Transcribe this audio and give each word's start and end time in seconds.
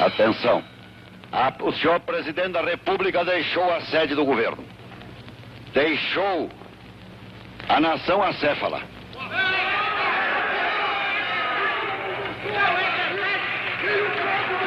Atenção. 0.00 0.62
o 1.60 1.72
senhor 1.72 2.00
presidente 2.00 2.50
da 2.52 2.62
República 2.62 3.24
deixou 3.24 3.72
a 3.72 3.80
sede 3.82 4.14
do 4.14 4.24
governo. 4.24 4.64
Deixou 5.72 6.50
a 7.68 7.80
nação 7.80 8.22
acéfala. 8.22 8.82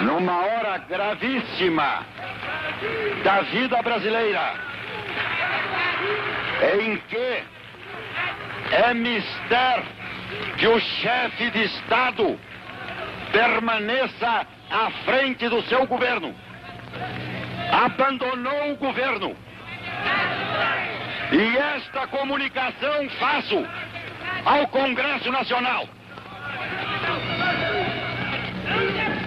Numa 0.02 0.46
hora 0.46 0.78
gravíssima 0.78 2.06
da 3.24 3.42
vida 3.42 3.82
brasileira, 3.82 4.54
em 6.80 6.98
que 6.98 7.44
é 8.72 8.94
mister 8.94 9.84
que 10.58 10.68
o 10.68 10.80
chefe 10.80 11.50
de 11.52 11.64
Estado 11.64 12.40
permaneça 13.32 14.46
à 14.70 14.92
frente 15.06 15.48
do 15.50 15.62
seu 15.64 15.86
governo. 15.88 16.34
Abandonou 17.72 18.72
o 18.74 18.76
governo. 18.78 19.36
E 21.32 21.58
esta 21.58 22.08
comunicação 22.08 23.10
faço 23.20 23.66
ao 24.46 24.68
Congresso 24.68 25.32
Nacional. 25.32 25.88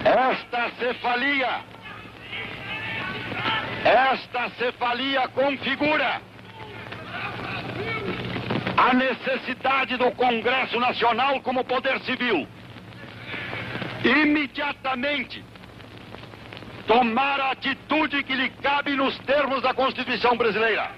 Esta 0.03 0.69
cefalia, 0.79 1.61
esta 3.83 4.49
cefalia 4.51 5.27
configura 5.29 6.21
a 8.77 8.93
necessidade 8.93 9.97
do 9.97 10.11
Congresso 10.11 10.79
Nacional 10.79 11.39
como 11.41 11.63
poder 11.63 11.99
civil 12.01 12.47
imediatamente 14.03 15.43
tomar 16.87 17.39
a 17.39 17.51
atitude 17.51 18.23
que 18.23 18.33
lhe 18.33 18.49
cabe 18.61 18.95
nos 18.95 19.17
termos 19.19 19.61
da 19.61 19.73
Constituição 19.73 20.35
brasileira. 20.35 20.91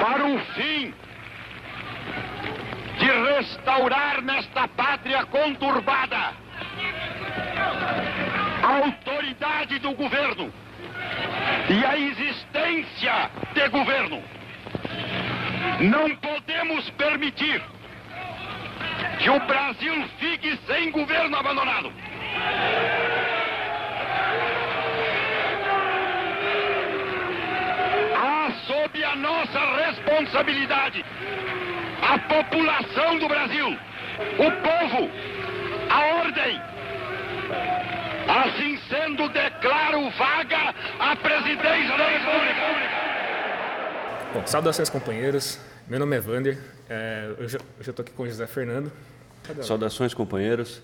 Para 0.00 0.26
o 0.26 0.38
fim 0.54 0.94
de 2.98 3.06
restaurar 3.06 4.22
nesta 4.22 4.68
pátria 4.68 5.24
conturbada 5.26 6.32
a 8.62 8.76
autoridade 8.84 9.78
do 9.78 9.92
governo 9.92 10.52
e 11.68 11.84
a 11.84 11.98
existência 11.98 13.30
de 13.52 13.68
governo. 13.68 14.22
Não 15.80 16.14
podemos 16.16 16.88
permitir 16.90 17.62
que 19.18 19.30
o 19.30 19.40
Brasil 19.40 20.08
fique 20.18 20.58
sem 20.66 20.90
governo 20.90 21.36
abandonado. 21.36 21.92
Há 28.16 28.52
sob 28.66 29.04
a 29.04 29.16
nossa 29.16 29.60
responsabilidade 29.86 31.04
a 32.04 32.18
população 32.18 33.18
do 33.18 33.26
Brasil, 33.26 33.68
o 33.68 34.50
povo, 34.62 35.10
a 35.90 36.06
ordem. 36.22 36.60
Assim 38.26 38.78
sendo, 38.88 39.28
declaro 39.30 40.10
vaga 40.10 40.74
a 40.98 41.16
presidência 41.16 41.96
da 41.96 42.08
República. 42.08 42.74
Bom, 44.34 44.46
saudações 44.46 44.88
companheiros. 44.90 45.60
Meu 45.88 45.98
nome 45.98 46.16
é 46.16 46.20
Vander. 46.20 46.73
É, 46.88 47.34
eu 47.38 47.48
já 47.48 47.58
estou 47.80 48.02
aqui 48.02 48.12
com 48.12 48.24
o 48.24 48.26
José 48.26 48.46
Fernando. 48.46 48.92
Saudações 49.62 50.12
companheiros. 50.12 50.82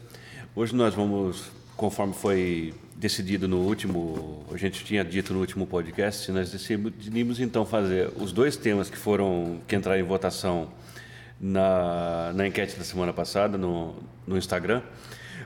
Hoje 0.55 0.75
nós 0.75 0.95
vamos, 0.95 1.51
conforme 1.77 2.15
foi 2.15 2.75
decidido 2.97 3.47
no 3.47 3.59
último, 3.59 4.45
a 4.53 4.57
gente 4.57 4.85
tinha 4.85 5.05
dito 5.05 5.33
no 5.33 5.41
último 5.41 5.67
podcast, 5.67 6.31
nós 6.33 6.51
decidimos 6.51 7.41
então 7.41 7.65
fazer 7.65 8.11
os 8.17 8.33
dois 8.33 8.57
temas 8.57 8.91
que 8.91 8.97
foram 8.97 9.61
que 9.67 9.75
entraram 9.75 10.01
em 10.01 10.05
votação 10.05 10.71
na, 11.41 12.33
na 12.35 12.47
enquete 12.47 12.77
da 12.77 12.85
semana 12.85 13.13
passada 13.13 13.57
no, 13.57 13.95
no 14.27 14.37
Instagram, 14.37 14.83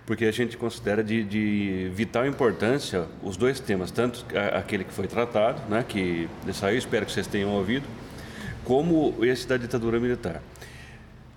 porque 0.05 0.25
a 0.25 0.33
gente 0.33 0.57
considera 0.57 1.05
de, 1.05 1.23
de 1.23 1.91
vital 1.95 2.27
importância 2.27 3.07
os 3.23 3.37
dois 3.37 3.61
temas, 3.61 3.93
tanto 3.93 4.25
aquele 4.53 4.83
que 4.83 4.93
foi 4.93 5.07
tratado, 5.07 5.63
né, 5.69 5.85
que 5.87 6.29
saiu, 6.53 6.79
espero 6.79 7.07
que 7.07 7.13
vocês 7.13 7.29
tenham 7.29 7.51
ouvido, 7.51 7.87
como 8.65 9.15
esse 9.25 9.47
da 9.47 9.57
ditadura 9.57 10.01
militar. 10.01 10.43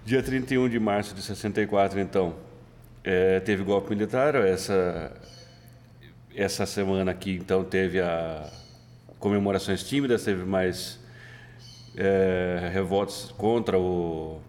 Dia 0.06 0.24
31 0.24 0.70
de 0.70 0.80
março 0.80 1.14
de 1.14 1.22
64, 1.22 2.00
então, 2.00 2.36
é, 3.04 3.40
teve 3.42 3.64
golpe 3.64 3.90
militar. 3.90 4.36
Essa, 4.36 5.12
essa 6.34 6.66
semana 6.66 7.12
aqui, 7.12 7.34
então, 7.36 7.64
teve 7.64 8.00
a 8.00 8.50
comemorações 9.20 9.84
tímidas, 9.84 10.24
teve 10.24 10.46
mais 10.46 11.00
é, 11.96 12.70
revoltas 12.72 13.34
contra 13.38 13.78
o, 13.78 14.40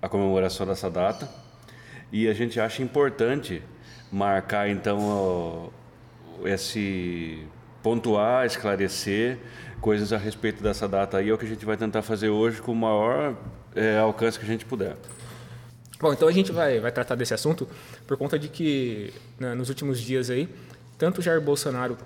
a 0.00 0.08
comemoração 0.08 0.66
dessa 0.66 0.88
data. 0.88 1.28
E 2.12 2.28
a 2.28 2.34
gente 2.34 2.60
acha 2.60 2.82
importante 2.82 3.60
marcar, 4.12 4.68
então, 4.68 5.00
o, 5.00 5.72
esse 6.46 7.44
pontuar, 7.82 8.46
esclarecer 8.46 9.38
coisas 9.82 10.12
a 10.12 10.16
respeito 10.16 10.62
dessa 10.62 10.88
data 10.88 11.18
aí, 11.18 11.28
é 11.28 11.34
o 11.34 11.36
que 11.36 11.44
a 11.44 11.48
gente 11.48 11.66
vai 11.66 11.76
tentar 11.76 12.02
fazer 12.02 12.28
hoje 12.28 12.62
com 12.62 12.70
o 12.70 12.76
maior 12.76 13.36
é, 13.74 13.98
alcance 13.98 14.38
que 14.38 14.44
a 14.44 14.48
gente 14.48 14.64
puder. 14.64 14.96
Bom, 16.00 16.12
então 16.12 16.28
a 16.28 16.32
gente 16.32 16.52
vai, 16.52 16.78
vai 16.78 16.92
tratar 16.92 17.16
desse 17.16 17.34
assunto 17.34 17.68
por 18.06 18.16
conta 18.16 18.38
de 18.38 18.48
que 18.48 19.12
né, 19.38 19.54
nos 19.54 19.68
últimos 19.68 20.00
dias 20.00 20.30
aí, 20.30 20.48
tanto 20.96 21.20
Jair 21.20 21.40
Bolsonaro 21.40 21.98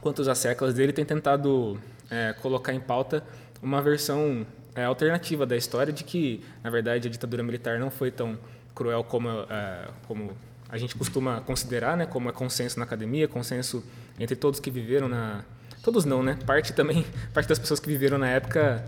quanto 0.00 0.20
os 0.20 0.26
asseclas 0.26 0.74
dele 0.74 0.92
têm 0.92 1.04
tentado 1.04 1.80
é, 2.10 2.32
colocar 2.42 2.74
em 2.74 2.80
pauta 2.80 3.22
uma 3.62 3.80
versão 3.80 4.44
é, 4.74 4.84
alternativa 4.84 5.46
da 5.46 5.56
história 5.56 5.92
de 5.92 6.02
que, 6.02 6.42
na 6.62 6.70
verdade, 6.70 7.06
a 7.06 7.10
ditadura 7.10 7.42
militar 7.42 7.78
não 7.78 7.90
foi 7.90 8.10
tão 8.10 8.36
cruel 8.74 9.04
como, 9.04 9.28
é, 9.28 9.88
como 10.08 10.36
a 10.68 10.76
gente 10.76 10.96
costuma 10.96 11.40
considerar, 11.40 11.96
né, 11.96 12.04
como 12.04 12.28
é 12.28 12.32
consenso 12.32 12.78
na 12.78 12.84
academia, 12.84 13.28
consenso 13.28 13.84
entre 14.18 14.34
todos 14.34 14.58
que 14.58 14.70
viveram 14.70 15.08
na 15.08 15.44
todos 15.82 16.04
não, 16.04 16.22
né? 16.22 16.38
Parte 16.46 16.72
também, 16.72 17.04
parte 17.32 17.48
das 17.48 17.58
pessoas 17.58 17.80
que 17.80 17.88
viveram 17.88 18.18
na 18.18 18.28
época 18.28 18.84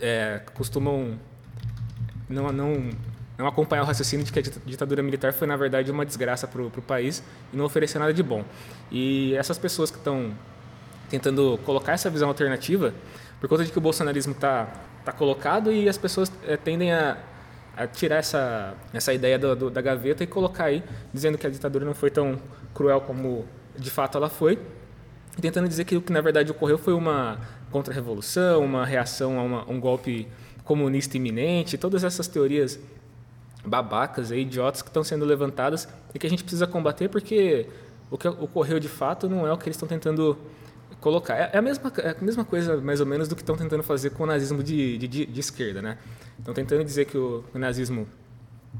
é, 0.00 0.40
costumam 0.54 1.18
não, 2.28 2.52
não 2.52 2.90
não 3.38 3.46
acompanhar 3.46 3.82
o 3.82 3.84
raciocínio 3.84 4.24
de 4.24 4.32
que 4.32 4.38
a 4.38 4.42
ditadura 4.64 5.02
militar 5.02 5.30
foi 5.30 5.46
na 5.46 5.56
verdade 5.56 5.90
uma 5.90 6.06
desgraça 6.06 6.48
para 6.48 6.62
o 6.62 6.70
país 6.70 7.22
e 7.52 7.56
não 7.56 7.66
ofereceu 7.66 8.00
nada 8.00 8.14
de 8.14 8.22
bom. 8.22 8.42
E 8.90 9.34
essas 9.34 9.58
pessoas 9.58 9.90
que 9.90 9.98
estão 9.98 10.32
tentando 11.10 11.58
colocar 11.64 11.92
essa 11.92 12.08
visão 12.08 12.28
alternativa, 12.28 12.94
por 13.38 13.46
conta 13.46 13.62
de 13.62 13.70
que 13.70 13.76
o 13.76 13.80
bolsonarismo 13.80 14.32
está 14.32 14.72
tá 15.04 15.12
colocado 15.12 15.70
e 15.70 15.86
as 15.86 15.98
pessoas 15.98 16.32
é, 16.46 16.56
tendem 16.56 16.92
a 16.92 17.18
a 17.76 17.86
tirar 17.86 18.16
essa, 18.16 18.74
essa 18.92 19.12
ideia 19.12 19.38
do, 19.38 19.54
do, 19.54 19.70
da 19.70 19.82
gaveta 19.82 20.24
e 20.24 20.26
colocar 20.26 20.64
aí, 20.64 20.82
dizendo 21.12 21.36
que 21.36 21.46
a 21.46 21.50
ditadura 21.50 21.84
não 21.84 21.94
foi 21.94 22.10
tão 22.10 22.38
cruel 22.72 23.02
como 23.02 23.44
de 23.76 23.90
fato 23.90 24.16
ela 24.16 24.30
foi, 24.30 24.58
tentando 25.42 25.68
dizer 25.68 25.84
que 25.84 25.96
o 25.96 26.02
que 26.02 26.12
na 26.12 26.20
verdade 26.20 26.50
ocorreu 26.50 26.78
foi 26.78 26.94
uma 26.94 27.38
contra-revolução, 27.70 28.64
uma 28.64 28.84
reação 28.84 29.38
a 29.38 29.42
uma, 29.42 29.70
um 29.70 29.78
golpe 29.78 30.26
comunista 30.64 31.16
iminente, 31.16 31.76
todas 31.76 32.04
essas 32.04 32.26
teorias 32.26 32.78
babacas, 33.64 34.30
e 34.30 34.36
idiotas 34.36 34.82
que 34.82 34.88
estão 34.88 35.04
sendo 35.04 35.24
levantadas 35.24 35.88
e 36.14 36.18
que 36.18 36.26
a 36.26 36.30
gente 36.30 36.42
precisa 36.42 36.66
combater 36.66 37.08
porque 37.08 37.66
o 38.10 38.16
que 38.16 38.28
ocorreu 38.28 38.78
de 38.78 38.88
fato 38.88 39.28
não 39.28 39.46
é 39.46 39.52
o 39.52 39.58
que 39.58 39.68
eles 39.68 39.76
estão 39.76 39.88
tentando 39.88 40.38
colocar. 41.00 41.34
É, 41.34 41.58
a 41.58 41.62
mesma, 41.62 41.92
é 41.98 42.10
a 42.10 42.24
mesma 42.24 42.44
coisa, 42.44 42.76
mais 42.78 43.00
ou 43.00 43.06
menos, 43.06 43.28
do 43.28 43.36
que 43.36 43.42
estão 43.42 43.56
tentando 43.56 43.82
fazer 43.82 44.10
com 44.10 44.22
o 44.22 44.26
nazismo 44.26 44.62
de, 44.62 44.98
de, 44.98 45.26
de 45.26 45.40
esquerda. 45.40 45.82
Né? 45.82 45.98
Estão 46.38 46.54
tentando 46.54 46.84
dizer 46.84 47.06
que 47.06 47.18
o, 47.18 47.44
o 47.54 47.58
nazismo, 47.58 48.06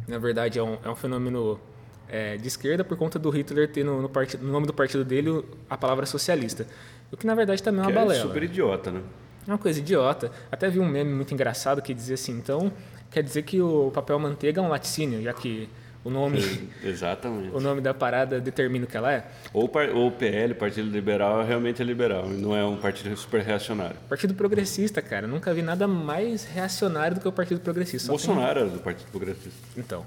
na 0.06 0.18
verdade, 0.18 0.58
é 0.58 0.62
um, 0.62 0.78
é 0.84 0.88
um 0.88 0.96
fenômeno 0.96 1.60
é, 2.08 2.36
de 2.36 2.46
esquerda 2.46 2.84
por 2.84 2.96
conta 2.96 3.18
do 3.18 3.30
Hitler 3.30 3.68
ter 3.68 3.84
no, 3.84 4.02
no, 4.02 4.08
partido, 4.08 4.44
no, 4.44 4.52
nome 4.52 4.66
do 4.66 4.72
partido 4.72 5.04
dele 5.04 5.44
a 5.68 5.76
palavra 5.76 6.06
socialista. 6.06 6.66
O 7.10 7.16
que, 7.16 7.26
na 7.26 7.34
verdade, 7.34 7.62
também 7.62 7.80
é 7.80 7.84
uma 7.84 7.90
que 7.90 7.98
balela. 7.98 8.18
É 8.18 8.22
super 8.22 8.42
idiota, 8.42 8.90
né? 8.90 9.00
É 9.46 9.50
uma 9.50 9.58
coisa 9.58 9.78
idiota. 9.78 10.30
Até 10.50 10.68
vi 10.68 10.80
um 10.80 10.88
meme 10.88 11.12
muito 11.12 11.32
engraçado 11.32 11.80
que 11.80 11.94
dizia 11.94 12.14
assim, 12.14 12.32
então, 12.32 12.72
quer 13.10 13.22
dizer 13.22 13.42
que 13.42 13.60
o 13.60 13.90
papel 13.92 14.18
manteiga 14.18 14.60
é 14.60 14.64
um 14.64 14.68
laticínio, 14.68 15.22
já 15.22 15.32
que 15.32 15.68
o 16.06 16.10
nome 16.10 16.38
exatamente 16.84 17.50
o 17.54 17.60
nome 17.60 17.80
da 17.80 17.92
parada 17.92 18.40
determina 18.40 18.84
o 18.84 18.88
que 18.88 18.96
ela 18.96 19.12
é 19.12 19.24
ou, 19.52 19.64
o 19.64 20.10
PL 20.12 20.54
Partido 20.54 20.88
Liberal 20.88 21.44
realmente 21.44 21.82
é 21.82 21.84
liberal 21.84 22.28
não 22.28 22.56
é 22.56 22.64
um 22.64 22.76
partido 22.76 23.16
super 23.16 23.42
reacionário 23.42 23.96
Partido 24.08 24.32
Progressista 24.32 25.02
cara 25.02 25.26
nunca 25.26 25.52
vi 25.52 25.62
nada 25.62 25.88
mais 25.88 26.44
reacionário 26.44 27.16
do 27.16 27.20
que 27.20 27.26
o 27.26 27.32
Partido 27.32 27.60
Progressista 27.60 28.08
Bolsonaro 28.08 28.54
tem... 28.54 28.62
era 28.62 28.70
do 28.70 28.78
Partido 28.78 29.10
Progressista 29.10 29.58
então 29.76 30.06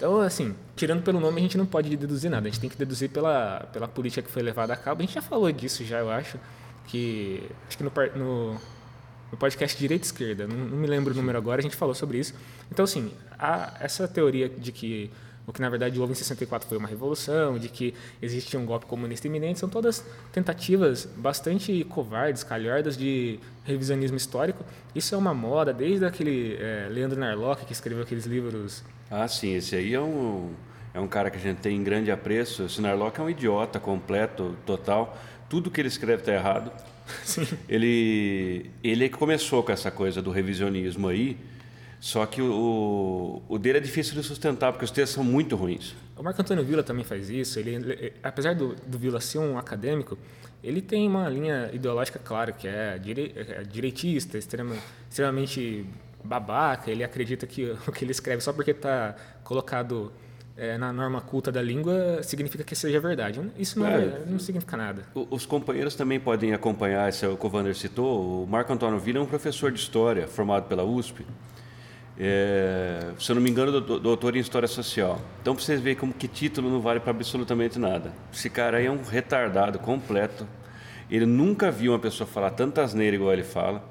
então 0.00 0.18
assim 0.22 0.54
tirando 0.74 1.02
pelo 1.02 1.20
nome 1.20 1.38
a 1.38 1.42
gente 1.42 1.58
não 1.58 1.66
pode 1.66 1.94
deduzir 1.94 2.30
nada 2.30 2.48
a 2.48 2.50
gente 2.50 2.58
tem 2.58 2.70
que 2.70 2.76
deduzir 2.76 3.10
pela 3.10 3.68
pela 3.70 3.86
política 3.86 4.22
que 4.22 4.30
foi 4.30 4.42
levada 4.42 4.72
a 4.72 4.76
cabo 4.76 5.02
a 5.02 5.04
gente 5.04 5.14
já 5.14 5.20
falou 5.20 5.52
disso 5.52 5.84
já 5.84 5.98
eu 5.98 6.10
acho 6.10 6.38
que 6.86 7.46
acho 7.68 7.76
que 7.76 7.84
no, 7.84 7.92
no 8.16 8.60
no 9.30 9.38
podcast 9.38 9.78
Direita 9.78 10.04
Esquerda, 10.04 10.46
não, 10.46 10.56
não, 10.56 10.76
me 10.76 10.86
lembro 10.86 11.14
o 11.14 11.16
número 11.16 11.38
agora, 11.38 11.60
a 11.60 11.62
gente 11.62 11.76
falou 11.76 11.94
sobre 11.94 12.18
isso. 12.18 12.34
Então, 12.70 12.84
assim, 12.84 13.12
essa 13.78 14.08
teoria 14.08 14.48
de 14.48 14.72
que 14.72 15.10
o 15.50 15.52
que 15.52 15.60
na 15.60 15.68
verdade 15.68 15.98
houve 16.00 16.12
em 16.12 16.14
64 16.14 16.68
foi 16.68 16.78
uma 16.78 16.88
revolução, 16.88 17.58
de 17.58 17.68
que 17.68 17.92
existia 18.22 18.58
um 18.58 18.64
golpe 18.64 18.86
comunista 18.86 19.26
iminente, 19.26 19.58
são 19.58 19.68
todas 19.68 20.04
tentativas 20.32 21.06
bastante 21.16 21.84
covardes, 21.84 22.44
calhardas 22.44 22.96
de 22.96 23.38
revisionismo 23.64 24.16
histórico. 24.16 24.64
Isso 24.94 25.14
é 25.14 25.18
uma 25.18 25.34
moda 25.34 25.72
desde 25.72 26.06
aquele 26.06 26.56
é, 26.60 26.88
Leandro 26.88 27.18
Narlock 27.18 27.66
que 27.66 27.72
escreveu 27.72 28.04
aqueles 28.04 28.26
livros. 28.26 28.84
Ah, 29.10 29.26
sim, 29.26 29.54
esse 29.54 29.74
aí 29.74 29.92
é 29.92 30.00
um 30.00 30.54
é 30.94 31.00
um 31.00 31.08
cara 31.08 31.30
que 31.30 31.36
a 31.36 31.40
gente 31.40 31.58
tem 31.58 31.76
em 31.76 31.84
grande 31.84 32.10
apreço. 32.10 32.66
O 32.78 32.82
Narlock 32.82 33.20
é 33.20 33.22
um 33.22 33.30
idiota 33.30 33.78
completo, 33.78 34.56
total. 34.64 35.16
Tudo 35.48 35.70
que 35.70 35.80
ele 35.80 35.88
escreve 35.88 36.22
está 36.22 36.32
errado. 36.32 36.70
Sim. 37.24 37.46
Ele 37.68 38.70
ele 38.84 39.06
é 39.06 39.08
que 39.08 39.16
começou 39.16 39.64
com 39.64 39.72
essa 39.72 39.90
coisa 39.90 40.22
do 40.22 40.30
revisionismo 40.30 41.08
aí 41.08 41.36
só 42.00 42.24
que 42.24 42.40
o, 42.40 43.42
o 43.46 43.58
dele 43.58 43.76
é 43.76 43.80
difícil 43.80 44.14
de 44.14 44.22
sustentar, 44.22 44.72
porque 44.72 44.86
os 44.86 44.90
textos 44.90 45.14
são 45.14 45.22
muito 45.22 45.54
ruins. 45.54 45.94
O 46.16 46.22
Marco 46.22 46.40
Antônio 46.40 46.64
Villa 46.64 46.82
também 46.82 47.04
faz 47.04 47.28
isso. 47.28 47.58
Ele, 47.58 47.74
ele 47.74 48.12
apesar 48.22 48.54
do, 48.54 48.74
do 48.86 48.98
Villa 48.98 49.20
ser 49.20 49.38
um 49.38 49.58
acadêmico, 49.58 50.18
ele 50.64 50.80
tem 50.80 51.06
uma 51.06 51.28
linha 51.28 51.70
ideológica 51.74 52.18
clara, 52.18 52.52
que 52.52 52.66
é, 52.66 52.98
dire, 52.98 53.34
é 53.36 53.62
direitista, 53.64 54.38
extrema, 54.38 54.76
extremamente 55.10 55.84
babaca. 56.24 56.90
Ele 56.90 57.04
acredita 57.04 57.46
que 57.46 57.70
o 57.86 57.92
que 57.92 58.02
ele 58.02 58.12
escreve 58.12 58.40
só 58.40 58.52
porque 58.52 58.70
está 58.70 59.14
colocado 59.44 60.10
é, 60.56 60.78
na 60.78 60.94
norma 60.94 61.20
culta 61.20 61.52
da 61.52 61.60
língua 61.60 62.22
significa 62.22 62.64
que 62.64 62.74
seja 62.74 62.98
verdade. 62.98 63.42
Isso 63.58 63.78
não, 63.78 63.86
é, 63.86 64.04
é 64.04 64.22
não 64.26 64.38
significa 64.38 64.74
nada. 64.74 65.04
Os 65.14 65.44
companheiros 65.44 65.94
também 65.94 66.18
podem 66.18 66.54
acompanhar, 66.54 67.10
esse 67.10 67.26
é 67.26 67.28
o 67.28 67.36
que 67.36 67.46
o 67.46 67.50
Vander 67.50 67.74
citou. 67.76 68.44
O 68.44 68.46
Marco 68.46 68.72
Antônio 68.72 68.98
Villa 68.98 69.18
é 69.18 69.22
um 69.22 69.26
professor 69.26 69.70
de 69.70 69.78
história 69.78 70.26
formado 70.26 70.66
pela 70.66 70.82
USP 70.82 71.26
é, 72.22 73.12
se 73.18 73.32
eu 73.32 73.34
não 73.34 73.42
me 73.42 73.48
engano, 73.48 73.80
doutor 73.80 74.36
em 74.36 74.40
História 74.40 74.68
Social. 74.68 75.18
Então, 75.40 75.54
para 75.54 75.64
vocês 75.64 75.80
verem 75.80 75.98
como 75.98 76.12
que 76.12 76.28
título 76.28 76.68
não 76.68 76.78
vale 76.78 77.00
para 77.00 77.12
absolutamente 77.12 77.78
nada. 77.78 78.12
Esse 78.30 78.50
cara 78.50 78.76
aí 78.76 78.84
é 78.84 78.90
um 78.90 79.02
retardado 79.02 79.78
completo. 79.78 80.46
Ele 81.10 81.24
nunca 81.24 81.70
viu 81.70 81.92
uma 81.92 81.98
pessoa 81.98 82.26
falar 82.26 82.50
tanta 82.50 82.82
asneira 82.82 83.16
igual 83.16 83.32
ele 83.32 83.42
fala. 83.42 83.82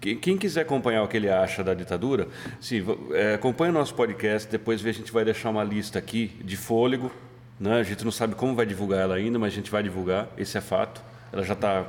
Quem 0.00 0.38
quiser 0.38 0.62
acompanhar 0.62 1.02
o 1.02 1.08
que 1.08 1.18
ele 1.18 1.28
acha 1.28 1.62
da 1.62 1.74
ditadura, 1.74 2.28
sim, 2.60 2.82
é, 3.12 3.34
acompanhe 3.34 3.70
o 3.70 3.74
nosso 3.74 3.94
podcast. 3.94 4.50
Depois 4.50 4.84
a 4.84 4.92
gente 4.92 5.12
vai 5.12 5.26
deixar 5.26 5.50
uma 5.50 5.62
lista 5.62 5.98
aqui 5.98 6.28
de 6.42 6.56
fôlego. 6.56 7.12
Né? 7.60 7.78
A 7.78 7.82
gente 7.82 8.02
não 8.06 8.12
sabe 8.12 8.34
como 8.34 8.54
vai 8.54 8.64
divulgar 8.64 9.00
ela 9.00 9.16
ainda, 9.16 9.38
mas 9.38 9.52
a 9.52 9.56
gente 9.56 9.70
vai 9.70 9.82
divulgar. 9.82 10.28
Esse 10.38 10.56
é 10.56 10.62
fato. 10.62 11.02
Ela 11.30 11.42
já 11.42 11.52
está 11.52 11.84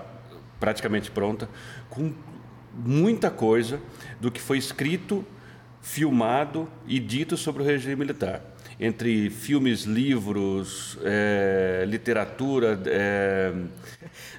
praticamente 0.60 1.10
pronta, 1.12 1.48
com 1.90 2.12
muita 2.74 3.30
coisa 3.30 3.80
do 4.20 4.30
que 4.30 4.42
foi 4.42 4.58
escrito 4.58 5.26
filmado 5.88 6.70
e 6.86 7.00
dito 7.00 7.38
sobre 7.38 7.64
o 7.64 7.66
regime 7.66 7.96
militar. 7.96 8.42
Entre 8.80 9.30
filmes, 9.30 9.86
livros, 9.86 11.00
é, 11.04 11.84
literatura. 11.88 12.80
É... 12.86 13.52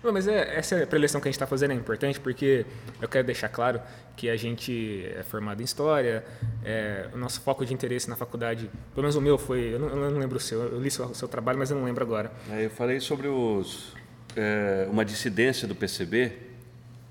Não, 0.05 0.13
mas 0.13 0.29
é, 0.29 0.57
essa 0.57 0.87
preleção 0.87 1.21
que 1.21 1.27
a 1.27 1.31
gente 1.31 1.37
está 1.37 1.47
fazendo 1.47 1.73
é 1.73 1.75
importante 1.75 2.21
porque 2.21 2.67
eu 3.01 3.09
quero 3.09 3.27
deixar 3.27 3.49
claro 3.49 3.81
que 4.15 4.29
a 4.29 4.37
gente 4.37 5.11
é 5.17 5.23
formado 5.23 5.61
em 5.61 5.65
História, 5.65 6.23
é, 6.65 7.09
o 7.15 7.17
nosso 7.17 7.41
foco 7.41 7.65
de 7.65 7.73
interesse 7.73 8.09
na 8.09 8.15
faculdade, 8.15 8.71
pelo 8.95 9.03
menos 9.03 9.17
o 9.17 9.21
meu 9.21 9.39
foi, 9.39 9.75
eu 9.75 9.79
não, 9.79 9.89
eu 9.89 10.11
não 10.11 10.21
lembro 10.21 10.37
o 10.37 10.41
seu, 10.41 10.61
eu 10.61 10.81
li 10.81 10.89
o 10.89 10.91
seu, 10.91 11.15
seu, 11.15 11.29
trabalho, 11.29 11.59
mas 11.59 11.71
eu 11.71 11.77
não 11.77 11.85
lembro 11.85 12.05
agora. 12.05 12.31
É, 12.51 12.67
eu 12.67 12.71
falei 12.71 13.01
sobre 13.01 13.27
os, 13.27 13.95
é, 14.37 14.87
uma 14.91 15.05
dissidência 15.05 15.67
do 15.67 15.75
PCB 15.75 16.33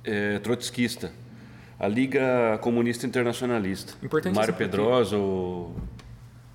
é, 0.04 0.40
trotskista 0.40 1.12
a 1.80 1.88
Liga 1.88 2.58
Comunista 2.62 3.06
Internacionalista. 3.06 3.94
Importante 4.04 4.36
Mário 4.36 4.54
Pedrosa, 4.54 5.18
o, 5.18 5.76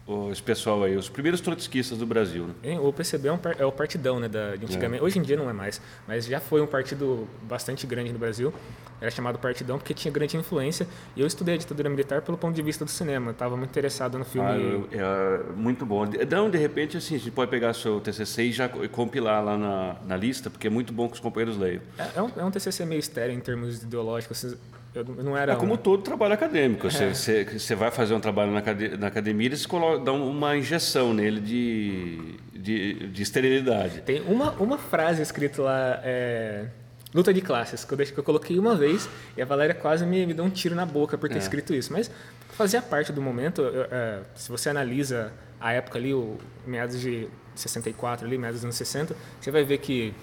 o, 0.07 0.31
esse 0.33 0.43
pessoal 0.43 0.83
aí, 0.83 0.97
os 0.97 1.09
primeiros 1.09 1.41
trotskistas 1.41 1.99
do 1.99 2.07
Brasil. 2.07 2.49
Né? 2.63 2.79
O 2.79 2.93
PCB 2.93 3.29
é, 3.29 3.33
um, 3.33 3.39
é, 3.59 3.65
o 3.65 3.73
partidão, 3.73 4.19
né, 4.19 4.29
da, 4.29 4.57
de 4.57 4.65
antigamente. 4.65 5.01
É. 5.01 5.05
Hoje 5.05 5.19
em 5.19 5.23
dia 5.23 5.37
não 5.37 5.49
é 5.49 5.53
mais, 5.53 5.81
mas 6.09 6.27
já 6.27 6.41
foi 6.41 6.61
um 6.61 6.67
partido 6.67 7.29
bastante 7.43 7.87
grande 7.87 8.13
no 8.13 8.19
Brasil. 8.19 8.53
Era 9.01 9.11
chamado 9.11 9.37
Partidão 9.37 9.79
porque 9.79 9.93
tinha 9.93 10.13
grande 10.13 10.37
influência. 10.37 10.87
E 11.17 11.21
eu 11.21 11.27
estudei 11.27 11.57
a 11.57 11.59
ditadura 11.59 11.91
militar 11.91 12.23
pelo 12.23 12.39
ponto 12.39 12.55
de 12.55 12.63
vista 12.63 12.85
do 12.85 12.91
cinema. 12.91 13.33
Estava 13.33 13.57
muito 13.57 13.71
interessado 13.71 14.17
no 14.17 14.25
filme. 14.25 14.49
Ah, 14.49 14.87
é, 14.93 15.53
muito 15.57 15.85
bom. 15.85 16.05
Então, 16.05 16.49
de 16.49 16.57
repente, 16.57 16.97
assim, 16.97 17.17
a 17.17 17.19
gente 17.19 17.33
pode 17.33 17.51
pegar 17.51 17.75
seu 17.75 18.01
TCC 18.01 18.45
e 18.45 18.53
já 18.53 18.69
compilar 18.69 19.45
lá 19.45 19.59
na, 19.59 19.97
na 20.07 20.17
lista, 20.17 20.49
porque 20.49 20.69
é 20.69 20.71
muito 20.71 20.93
bom 20.93 21.09
que 21.09 21.15
os 21.15 21.21
companheiros 21.21 21.59
leiam. 21.59 21.83
É, 21.99 22.11
é 22.15 22.23
um, 22.23 22.31
é 22.37 22.45
um 22.45 22.51
TCC 22.53 22.85
meio 22.85 23.01
estéreo 23.01 23.35
em 23.35 23.41
termos 23.41 23.83
ideológicos 23.83 24.57
eu 24.95 25.05
não 25.05 25.37
era. 25.37 25.53
É 25.53 25.57
como 25.57 25.77
todo 25.77 26.03
trabalho 26.03 26.35
acadêmico. 26.35 26.91
Você, 26.91 27.05
é. 27.05 27.15
você, 27.15 27.45
você, 27.45 27.75
vai 27.75 27.91
fazer 27.91 28.15
um 28.15 28.21
trabalho 28.21 28.53
na, 28.53 28.63
na 28.99 29.07
academia 29.07 29.49
e 29.49 29.67
coloca, 29.67 30.05
dá 30.05 30.13
uma 30.13 30.57
injeção 30.57 31.15
nele 31.15 31.41
de, 31.41 32.37
de, 32.53 33.09
de 33.09 33.23
esterilidade. 33.23 34.03
Tem 34.03 34.21
uma, 34.23 34.51
uma 34.53 34.79
frase 34.79 35.23
escrita 35.23 35.63
lá. 35.63 36.01
É... 36.05 36.67
Luta 37.15 37.33
de 37.33 37.43
classes, 37.43 37.85
que 37.85 37.93
eu, 37.93 37.99
que 37.99 38.19
eu 38.19 38.25
coloquei 38.25 38.59
uma 38.59 38.75
vez 38.75 39.07
e 39.37 39.43
a 39.43 39.45
Valéria 39.45 39.75
quase 39.75 40.07
me, 40.07 40.25
me 40.25 40.33
deu 40.33 40.47
um 40.47 40.49
tiro 40.49 40.75
na 40.75 40.87
boca 40.87 41.19
por 41.19 41.29
ter 41.29 41.35
é. 41.35 41.39
escrito 41.39 41.75
isso. 41.75 41.93
Mas 41.93 42.11
fazia 42.53 42.81
parte 42.81 43.13
do 43.13 43.21
momento. 43.21 43.61
Eu, 43.61 43.87
é, 43.91 44.21
se 44.35 44.51
você 44.51 44.71
analisa 44.71 45.31
a 45.61 45.73
época 45.73 45.99
ali, 45.99 46.15
o 46.15 46.39
meados 46.67 46.99
de 46.99 47.29
64, 47.55 48.27
ali, 48.27 48.39
meados 48.39 48.61
dos 48.61 48.65
anos 48.65 48.77
60, 48.77 49.15
você 49.39 49.51
vai 49.51 49.63
ver 49.63 49.79
que 49.79 50.15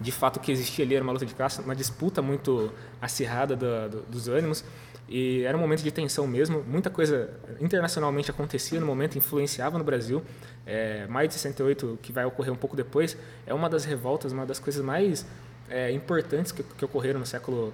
de 0.00 0.12
fato 0.12 0.38
que 0.40 0.52
existia 0.52 0.84
ali 0.84 0.94
era 0.94 1.02
uma 1.02 1.12
luta 1.12 1.26
de 1.26 1.34
classe, 1.34 1.60
uma 1.60 1.74
disputa 1.74 2.22
muito 2.22 2.72
acirrada 3.00 3.56
do, 3.56 3.88
do, 3.88 4.02
dos 4.02 4.28
ânimos 4.28 4.64
e 5.08 5.42
era 5.44 5.56
um 5.56 5.60
momento 5.60 5.82
de 5.82 5.90
tensão 5.90 6.26
mesmo. 6.26 6.62
Muita 6.66 6.90
coisa 6.90 7.30
internacionalmente 7.60 8.30
acontecia 8.30 8.78
no 8.78 8.86
momento, 8.86 9.16
influenciava 9.16 9.78
no 9.78 9.84
Brasil. 9.84 10.22
É, 10.66 11.06
maio 11.06 11.26
de 11.26 11.34
68, 11.34 11.98
que 12.02 12.12
vai 12.12 12.26
ocorrer 12.26 12.52
um 12.52 12.56
pouco 12.56 12.76
depois, 12.76 13.16
é 13.46 13.54
uma 13.54 13.70
das 13.70 13.86
revoltas, 13.86 14.32
uma 14.32 14.44
das 14.44 14.58
coisas 14.58 14.84
mais 14.84 15.24
é, 15.70 15.90
importantes 15.90 16.52
que, 16.52 16.62
que, 16.62 16.84
ocorreram 16.84 17.18
no 17.18 17.26
século 17.26 17.72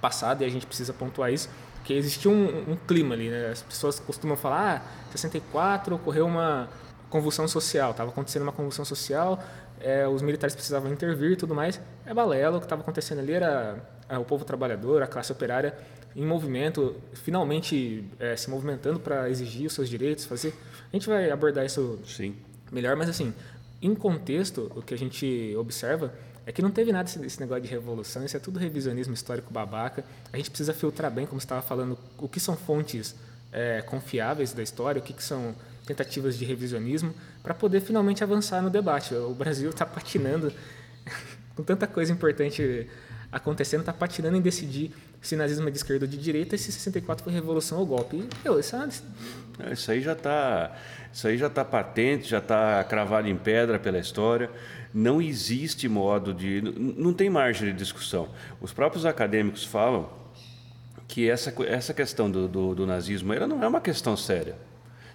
passado 0.00 0.42
e 0.42 0.44
a 0.44 0.48
gente 0.48 0.66
precisa 0.66 0.92
pontuar 0.92 1.32
isso, 1.32 1.48
que 1.84 1.94
existia 1.94 2.30
um, 2.30 2.72
um 2.72 2.76
clima 2.76 3.14
ali. 3.14 3.30
Né? 3.30 3.48
As 3.50 3.62
pessoas 3.62 3.98
costumam 3.98 4.36
falar, 4.36 4.84
ah, 4.84 5.10
64 5.10 5.94
ocorreu 5.94 6.26
uma 6.26 6.68
convulsão 7.08 7.48
social, 7.48 7.92
estava 7.92 8.10
acontecendo 8.10 8.42
uma 8.42 8.52
convulsão 8.52 8.84
social, 8.84 9.42
é, 9.82 10.06
os 10.06 10.22
militares 10.22 10.54
precisavam 10.54 10.92
intervir 10.92 11.32
e 11.32 11.36
tudo 11.36 11.54
mais. 11.54 11.80
É 12.06 12.14
balela, 12.14 12.56
o 12.56 12.60
que 12.60 12.66
estava 12.66 12.82
acontecendo 12.82 13.18
ali 13.18 13.32
era 13.32 13.76
é, 14.08 14.16
o 14.16 14.24
povo 14.24 14.44
trabalhador, 14.44 15.02
a 15.02 15.06
classe 15.06 15.32
operária 15.32 15.74
em 16.14 16.24
movimento, 16.24 16.96
finalmente 17.14 18.04
é, 18.18 18.36
se 18.36 18.50
movimentando 18.50 19.00
para 19.00 19.28
exigir 19.30 19.66
os 19.66 19.72
seus 19.72 19.88
direitos, 19.88 20.24
fazer. 20.24 20.54
A 20.92 20.96
gente 20.96 21.08
vai 21.08 21.30
abordar 21.30 21.64
isso 21.64 21.98
Sim. 22.06 22.36
melhor, 22.70 22.96
mas 22.96 23.08
assim, 23.08 23.34
em 23.80 23.94
contexto, 23.94 24.70
o 24.76 24.82
que 24.82 24.94
a 24.94 24.98
gente 24.98 25.54
observa 25.56 26.12
é 26.44 26.52
que 26.52 26.60
não 26.60 26.70
teve 26.70 26.92
nada 26.92 27.10
desse 27.18 27.40
negócio 27.40 27.62
de 27.62 27.68
revolução, 27.68 28.24
isso 28.24 28.36
é 28.36 28.40
tudo 28.40 28.58
revisionismo 28.58 29.14
histórico 29.14 29.52
babaca. 29.52 30.04
A 30.32 30.36
gente 30.36 30.50
precisa 30.50 30.74
filtrar 30.74 31.10
bem, 31.10 31.26
como 31.26 31.40
você 31.40 31.44
estava 31.44 31.62
falando, 31.62 31.98
o 32.18 32.28
que 32.28 32.40
são 32.40 32.56
fontes 32.56 33.14
é, 33.52 33.80
confiáveis 33.82 34.52
da 34.52 34.62
história, 34.62 35.00
o 35.00 35.02
que, 35.02 35.12
que 35.12 35.22
são 35.22 35.54
tentativas 35.86 36.38
de 36.38 36.44
revisionismo, 36.44 37.14
para 37.42 37.54
poder 37.54 37.80
finalmente 37.80 38.22
avançar 38.22 38.62
no 38.62 38.70
debate. 38.70 39.14
O 39.14 39.34
Brasil 39.34 39.70
está 39.70 39.84
patinando 39.84 40.52
com 41.56 41.62
tanta 41.62 41.86
coisa 41.86 42.12
importante 42.12 42.88
acontecendo, 43.30 43.80
está 43.80 43.92
patinando 43.92 44.36
em 44.36 44.40
decidir 44.40 44.92
se 45.22 45.36
nazismo 45.36 45.68
é 45.68 45.70
de 45.70 45.76
esquerda 45.76 46.04
ou 46.04 46.10
de 46.10 46.18
direita 46.18 46.56
e 46.56 46.58
se 46.58 46.72
64 46.72 47.22
foi 47.22 47.32
revolução 47.32 47.78
ou 47.78 47.86
golpe. 47.86 48.28
Isso, 48.58 48.76
é... 48.76 49.72
isso 49.72 49.90
aí 49.92 50.00
já 50.00 50.12
está 50.12 50.76
isso 51.12 51.28
aí 51.28 51.38
já 51.38 51.46
está 51.46 51.64
patente, 51.64 52.28
já 52.28 52.38
está 52.38 52.82
cravado 52.84 53.28
em 53.28 53.36
pedra 53.36 53.78
pela 53.78 53.98
história. 53.98 54.50
Não 54.92 55.22
existe 55.22 55.88
modo 55.88 56.34
de. 56.34 56.60
Não 56.60 57.14
tem 57.14 57.30
margem 57.30 57.68
de 57.70 57.78
discussão. 57.78 58.28
Os 58.60 58.72
próprios 58.72 59.06
acadêmicos 59.06 59.64
falam 59.64 60.10
que 61.06 61.30
essa, 61.30 61.54
essa 61.66 61.94
questão 61.94 62.30
do, 62.30 62.48
do, 62.48 62.74
do 62.74 62.86
nazismo 62.86 63.32
ela 63.32 63.46
não 63.46 63.62
é 63.62 63.68
uma 63.68 63.80
questão 63.80 64.16
séria. 64.16 64.56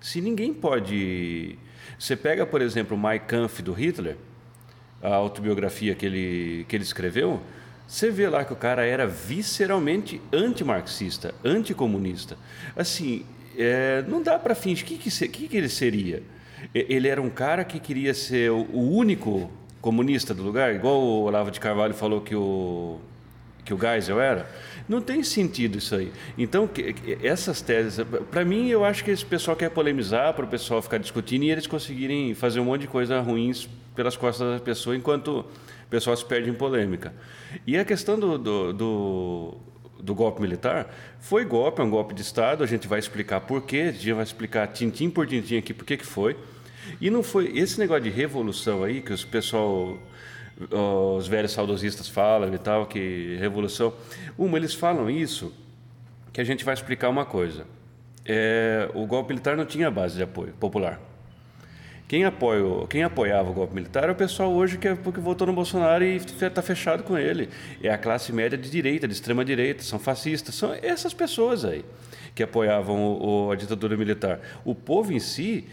Se 0.02 0.22
ninguém 0.22 0.54
pode. 0.54 1.58
Você 1.98 2.16
pega, 2.16 2.46
por 2.46 2.62
exemplo, 2.62 2.96
o 2.96 3.00
Mein 3.00 3.20
Kampf 3.20 3.62
do 3.62 3.74
Hitler, 3.74 4.18
a 5.02 5.14
autobiografia 5.16 5.96
que 5.96 6.06
ele, 6.06 6.66
que 6.68 6.76
ele 6.76 6.84
escreveu, 6.84 7.42
você 7.88 8.12
vê 8.12 8.28
lá 8.28 8.44
que 8.44 8.54
o 8.54 8.56
cara 8.56 8.86
era 8.86 9.08
visceralmente 9.08 10.22
antimarxista, 10.32 11.34
anticomunista. 11.44 12.38
Assim, 12.76 13.26
é, 13.58 14.04
não 14.08 14.22
dá 14.22 14.38
para 14.38 14.54
fingir. 14.54 14.86
O 14.86 14.88
que, 14.88 14.98
que, 14.98 15.28
que, 15.28 15.48
que 15.48 15.58
ele 15.58 15.70
seria? 15.70 16.22
Ele 16.74 17.08
era 17.08 17.22
um 17.22 17.30
cara 17.30 17.64
que 17.64 17.80
queria 17.80 18.14
ser 18.14 18.52
o 18.52 18.80
único 18.80 19.50
comunista 19.80 20.34
do 20.34 20.44
lugar, 20.44 20.76
igual 20.76 21.00
o 21.00 21.24
Olavo 21.24 21.50
de 21.50 21.60
Carvalho 21.60 21.94
falou 21.94 22.20
que 22.22 22.36
o, 22.36 23.00
que 23.64 23.74
o 23.74 23.80
Geisel 23.80 24.20
era. 24.20 24.50
Não 24.88 25.02
tem 25.02 25.22
sentido 25.24 25.78
isso 25.78 25.96
aí. 25.96 26.12
Então, 26.38 26.70
essas 27.22 27.62
teses, 27.62 28.06
para 28.32 28.46
mim, 28.46 28.70
eu 28.70 28.86
acho 28.86 29.04
que 29.04 29.12
esse 29.12 29.26
pessoal 29.26 29.56
quer 29.58 29.70
polemizar, 29.70 30.34
para 30.34 30.46
o 30.46 30.48
pessoal 30.48 30.82
ficar 30.82 30.98
discutindo 30.98 31.44
e 31.44 31.52
eles 31.52 31.68
conseguirem 31.68 32.34
fazer 32.34 32.60
um 32.60 32.66
monte 32.66 32.82
de 32.82 32.88
coisa 32.88 33.20
ruins 33.20 33.68
pelas 33.96 34.16
costas 34.16 34.54
da 34.54 34.60
pessoa, 34.60 34.96
enquanto 34.96 35.40
o 35.40 35.90
pessoal 35.90 36.16
se 36.16 36.24
perde 36.24 36.50
em 36.50 36.54
polêmica. 36.54 37.14
E 37.66 37.78
a 37.78 37.84
questão 37.84 38.18
do, 38.18 38.38
do, 38.38 38.74
do 38.74 39.58
do 40.00 40.14
golpe 40.14 40.42
militar, 40.42 40.94
foi 41.20 41.44
golpe, 41.44 41.82
é 41.82 41.84
um 41.84 41.90
golpe 41.90 42.14
de 42.14 42.22
Estado, 42.22 42.64
a 42.64 42.68
gente 42.68 42.88
vai 42.88 43.00
explicar 43.00 43.42
por 43.42 43.64
quê, 43.64 43.88
a 43.90 43.92
gente 43.92 44.14
vai 44.14 44.24
explicar 44.24 44.68
tintim 44.68 45.10
por 45.10 45.28
tintim 45.28 45.58
aqui 45.58 45.74
por 45.74 45.86
que 45.86 45.98
foi. 45.98 46.36
E 47.02 47.10
não 47.10 47.22
foi 47.22 47.52
esse 47.58 47.80
negócio 47.80 48.04
de 48.04 48.10
revolução 48.10 48.84
aí, 48.84 49.02
que 49.02 49.12
os 49.12 49.26
pessoal, 49.26 49.98
os 51.18 51.28
velhos 51.28 51.52
saudosistas 51.52 52.08
falam 52.08 52.54
e 52.54 52.58
tal, 52.58 52.86
que 52.86 53.38
revolução. 53.40 53.94
Uma, 54.38 54.58
eles 54.58 54.74
falam 54.74 55.10
isso, 55.10 55.54
que 56.34 56.42
a 56.42 56.44
gente 56.44 56.66
vai 56.66 56.74
explicar 56.74 57.10
uma 57.10 57.26
coisa. 57.26 57.66
É, 58.26 58.90
o 58.94 59.06
golpe 59.06 59.30
militar 59.30 59.56
não 59.56 59.66
tinha 59.66 59.90
base 59.90 60.18
de 60.18 60.24
apoio 60.24 60.54
popular. 60.60 61.00
Quem, 62.08 62.24
apoio, 62.24 62.88
quem 62.90 63.04
apoiava 63.04 63.50
o 63.50 63.54
golpe 63.54 63.76
militar 63.76 64.08
é 64.08 64.12
o 64.12 64.16
pessoal 64.16 64.52
hoje 64.54 64.78
que, 64.78 64.88
é, 64.88 64.96
que 64.96 65.20
votou 65.20 65.46
no 65.46 65.54
Bolsonaro 65.54 66.06
e 66.06 66.16
está 66.16 66.62
fechado 66.62 67.04
com 67.04 67.18
ele. 67.18 67.50
É 67.84 67.90
a 67.90 67.98
classe 67.98 68.32
média 68.32 68.58
de 68.58 68.70
direita, 68.70 69.08
de 69.08 69.14
extrema 69.14 69.44
direita, 69.44 69.84
são 69.84 70.00
fascistas, 70.00 70.56
são 70.56 70.74
essas 70.82 71.14
pessoas 71.14 71.66
aí 71.66 71.84
que 72.34 72.44
apoiavam 72.44 72.96
o, 73.04 73.48
o, 73.48 73.52
a 73.52 73.56
ditadura 73.56 73.98
militar. 73.98 74.40
O 74.64 74.74
povo 74.74 75.12
em 75.12 75.20
si 75.20 75.68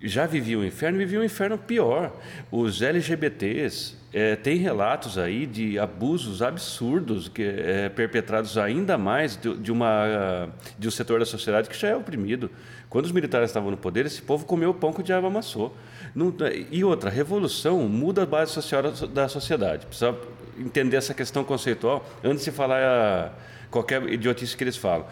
já 0.00 0.26
vivia 0.26 0.58
o 0.58 0.64
inferno, 0.64 0.98
vivia 0.98 1.20
um 1.20 1.24
inferno 1.24 1.58
pior. 1.58 2.12
Os 2.50 2.82
LGBTs 2.82 3.96
é, 4.12 4.36
tem 4.36 4.56
relatos 4.56 5.18
aí 5.18 5.46
de 5.46 5.78
abusos 5.78 6.40
absurdos 6.40 7.28
que 7.28 7.42
é, 7.42 7.88
perpetrados 7.88 8.56
ainda 8.56 8.96
mais 8.96 9.36
de, 9.36 9.54
de, 9.56 9.72
uma 9.72 10.48
de 10.78 10.88
um 10.88 10.90
setor 10.90 11.18
da 11.18 11.26
sociedade 11.26 11.68
que 11.68 11.76
já 11.76 11.88
é 11.88 11.96
oprimido. 11.96 12.50
Quando 12.88 13.04
os 13.04 13.12
militares 13.12 13.50
estavam 13.50 13.70
no 13.70 13.76
poder, 13.76 14.06
esse 14.06 14.22
povo 14.22 14.46
comeu 14.46 14.70
o 14.70 14.74
pão 14.74 14.92
que 14.92 15.00
o 15.00 15.02
diabo 15.02 15.26
amassou. 15.26 15.76
Não, 16.14 16.34
e 16.70 16.82
outra, 16.84 17.10
revolução 17.10 17.86
muda 17.88 18.22
a 18.22 18.26
base 18.26 18.52
social 18.52 18.82
da 18.82 19.28
sociedade. 19.28 19.84
Precisa 19.84 20.16
entender 20.58 20.96
essa 20.96 21.12
questão 21.12 21.44
conceitual 21.44 22.08
antes 22.24 22.44
de 22.44 22.50
falar 22.50 22.82
a, 22.82 23.30
qualquer 23.70 24.02
idiotice 24.04 24.56
que 24.56 24.64
eles 24.64 24.76
falam. 24.76 25.06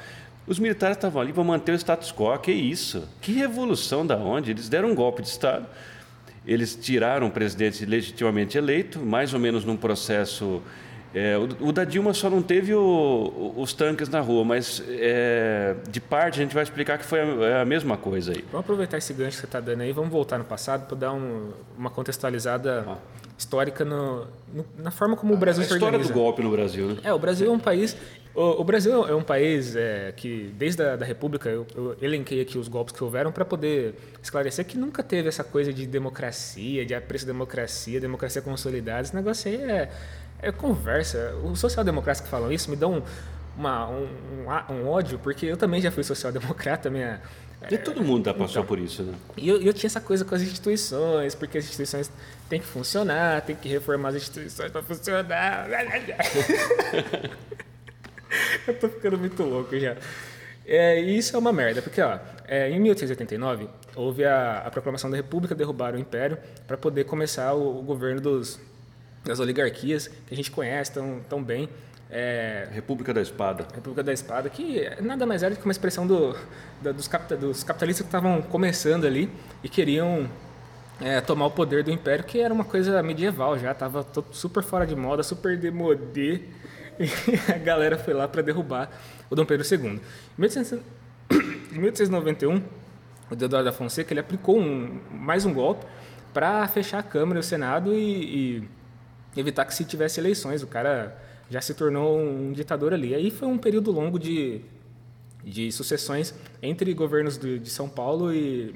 Os 0.47 0.59
militares 0.59 0.97
estavam 0.97 1.21
ali 1.21 1.33
para 1.33 1.43
manter 1.43 1.73
o 1.73 1.75
status 1.75 2.12
quo. 2.12 2.38
Que 2.38 2.53
isso? 2.53 3.09
Que 3.21 3.33
revolução 3.33 4.07
da 4.07 4.17
onde? 4.17 4.50
Eles 4.50 4.69
deram 4.69 4.91
um 4.91 4.95
golpe 4.95 5.23
de 5.23 5.29
Estado. 5.29 5.67
Eles 6.47 6.76
tiraram 6.76 7.26
o 7.26 7.31
presidente 7.31 7.85
legitimamente 7.85 8.57
eleito, 8.57 9.00
mais 9.00 9.35
ou 9.35 9.41
menos 9.41 9.65
num 9.65 9.76
processo 9.76 10.62
é, 11.17 11.35
o, 11.38 11.69
o, 11.69 11.73
da 11.73 11.83
Dilma 11.83 12.12
só 12.12 12.29
não 12.29 12.43
teve 12.43 12.75
o, 12.75 13.55
os 13.57 13.73
tanques 13.73 14.07
na 14.11 14.21
rua, 14.21 14.45
mas 14.45 14.83
é, 14.87 15.75
de 15.88 15.99
parte 15.99 16.38
a 16.38 16.43
gente 16.43 16.53
vai 16.53 16.62
explicar 16.62 16.99
que 16.99 17.07
foi 17.07 17.21
a, 17.21 17.25
é 17.25 17.61
a, 17.62 17.65
mesma 17.65 17.97
coisa 17.97 18.33
aí. 18.33 18.45
Vamos 18.53 18.61
aproveitar 18.61 18.99
esse 18.99 19.15
gancho 19.15 19.31
que 19.31 19.41
você 19.41 19.47
está 19.47 19.59
dando 19.59 19.81
aí, 19.81 19.93
vamos 19.93 20.11
voltar 20.11 20.37
no 20.37 20.45
passado 20.45 20.87
para 20.87 20.95
dar 20.95 21.12
um, 21.15 21.53
uma 21.79 21.88
contextualizada 21.88 22.85
ah. 22.87 22.97
histórica 23.38 23.83
no, 23.83 24.26
no, 24.53 24.67
na 24.76 24.91
forma 24.91 25.17
como 25.17 25.33
o 25.33 25.38
Brasil 25.38 25.65
a 25.65 25.67
se 25.67 25.73
organiza. 25.73 25.97
A 25.97 26.00
história 26.03 26.15
do 26.15 26.23
golpe 26.23 26.43
no 26.43 26.50
Brasil, 26.50 26.88
né? 26.88 26.97
É, 27.03 27.15
o 27.15 27.19
Brasil 27.19 27.49
é 27.49 27.50
um 27.50 27.59
país... 27.59 27.97
O, 28.37 28.61
o 28.61 28.64
Brasil 28.64 29.09
é 29.09 29.14
um 29.14 29.23
país 29.23 29.75
é, 29.75 30.12
que, 30.14 30.52
desde 30.57 30.83
a 30.83 30.95
da 30.95 31.07
República, 31.07 31.49
eu, 31.49 31.66
eu 31.75 31.97
elenquei 32.02 32.40
aqui 32.40 32.59
os 32.59 32.69
golpes 32.69 32.95
que 32.95 33.02
houveram 33.02 33.33
para 33.33 33.45
poder 33.45 33.95
esclarecer 34.23 34.64
que 34.66 34.76
nunca 34.76 35.02
teve 35.02 35.28
essa 35.28 35.43
coisa 35.43 35.73
de 35.73 35.87
democracia, 35.87 36.85
de 36.85 36.95
apreço 36.95 37.26
da 37.26 37.33
democracia, 37.33 37.99
democracia 37.99 38.43
consolidada. 38.43 39.00
Esse 39.00 39.16
negócio 39.16 39.50
aí 39.50 39.57
é 39.57 39.90
é 40.40 40.52
conversa. 40.52 41.35
Os 41.45 41.59
social-democratas 41.59 42.21
que 42.21 42.28
falam 42.28 42.52
isso 42.52 42.71
me 42.71 42.76
dão 42.76 43.02
uma, 43.57 43.88
um, 43.88 44.05
um, 44.05 44.75
um, 44.75 44.88
ódio, 44.88 45.19
porque 45.19 45.47
eu 45.47 45.57
também 45.57 45.81
já 45.81 45.90
fui 45.90 46.05
social-democrata. 46.05 46.90
Minha, 46.90 47.21
e 47.71 47.78
todo 47.78 48.05
mundo 48.05 48.26
já 48.26 48.35
passou 48.35 48.62
então, 48.62 48.66
por 48.66 48.78
isso, 48.78 49.02
né? 49.02 49.14
E 49.37 49.49
eu, 49.49 49.61
eu, 49.62 49.73
tinha 49.73 49.88
essa 49.88 50.00
coisa 50.00 50.25
com 50.25 50.35
as 50.35 50.43
instituições, 50.43 51.35
porque 51.35 51.59
as 51.59 51.64
instituições 51.64 52.11
têm 52.49 52.61
que 52.61 52.66
funcionar, 52.66 53.40
tem 53.43 53.57
que 53.57 53.69
reformar 53.69 54.11
as 54.11 54.16
instituições 54.16 54.71
para 54.71 54.83
funcionar. 54.83 55.66
eu 58.66 58.75
tô 58.78 58.88
ficando 58.88 59.19
muito 59.19 59.43
louco 59.43 59.78
já. 59.78 59.97
É, 60.66 61.00
e 61.00 61.16
isso 61.16 61.37
é 61.37 61.38
uma 61.38 61.52
merda, 61.52 61.81
porque 61.81 62.00
ó, 62.00 62.19
é, 62.49 62.69
em 62.71 62.81
1889 62.81 63.69
houve 63.95 64.25
a, 64.25 64.64
a, 64.66 64.71
proclamação 64.71 65.09
da 65.09 65.16
República, 65.16 65.55
derrubaram 65.55 65.97
o 65.97 66.00
Império 66.00 66.38
para 66.66 66.76
poder 66.76 67.05
começar 67.05 67.55
o, 67.55 67.78
o 67.78 67.83
governo 67.83 68.21
dos, 68.21 68.59
das 69.25 69.38
oligarquias 69.38 70.09
que 70.09 70.35
a 70.35 70.37
gente 70.37 70.50
conhece 70.50 70.93
tão, 70.93 71.21
tão 71.28 71.43
bem. 71.43 71.69
É, 72.09 72.69
República 72.71 73.12
da 73.12 73.21
Espada. 73.21 73.66
República 73.75 74.02
da 74.02 74.12
Espada, 74.12 74.49
que 74.49 74.88
nada 75.00 75.26
mais 75.26 75.43
era 75.43 75.55
do 75.55 75.59
que 75.59 75.64
uma 75.64 75.73
expressão 75.73 76.07
do, 76.07 76.37
da, 76.81 76.93
dos, 76.93 77.09
capta, 77.09 77.37
dos, 77.37 77.64
capitalistas 77.64 78.05
que 78.05 78.09
estavam 78.09 78.40
começando 78.43 79.05
ali 79.05 79.28
e 79.62 79.69
queriam 79.69 80.31
é, 81.00 81.21
tomar 81.21 81.47
o 81.47 81.50
poder 81.50 81.83
do 81.83 81.90
império, 81.90 82.25
que 82.25 82.40
era 82.40 82.55
uma 82.55 82.64
coisa 82.64 83.02
medieval 83.02 83.59
já, 83.59 83.73
estava 83.73 84.07
super 84.31 84.62
fora 84.62 84.87
de 84.87 84.95
moda, 84.95 85.25
super 85.25 85.59
demodê, 85.59 86.43
e 86.99 87.07
a 87.53 87.59
galera 87.59 87.99
foi 87.99 88.15
lá 88.15 88.26
para 88.26 88.43
derrubar 88.43 88.91
o 89.31 89.35
Dom 89.35 89.45
Pedro 89.45 89.67
II. 89.67 90.00
Em 91.73 91.79
1891, 91.79 92.62
o 93.31 93.37
Deodoro 93.37 93.65
da 93.65 93.73
Fonseca 93.73 94.12
ele 94.12 94.21
aplicou 94.21 94.59
um, 94.59 95.00
mais 95.11 95.45
um 95.45 95.53
golpe 95.53 95.87
para 96.33 96.67
fechar 96.69 96.99
a 96.99 97.03
Câmara 97.03 97.38
e 97.38 97.41
o 97.41 97.43
Senado 97.43 97.95
e, 97.95 98.61
e 99.35 99.41
evitar 99.41 99.65
que 99.65 99.75
se 99.75 99.85
tivesse 99.85 100.21
eleições. 100.21 100.62
O 100.62 100.67
cara 100.67 101.17
já 101.50 101.61
se 101.61 101.75
tornou 101.75 102.19
um 102.19 102.53
ditador 102.53 102.93
ali. 102.93 103.15
Aí 103.15 103.31
foi 103.31 103.49
um 103.49 103.59
período 103.59 103.91
longo 103.91 104.19
de, 104.19 104.61
de 105.45 105.71
sucessões 105.73 106.35
entre 106.62 106.93
governos 106.93 107.37
de, 107.38 107.59
de 107.59 107.71
São 107.71 107.88
Paulo 107.88 108.33
e, 108.33 108.75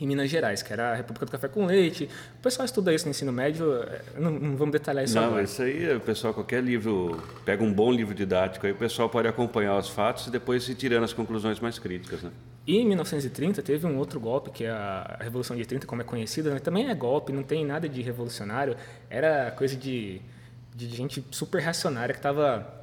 e, 0.00 0.06
Minas 0.06 0.30
Gerais, 0.30 0.62
que 0.62 0.72
era 0.72 0.92
a 0.92 0.94
República 0.94 1.26
do 1.26 1.30
Café 1.30 1.46
com 1.46 1.66
Leite. 1.66 2.08
O 2.38 2.42
pessoal 2.42 2.64
estuda 2.64 2.92
isso 2.94 3.04
no 3.04 3.10
ensino 3.10 3.30
médio, 3.30 3.82
é, 3.82 4.00
não, 4.18 4.30
não 4.30 4.56
vamos 4.56 4.72
detalhar 4.72 5.04
isso 5.04 5.14
Não, 5.14 5.24
agora. 5.24 5.42
isso 5.42 5.62
aí, 5.62 5.94
o 5.94 6.00
pessoal, 6.00 6.32
qualquer 6.32 6.64
livro, 6.64 7.22
pega 7.44 7.62
um 7.62 7.70
bom 7.70 7.92
livro 7.92 8.14
didático, 8.14 8.64
aí 8.64 8.72
o 8.72 8.76
pessoal 8.76 9.10
pode 9.10 9.28
acompanhar 9.28 9.76
os 9.76 9.90
fatos 9.90 10.26
e 10.26 10.30
depois 10.30 10.66
ir 10.70 10.74
tirando 10.74 11.04
as 11.04 11.12
conclusões 11.12 11.60
mais 11.60 11.78
críticas, 11.78 12.22
né? 12.22 12.30
E 12.66 12.78
em 12.78 12.86
1930 12.86 13.60
teve 13.62 13.86
um 13.86 13.98
outro 13.98 14.18
golpe, 14.18 14.50
que 14.50 14.64
é 14.64 14.70
a 14.70 15.18
Revolução 15.20 15.56
de 15.56 15.66
30, 15.66 15.86
como 15.86 16.00
é 16.00 16.04
conhecida, 16.04 16.50
né? 16.50 16.60
também 16.60 16.88
é 16.88 16.94
golpe, 16.94 17.32
não 17.32 17.42
tem 17.42 17.64
nada 17.64 17.88
de 17.88 18.00
revolucionário, 18.00 18.76
era 19.10 19.50
coisa 19.50 19.76
de, 19.76 20.22
de 20.74 20.88
gente 20.88 21.22
super 21.30 21.60
reacionária 21.60 22.14
que 22.14 22.18
estava 22.18 22.79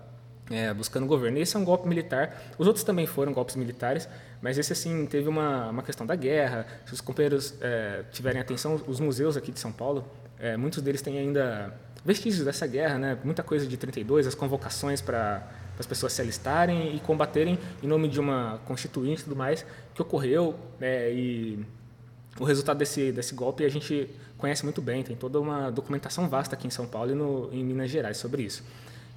é, 0.50 0.74
buscando 0.74 1.04
o 1.04 1.08
governo. 1.08 1.38
Esse 1.38 1.56
é 1.56 1.60
um 1.60 1.64
golpe 1.64 1.88
militar, 1.88 2.54
os 2.58 2.68
outros 2.68 2.84
também 2.84 3.06
foram 3.06 3.34
golpes 3.34 3.56
militares, 3.56 4.08
mas 4.42 4.58
esse 4.58 4.74
assim 4.74 5.06
teve 5.06 5.28
uma, 5.28 5.70
uma 5.70 5.84
questão 5.84 6.06
da 6.06 6.16
guerra. 6.16 6.66
Se 6.86 6.94
os 6.94 7.02
companheiros 7.02 7.54
é, 7.62 8.04
tiverem 8.12 8.42
atenção, 8.42 8.82
os 8.88 9.00
museus 9.00 9.36
aqui 9.38 9.52
de 9.52 9.60
São 9.60 9.72
Paulo, 9.72 10.06
é, 10.40 10.56
muitos 10.56 10.82
deles 10.82 11.02
têm 11.02 11.18
ainda 11.18 11.74
vestígios 12.06 12.46
dessa 12.46 12.66
guerra, 12.66 12.98
né? 12.98 13.18
muita 13.24 13.44
coisa 13.44 13.68
de 13.68 13.76
32, 13.76 14.28
as 14.28 14.36
convocações 14.36 15.02
para 15.02 15.46
as 15.78 15.86
pessoas 15.86 16.14
se 16.14 16.22
alistarem 16.22 16.96
e 16.96 17.00
combaterem 17.00 17.60
em 17.84 17.88
nome 17.88 18.08
de 18.08 18.20
uma 18.20 18.60
constituinte 18.66 19.22
e 19.22 19.24
tudo 19.26 19.36
mais 19.36 19.66
que 19.94 20.02
ocorreu 20.02 20.56
é, 20.80 21.12
e 21.12 21.66
o 22.40 22.44
resultado 22.44 22.78
desse, 22.78 23.12
desse 23.12 23.36
golpe 23.36 23.66
a 23.66 23.70
gente 23.70 24.10
conhece 24.38 24.64
muito 24.64 24.82
bem, 24.82 25.04
tem 25.04 25.16
toda 25.16 25.40
uma 25.40 25.70
documentação 25.72 26.30
vasta 26.30 26.56
aqui 26.56 26.68
em 26.68 26.70
São 26.70 26.88
Paulo 26.88 27.12
e 27.12 27.16
no, 27.16 27.50
em 27.52 27.64
Minas 27.64 27.90
Gerais 27.90 28.18
sobre 28.18 28.44
isso. 28.44 28.64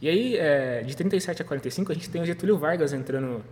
E 0.00 0.08
aí, 0.08 0.36
é, 0.36 0.82
de 0.82 0.96
37 0.96 1.42
a 1.42 1.44
45, 1.44 1.92
a 1.92 1.94
gente 1.94 2.08
tem 2.08 2.22
o 2.22 2.26
Getúlio 2.26 2.56
Vargas 2.56 2.92
entrando 2.92 3.42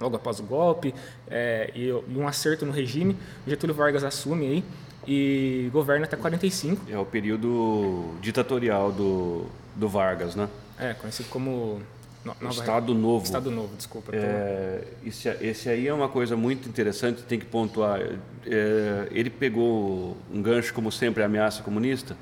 logo 0.00 0.16
após 0.16 0.40
o 0.40 0.42
golpe 0.42 0.94
é, 1.28 1.70
e, 1.74 1.92
um 1.92 2.26
acerto 2.26 2.66
no 2.66 2.72
regime. 2.72 3.16
O 3.46 3.50
Getúlio 3.50 3.74
Vargas 3.74 4.02
assume 4.02 4.46
aí 4.46 4.64
e 5.06 5.70
governa 5.72 6.04
até 6.04 6.16
45. 6.16 6.90
É 6.90 6.98
o 6.98 7.04
período 7.04 8.14
ditatorial 8.20 8.92
do, 8.92 9.46
do 9.74 9.88
Vargas, 9.88 10.34
né? 10.34 10.48
É, 10.78 10.94
conhecido 10.94 11.28
como 11.28 11.80
Nova 12.24 12.48
Estado 12.50 12.94
Novo. 12.94 13.24
Estado 13.24 13.50
Novo, 13.50 13.74
desculpa. 13.76 14.14
É, 14.14 14.84
esse, 15.04 15.28
esse, 15.40 15.68
aí 15.68 15.86
é 15.86 15.94
uma 15.94 16.08
coisa 16.08 16.36
muito 16.36 16.68
interessante, 16.68 17.22
tem 17.22 17.38
que 17.38 17.46
pontuar. 17.46 18.00
É, 18.46 19.08
ele 19.10 19.30
pegou 19.30 20.16
um 20.32 20.42
gancho, 20.42 20.74
como 20.74 20.90
sempre, 20.92 21.22
a 21.22 21.26
ameaça 21.26 21.62
comunista, 21.62 22.16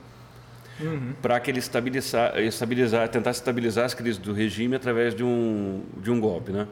uhum. 0.80 1.14
para 1.20 1.38
que 1.40 1.50
ele 1.50 1.58
estabilizar, 1.58 2.38
estabilizar, 2.38 3.10
estabilizar 3.30 3.84
as 3.84 3.94
crises 3.94 4.18
do 4.18 4.32
regime 4.32 4.76
através 4.76 5.14
de 5.14 5.22
um, 5.24 5.82
de 5.98 6.10
um 6.10 6.20
golpe, 6.20 6.52
né? 6.52 6.66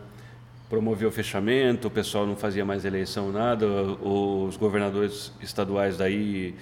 Promoveu 0.69 1.09
o 1.09 1.13
fechamento, 1.13 1.89
o 1.89 1.91
pessoal 1.91 2.27
não 2.27 2.37
fazia 2.37 2.65
mais 2.65 2.85
eleição, 2.85 3.31
nada, 3.31 3.67
os 3.67 4.57
governadores 4.57 5.33
estaduais 5.41 5.99
daí 5.99 6.55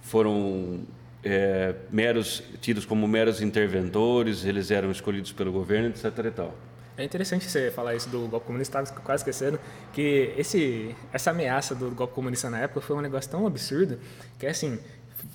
foram 0.00 0.80
é, 1.24 1.74
meros 1.90 2.42
tidos 2.60 2.84
como 2.84 3.06
meros 3.06 3.40
interventores, 3.42 4.44
eles 4.44 4.70
eram 4.70 4.90
escolhidos 4.90 5.32
pelo 5.32 5.52
governo, 5.52 5.88
etc. 5.88 6.04
E 6.24 6.30
tal. 6.30 6.54
É 6.98 7.04
interessante 7.04 7.48
você 7.48 7.70
falar 7.70 7.94
isso 7.94 8.08
do 8.08 8.26
golpe 8.26 8.46
comunista, 8.46 8.80
estava 8.82 9.00
quase 9.02 9.20
esquecendo 9.20 9.60
que 9.92 10.34
esse, 10.36 10.96
essa 11.12 11.30
ameaça 11.30 11.72
do 11.72 11.92
golpe 11.92 12.12
comunista 12.12 12.50
na 12.50 12.58
época 12.58 12.80
foi 12.80 12.96
um 12.96 13.00
negócio 13.00 13.30
tão 13.30 13.46
absurdo 13.46 14.00
que, 14.36 14.44
assim, 14.48 14.80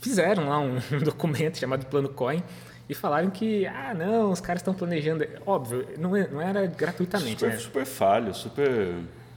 fizeram 0.02 0.50
lá 0.50 0.60
um, 0.60 0.78
um 0.78 1.00
documento 1.04 1.58
chamado 1.58 1.86
Plano 1.86 2.10
Coin 2.10 2.42
e 2.90 2.94
falaram 2.94 3.30
que, 3.30 3.66
ah, 3.66 3.94
não, 3.94 4.32
os 4.32 4.42
caras 4.42 4.62
estão 4.62 4.74
planejando. 4.74 5.25
Óbvio, 5.46 5.88
não, 5.98 6.16
é, 6.16 6.28
não 6.28 6.42
era 6.42 6.66
gratuitamente. 6.66 7.40
Super, 7.40 7.50
né? 7.52 7.58
super 7.58 7.86
falho, 7.86 8.34
super 8.34 8.96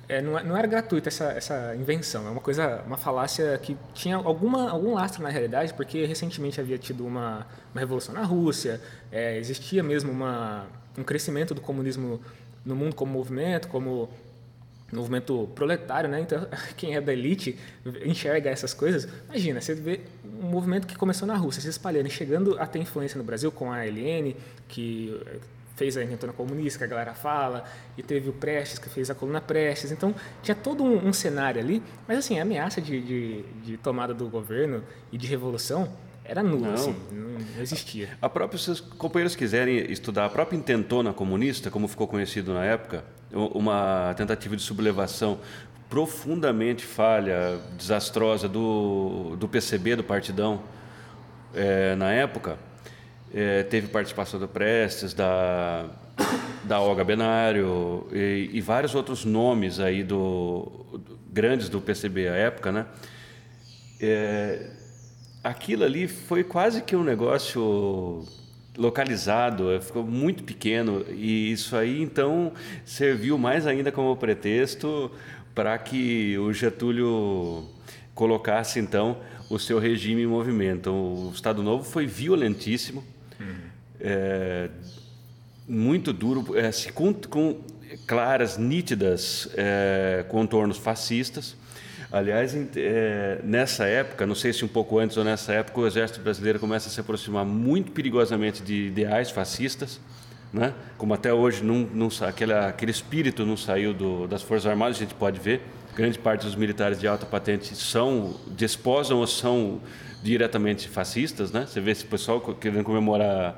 é, 0.08 0.22
não, 0.22 0.38
é, 0.38 0.44
não, 0.44 0.56
era 0.56 0.66
gratuita 0.68 1.08
essa, 1.08 1.32
essa 1.32 1.74
invenção, 1.74 2.26
é 2.28 2.30
uma 2.30 2.40
coisa, 2.40 2.82
uma 2.86 2.96
falácia 2.96 3.58
que 3.58 3.76
tinha 3.92 4.16
alguma, 4.16 4.70
algum 4.70 4.94
lastro 4.94 5.22
na 5.22 5.28
realidade, 5.28 5.74
porque 5.74 6.04
recentemente 6.04 6.60
havia 6.60 6.78
tido 6.78 7.04
uma, 7.04 7.46
uma 7.74 7.80
revolução 7.80 8.14
na 8.14 8.22
Rússia, 8.22 8.80
é, 9.10 9.36
existia 9.36 9.82
mesmo 9.82 10.12
uma, 10.12 10.66
um 10.96 11.02
crescimento 11.02 11.54
do 11.54 11.60
comunismo 11.60 12.20
no 12.64 12.76
mundo 12.76 12.94
como 12.94 13.12
movimento, 13.12 13.66
como 13.66 14.08
movimento 14.92 15.48
proletário, 15.54 16.08
né? 16.08 16.20
Então, 16.20 16.46
quem 16.76 16.94
é 16.94 17.00
da 17.00 17.12
elite 17.12 17.58
enxerga 18.04 18.50
essas 18.50 18.72
coisas. 18.72 19.08
Imagina, 19.28 19.60
você 19.60 19.74
vê 19.74 20.00
um 20.24 20.46
movimento 20.46 20.86
que 20.86 20.96
começou 20.96 21.26
na 21.26 21.36
Rússia, 21.36 21.62
se 21.62 21.68
espalhando, 21.68 22.08
chegando 22.08 22.56
a 22.58 22.66
ter 22.66 22.78
influência 22.78 23.18
no 23.18 23.24
Brasil 23.24 23.50
com 23.50 23.72
a 23.72 23.84
LN, 23.84 24.34
que 24.68 25.20
fez 25.76 25.96
a 25.96 26.02
Intentona 26.02 26.32
Comunista, 26.32 26.78
que 26.78 26.84
a 26.84 26.86
galera 26.86 27.14
fala, 27.14 27.64
e 27.96 28.02
teve 28.02 28.30
o 28.30 28.32
Prestes, 28.32 28.78
que 28.78 28.88
fez 28.88 29.10
a 29.10 29.14
coluna 29.14 29.40
Prestes. 29.40 29.92
Então, 29.92 30.14
tinha 30.42 30.54
todo 30.54 30.82
um, 30.82 31.08
um 31.08 31.12
cenário 31.12 31.60
ali, 31.60 31.82
mas 32.08 32.18
assim, 32.18 32.38
a 32.38 32.42
ameaça 32.42 32.80
de, 32.80 33.00
de, 33.00 33.42
de, 33.62 33.76
tomada 33.76 34.14
do 34.14 34.26
governo 34.28 34.82
e 35.12 35.18
de 35.18 35.26
revolução 35.26 35.92
era 36.28 36.42
nula, 36.42 36.68
não. 36.68 36.74
assim, 36.74 36.96
não 37.12 37.62
existia. 37.62 38.08
A 38.20 38.28
própria, 38.28 38.58
se 38.58 38.70
os 38.70 38.80
companheiros 38.80 39.36
quiserem 39.36 39.90
estudar 39.90 40.26
a 40.26 40.28
própria 40.28 40.56
Intentona 40.56 41.12
Comunista, 41.12 41.70
como 41.70 41.86
ficou 41.88 42.06
conhecido 42.06 42.52
na 42.52 42.64
época, 42.64 43.04
uma 43.32 44.14
tentativa 44.16 44.56
de 44.56 44.62
sublevação 44.62 45.38
profundamente 45.88 46.84
falha, 46.84 47.58
desastrosa 47.76 48.48
do, 48.48 49.36
do 49.38 49.48
PCB, 49.48 49.96
do 49.96 50.04
Partidão, 50.04 50.60
é, 51.54 51.94
na 51.94 52.12
época, 52.12 52.58
é, 53.32 53.62
teve 53.62 53.88
participação 53.88 54.38
do 54.38 54.48
Prestes, 54.48 55.14
da, 55.14 55.86
da 56.64 56.80
Olga 56.80 57.04
Benário 57.04 58.06
e, 58.12 58.50
e, 58.52 58.60
vários 58.60 58.94
outros 58.94 59.24
nomes 59.24 59.78
aí 59.78 60.02
do, 60.02 60.86
do, 60.92 61.18
grandes 61.30 61.68
do 61.68 61.80
PCB 61.80 62.28
à 62.28 62.34
época, 62.34 62.72
né? 62.72 62.86
É, 64.00 64.70
aquilo 65.46 65.84
ali 65.84 66.08
foi 66.08 66.42
quase 66.42 66.82
que 66.82 66.96
um 66.96 67.04
negócio 67.04 68.24
localizado, 68.76 69.70
é, 69.70 69.80
ficou 69.80 70.02
muito 70.02 70.42
pequeno 70.42 71.04
e 71.10 71.52
isso 71.52 71.76
aí 71.76 72.02
então 72.02 72.52
serviu 72.84 73.38
mais 73.38 73.66
ainda 73.66 73.90
como 73.90 74.14
pretexto 74.16 75.10
para 75.54 75.78
que 75.78 76.36
o 76.38 76.52
Getúlio 76.52 77.64
colocasse 78.14 78.78
então 78.78 79.18
o 79.48 79.58
seu 79.58 79.78
regime 79.78 80.22
em 80.22 80.26
movimento. 80.26 80.90
O 80.90 81.30
Estado 81.32 81.62
Novo 81.62 81.84
foi 81.84 82.06
violentíssimo, 82.06 83.04
uhum. 83.40 83.56
é, 84.00 84.68
muito 85.66 86.12
duro, 86.12 86.44
é, 86.58 86.70
com, 86.92 87.14
com, 87.14 87.60
claras, 88.06 88.58
nítidas 88.58 89.48
é, 89.54 90.24
contornos 90.28 90.76
fascistas. 90.76 91.56
Aliás, 92.10 92.56
é, 92.76 93.40
nessa 93.42 93.84
época, 93.84 94.24
não 94.26 94.34
sei 94.34 94.52
se 94.52 94.64
um 94.64 94.68
pouco 94.68 94.98
antes 94.98 95.16
ou 95.16 95.24
nessa 95.24 95.52
época, 95.52 95.80
o 95.80 95.86
Exército 95.86 96.20
Brasileiro 96.20 96.58
começa 96.58 96.88
a 96.88 96.92
se 96.92 97.00
aproximar 97.00 97.44
muito 97.44 97.90
perigosamente 97.90 98.62
de 98.62 98.86
ideais 98.86 99.30
fascistas, 99.30 100.00
né? 100.52 100.72
como 100.96 101.12
até 101.12 101.32
hoje 101.32 101.64
não, 101.64 101.78
não, 101.92 102.08
aquele, 102.26 102.52
aquele 102.52 102.92
espírito 102.92 103.44
não 103.44 103.56
saiu 103.56 103.92
do, 103.92 104.26
das 104.28 104.42
Forças 104.42 104.66
Armadas, 104.66 104.96
a 104.96 105.00
gente 105.00 105.14
pode 105.14 105.40
ver. 105.40 105.62
Grande 105.96 106.18
parte 106.18 106.44
dos 106.44 106.54
militares 106.54 107.00
de 107.00 107.08
alta 107.08 107.26
patente 107.26 107.74
são, 107.74 108.38
desposam 108.48 109.18
ou 109.18 109.26
são 109.26 109.80
diretamente 110.22 110.88
fascistas. 110.88 111.50
Né? 111.50 111.66
Você 111.66 111.80
vê 111.80 111.90
esse 111.90 112.04
pessoal 112.04 112.40
querendo 112.40 112.84
comemorar 112.84 113.56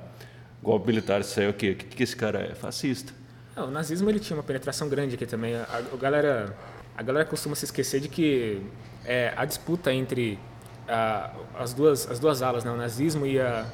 golpe 0.62 0.86
militar, 0.86 1.20
é 1.36 1.48
o 1.48 1.52
quê? 1.52 1.70
O 1.70 1.76
que, 1.76 1.84
que 1.84 2.02
esse 2.02 2.16
cara 2.16 2.40
é? 2.40 2.54
Fascista. 2.54 3.12
Não, 3.56 3.66
o 3.66 3.70
nazismo 3.70 4.08
ele 4.08 4.20
tinha 4.20 4.36
uma 4.36 4.42
penetração 4.42 4.88
grande 4.88 5.16
aqui 5.16 5.26
também. 5.26 5.56
A, 5.56 5.82
a 5.92 5.96
galera 5.96 6.56
a 6.98 7.02
galera 7.02 7.24
costuma 7.24 7.54
se 7.54 7.64
esquecer 7.64 8.00
de 8.00 8.08
que 8.08 8.60
é, 9.04 9.32
a 9.36 9.44
disputa 9.44 9.92
entre 9.92 10.36
as, 11.56 11.72
duas, 11.72 12.10
as 12.10 12.18
duas 12.18 12.42
alas, 12.42 12.64
né, 12.64 12.72
o 12.72 12.76
nazismo 12.76 13.24
e, 13.24 13.40
a, 13.40 13.64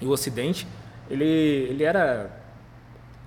e 0.00 0.06
o 0.06 0.10
Ocidente, 0.10 0.66
ele, 1.10 1.24
ele 1.24 1.84
era 1.84 2.30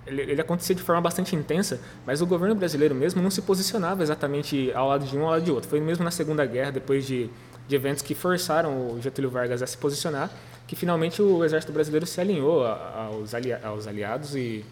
ele, 0.07 0.23
ele, 0.23 0.41
acontecia 0.41 0.73
de 0.73 0.81
forma 0.81 0.99
bastante 0.99 1.35
intensa, 1.35 1.79
mas 2.07 2.23
o 2.23 2.25
governo 2.25 2.55
brasileiro 2.55 2.95
mesmo 2.95 3.21
não 3.21 3.29
se 3.29 3.43
posicionava 3.43 4.01
exatamente 4.01 4.71
ao 4.73 4.87
lado 4.87 5.05
de 5.05 5.15
um 5.15 5.19
ou 5.19 5.25
ao 5.27 5.31
lado 5.33 5.43
de 5.43 5.51
outro. 5.51 5.69
Foi 5.69 5.79
mesmo 5.79 6.03
na 6.03 6.09
Segunda 6.09 6.43
Guerra, 6.43 6.71
depois 6.71 7.05
de, 7.05 7.29
de 7.67 7.75
eventos 7.75 8.01
que 8.01 8.15
forçaram 8.15 8.93
o 8.93 8.99
Getúlio 8.99 9.29
Vargas 9.29 9.61
a 9.61 9.67
se 9.67 9.77
posicionar, 9.77 10.31
que 10.65 10.75
finalmente 10.75 11.21
o 11.21 11.45
exército 11.45 11.71
brasileiro 11.71 12.07
se 12.07 12.19
alinhou 12.19 12.65
aos, 12.65 13.31
aos 13.63 13.85
aliados 13.85 14.35
e, 14.35 14.65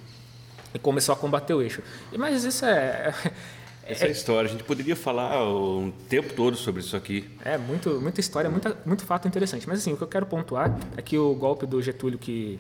e 0.74 0.80
começou 0.80 1.14
a 1.14 1.16
combater 1.16 1.54
o 1.54 1.62
eixo. 1.62 1.84
Mas 2.18 2.44
isso 2.44 2.66
é, 2.66 3.14
essa 3.88 4.06
é, 4.06 4.12
história, 4.12 4.50
a 4.50 4.52
gente 4.52 4.64
poderia 4.64 4.96
falar 4.96 5.44
um 5.50 5.92
tempo 6.10 6.34
todo 6.34 6.58
sobre 6.58 6.82
isso 6.82 6.96
aqui. 6.96 7.30
É, 7.44 7.58
muito, 7.58 8.02
muita 8.02 8.20
história, 8.20 8.50
muita, 8.50 8.78
muito 8.86 9.06
fato 9.06 9.28
interessante. 9.28 9.68
Mas 9.68 9.80
assim, 9.80 9.94
o 9.94 9.98
que 9.98 10.04
eu 10.04 10.08
quero 10.08 10.26
pontuar 10.26 10.78
é 10.98 11.02
que 11.02 11.18
o 11.18 11.34
golpe 11.34 11.66
do 11.66 11.82
Getúlio, 11.82 12.20
que, 12.20 12.60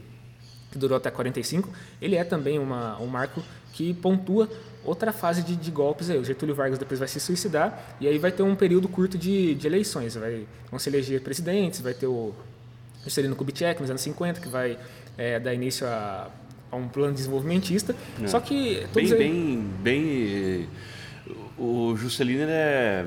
que 0.71 0.77
durou 0.77 0.97
até 0.97 1.11
45, 1.11 1.69
ele 2.01 2.15
é 2.15 2.23
também 2.23 2.57
uma, 2.57 2.99
um 3.01 3.07
marco 3.07 3.43
que 3.73 3.93
pontua 3.93 4.49
outra 4.85 5.11
fase 5.11 5.43
de, 5.43 5.55
de, 5.55 5.69
golpes 5.69 6.09
aí. 6.09 6.17
O 6.17 6.23
Getúlio 6.23 6.55
Vargas 6.55 6.79
depois 6.79 6.97
vai 6.97 7.09
se 7.09 7.19
suicidar 7.19 7.95
e 7.99 8.07
aí 8.07 8.17
vai 8.17 8.31
ter 8.31 8.43
um 8.43 8.55
período 8.55 8.87
curto 8.87 9.17
de, 9.17 9.53
de 9.53 9.67
eleições. 9.67 10.15
Vai, 10.15 10.47
vão 10.71 10.79
se 10.79 10.89
eleger 10.89 11.21
presidentes, 11.21 11.81
vai 11.81 11.93
ter 11.93 12.07
o 12.07 12.33
Juscelino 13.03 13.35
Kubitschek 13.35 13.81
nos 13.81 13.89
anos 13.89 14.01
50, 14.01 14.39
que 14.39 14.47
vai 14.47 14.77
é, 15.17 15.39
dar 15.39 15.53
início 15.53 15.85
a, 15.85 16.31
a, 16.71 16.75
um 16.77 16.87
plano 16.87 17.13
desenvolvimentista. 17.13 17.93
É. 18.23 18.27
Só 18.27 18.39
que... 18.39 18.87
Bem, 18.93 19.11
aí... 19.11 19.17
bem, 19.17 19.59
bem 19.83 20.69
o 21.57 21.95
Juscelino 21.95 22.45
é 22.47 23.05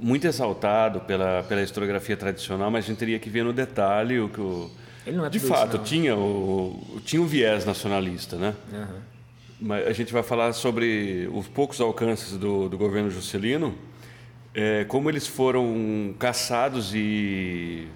muito 0.00 0.26
exaltado 0.26 1.00
pela, 1.00 1.42
pela 1.44 1.62
historiografia 1.62 2.16
tradicional, 2.16 2.70
mas 2.70 2.84
a 2.84 2.88
gente 2.88 2.98
teria 2.98 3.18
que 3.18 3.30
ver 3.30 3.44
no 3.44 3.52
detalhe 3.52 4.18
o 4.18 4.28
que 4.28 4.40
o. 4.40 4.70
Ele 5.06 5.16
não 5.16 5.26
é 5.26 5.30
de 5.30 5.40
fato, 5.40 5.76
isso, 5.76 5.84
tinha, 5.84 6.16
o, 6.16 7.00
tinha 7.04 7.20
um 7.20 7.26
viés 7.26 7.64
nacionalista, 7.64 8.36
né? 8.36 8.54
Uhum. 8.72 8.98
Mas 9.60 9.86
a 9.86 9.92
gente 9.92 10.12
vai 10.12 10.22
falar 10.22 10.52
sobre 10.52 11.28
os 11.32 11.46
poucos 11.48 11.80
alcances 11.80 12.36
do, 12.36 12.68
do 12.68 12.76
governo 12.76 13.10
Juscelino, 13.10 13.76
é, 14.54 14.84
como 14.84 15.08
eles 15.08 15.26
foram 15.26 16.14
caçados 16.18 16.92
e 16.94 17.86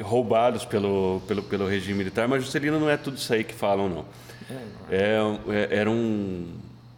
roubados 0.00 0.64
pelo, 0.64 1.22
pelo, 1.26 1.42
pelo 1.42 1.66
regime 1.66 1.98
militar, 1.98 2.28
mas 2.28 2.44
Juscelino 2.44 2.78
não 2.78 2.88
é 2.88 2.98
tudo 2.98 3.16
isso 3.16 3.32
aí 3.32 3.42
que 3.42 3.54
falam, 3.54 3.88
não. 3.88 4.04
É, 4.90 4.96
é, 4.96 5.74
é 5.74 5.78
era 5.78 5.90
um 5.90 6.52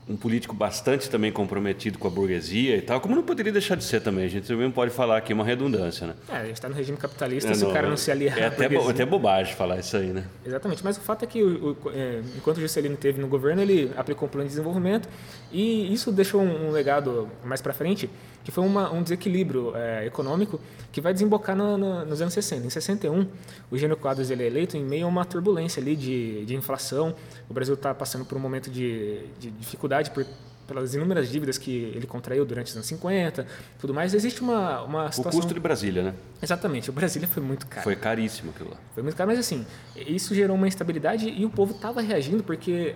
um 0.09 0.17
político 0.17 0.55
bastante 0.55 1.11
também 1.11 1.31
comprometido 1.31 1.99
com 1.99 2.09
a 2.09 2.11
burguesia 2.11 2.77
e 2.77 2.83
tal, 2.83 3.01
como 3.01 3.15
não 3.15 3.23
poderia 3.23 3.53
deixar 3.53 3.75
de 3.75 3.85
ser 3.85 4.01
também. 4.01 4.25
A 4.25 4.29
gente 4.29 4.47
também 4.47 4.71
pode 4.71 4.91
falar 4.91 5.19
aqui 5.19 5.33
uma 5.33 5.45
redundância, 5.45 6.07
né? 6.07 6.15
É, 6.29 6.37
a 6.37 6.45
gente 6.45 6.55
está 6.55 6.69
no 6.69 6.75
regime 6.75 6.97
capitalista, 6.97 7.51
é, 7.51 7.55
se 7.55 7.63
não, 7.63 7.71
o 7.71 7.73
cara 7.75 7.89
não 7.89 7.97
se 7.97 8.11
aliar 8.11 8.39
É 8.39 8.47
até, 8.47 8.69
bo, 8.69 8.89
até 8.89 9.05
bobagem 9.05 9.55
falar 9.55 9.79
isso 9.79 9.97
aí, 9.97 10.07
né? 10.07 10.25
Exatamente, 10.45 10.83
mas 10.83 10.97
o 10.97 11.01
fato 11.01 11.25
é 11.25 11.27
que 11.27 11.43
o, 11.43 11.73
o, 11.73 11.91
é, 11.91 12.23
enquanto 12.37 12.57
o 12.57 12.61
Juscelino 12.61 12.97
teve 12.97 13.21
no 13.21 13.29
governo, 13.29 13.61
ele 13.61 13.91
aplicou 13.97 14.27
um 14.27 14.31
plano 14.31 14.49
de 14.49 14.51
desenvolvimento 14.51 15.09
e 15.53 15.93
isso 15.93 16.11
deixou 16.11 16.41
um, 16.41 16.69
um 16.69 16.71
legado 16.71 17.29
mais 17.45 17.61
para 17.61 17.75
frente, 17.75 18.09
que 18.45 18.51
foi 18.51 18.65
uma, 18.65 18.91
um 18.93 19.03
desequilíbrio 19.03 19.73
é, 19.77 20.07
econômico 20.07 20.61
que 20.91 21.01
vai 21.01 21.13
desembocar 21.13 21.55
no, 21.55 21.77
no, 21.77 22.05
nos 22.05 22.21
anos 22.21 22.33
60. 22.35 22.67
Em 22.67 22.71
61, 22.71 23.27
o 23.71 23.77
Gênio 23.77 23.97
Quadros 23.97 24.31
ele 24.31 24.43
é 24.43 24.47
eleito 24.47 24.77
em 24.77 24.85
meio 24.85 25.07
a 25.07 25.09
uma 25.09 25.25
turbulência 25.25 25.81
ali 25.81 25.95
de, 25.95 26.45
de 26.45 26.55
inflação. 26.55 27.15
O 27.49 27.55
Brasil 27.55 27.75
está 27.75 27.95
passando 27.95 28.25
por 28.25 28.37
um 28.39 28.41
momento 28.41 28.71
de, 28.71 29.21
de 29.39 29.51
dificuldade 29.51 30.11
por, 30.11 30.25
pelas 30.69 30.95
inúmeras 30.95 31.29
dívidas 31.29 31.57
que 31.57 31.93
ele 31.95 32.07
contraiu 32.07 32.45
durante 32.45 32.69
os 32.69 32.75
anos 32.75 32.87
50, 32.87 33.47
tudo 33.79 33.95
mais. 33.95 34.13
Existe 34.15 34.43
uma, 34.43 34.83
uma 34.83 35.11
situação... 35.11 35.39
O 35.39 35.43
custo 35.43 35.55
de 35.55 35.61
Brasília, 35.61 36.03
né? 36.03 36.15
Exatamente. 36.43 36.91
O 36.91 36.93
Brasília 36.93 37.27
foi 37.27 37.43
muito 37.43 37.67
caro. 37.67 37.83
Foi 37.83 37.97
caríssimo 37.97 38.51
aquilo 38.51 38.71
lá. 38.71 38.77
Foi 38.95 39.03
muito 39.03 39.17
caro, 39.17 39.31
mas 39.31 39.39
assim, 39.39 39.67
isso 39.97 40.35
gerou 40.35 40.55
uma 40.57 40.69
instabilidade 40.69 41.29
e 41.29 41.45
o 41.45 41.51
povo 41.51 41.75
estava 41.75 42.01
reagindo 42.03 42.45
porque, 42.45 42.95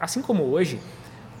assim 0.00 0.22
como 0.22 0.44
hoje, 0.44 0.80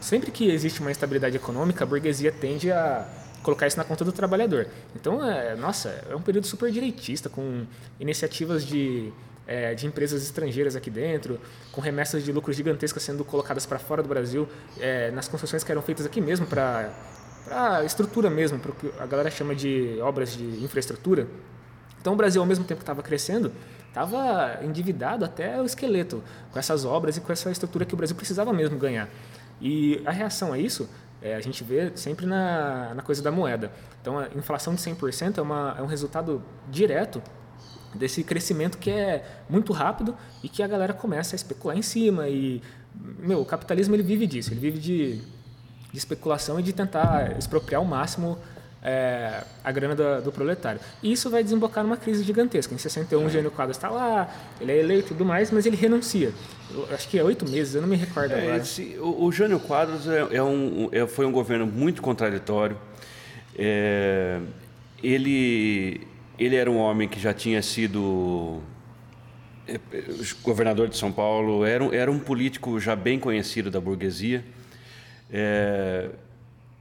sempre 0.00 0.30
que 0.30 0.50
existe 0.50 0.80
uma 0.80 0.90
instabilidade 0.90 1.36
econômica, 1.36 1.84
a 1.84 1.86
burguesia 1.86 2.30
tende 2.30 2.70
a 2.70 3.08
colocar 3.44 3.68
isso 3.68 3.76
na 3.76 3.84
conta 3.84 4.04
do 4.04 4.10
trabalhador. 4.10 4.66
Então, 4.96 5.24
é, 5.24 5.54
nossa, 5.54 5.90
é 6.10 6.16
um 6.16 6.20
período 6.20 6.46
super 6.48 6.72
direitista, 6.72 7.28
com 7.28 7.64
iniciativas 8.00 8.66
de, 8.66 9.12
é, 9.46 9.74
de 9.74 9.86
empresas 9.86 10.24
estrangeiras 10.24 10.74
aqui 10.74 10.90
dentro, 10.90 11.38
com 11.70 11.80
remessas 11.80 12.24
de 12.24 12.32
lucros 12.32 12.56
gigantescas 12.56 13.02
sendo 13.02 13.24
colocadas 13.24 13.66
para 13.66 13.78
fora 13.78 14.02
do 14.02 14.08
Brasil, 14.08 14.48
é, 14.80 15.12
nas 15.12 15.28
construções 15.28 15.62
que 15.62 15.70
eram 15.70 15.82
feitas 15.82 16.04
aqui 16.04 16.20
mesmo 16.20 16.46
para 16.46 16.90
para 17.44 17.84
estrutura 17.84 18.30
mesmo, 18.30 18.58
para 18.58 18.70
o 18.70 18.74
que 18.74 18.90
a 18.98 19.04
galera 19.04 19.30
chama 19.30 19.54
de 19.54 19.98
obras 20.00 20.32
de 20.32 20.64
infraestrutura. 20.64 21.28
Então 22.00 22.14
o 22.14 22.16
Brasil, 22.16 22.40
ao 22.40 22.46
mesmo 22.46 22.64
tempo 22.64 22.78
que 22.78 22.82
estava 22.84 23.02
crescendo, 23.02 23.52
estava 23.88 24.60
endividado 24.62 25.26
até 25.26 25.60
o 25.60 25.64
esqueleto 25.64 26.22
com 26.50 26.58
essas 26.58 26.86
obras 26.86 27.18
e 27.18 27.20
com 27.20 27.30
essa 27.30 27.50
estrutura 27.50 27.84
que 27.84 27.92
o 27.92 27.96
Brasil 27.96 28.16
precisava 28.16 28.50
mesmo 28.50 28.78
ganhar. 28.78 29.08
E 29.60 30.02
a 30.04 30.10
reação 30.10 30.52
a 30.52 30.58
isso 30.58 30.88
é, 31.24 31.34
a 31.34 31.40
gente 31.40 31.64
vê 31.64 31.90
sempre 31.96 32.26
na, 32.26 32.92
na 32.94 33.02
coisa 33.02 33.22
da 33.22 33.32
moeda. 33.32 33.72
Então, 34.02 34.18
a 34.18 34.28
inflação 34.36 34.74
de 34.74 34.82
100% 34.82 35.38
é, 35.38 35.40
uma, 35.40 35.74
é 35.78 35.82
um 35.82 35.86
resultado 35.86 36.42
direto 36.68 37.22
desse 37.94 38.22
crescimento 38.22 38.76
que 38.76 38.90
é 38.90 39.24
muito 39.48 39.72
rápido 39.72 40.14
e 40.42 40.50
que 40.50 40.62
a 40.62 40.66
galera 40.66 40.92
começa 40.92 41.34
a 41.34 41.36
especular 41.36 41.78
em 41.78 41.82
cima. 41.82 42.28
E, 42.28 42.60
meu, 42.94 43.40
o 43.40 43.44
capitalismo 43.46 43.94
ele 43.94 44.02
vive 44.02 44.26
disso, 44.26 44.52
ele 44.52 44.60
vive 44.60 44.78
de, 44.78 45.16
de 45.90 45.98
especulação 45.98 46.60
e 46.60 46.62
de 46.62 46.74
tentar 46.74 47.38
expropriar 47.38 47.80
ao 47.80 47.86
máximo 47.86 48.38
é, 48.84 49.42
a 49.64 49.72
grana 49.72 49.94
do, 49.94 50.24
do, 50.24 50.30
proletário. 50.30 50.78
E 51.02 51.10
isso 51.10 51.30
vai 51.30 51.42
desembocar 51.42 51.82
numa 51.82 51.96
crise 51.96 52.22
gigantesca. 52.22 52.74
Em 52.74 52.78
61, 52.78 53.24
o 53.24 53.30
Gênio 53.30 53.50
Quadros 53.50 53.78
está 53.78 53.88
lá, 53.88 54.28
ele 54.60 54.72
é 54.72 54.78
eleito 54.78 55.06
e 55.06 55.08
tudo 55.08 55.24
mais, 55.24 55.50
mas 55.50 55.64
ele 55.64 55.74
renuncia. 55.74 56.32
Eu, 56.70 56.86
acho 56.94 57.08
que 57.08 57.18
é 57.18 57.24
oito 57.24 57.48
meses, 57.48 57.74
eu 57.74 57.80
não 57.80 57.88
me 57.88 57.96
recordo 57.96 58.32
é, 58.32 58.42
agora. 58.42 58.56
Esse, 58.58 58.96
o, 59.00 59.24
o 59.24 59.32
Jânio 59.32 59.58
Quadros 59.58 60.06
é, 60.06 60.36
é 60.36 60.42
um, 60.42 60.90
é, 60.92 61.06
foi 61.06 61.24
um 61.24 61.32
governo 61.32 61.66
muito 61.66 62.02
contraditório. 62.02 62.76
É, 63.56 64.38
ele, 65.02 66.06
ele 66.38 66.54
era 66.54 66.70
um 66.70 66.76
homem 66.76 67.08
que 67.08 67.18
já 67.18 67.32
tinha 67.32 67.62
sido 67.62 68.60
é, 69.66 69.80
governador 70.42 70.88
de 70.88 70.96
São 70.98 71.10
Paulo, 71.10 71.64
era, 71.64 71.84
era 71.96 72.12
um 72.12 72.18
político 72.18 72.78
já 72.78 72.94
bem 72.94 73.18
conhecido 73.18 73.70
da 73.70 73.80
burguesia, 73.80 74.44
é, 75.32 76.10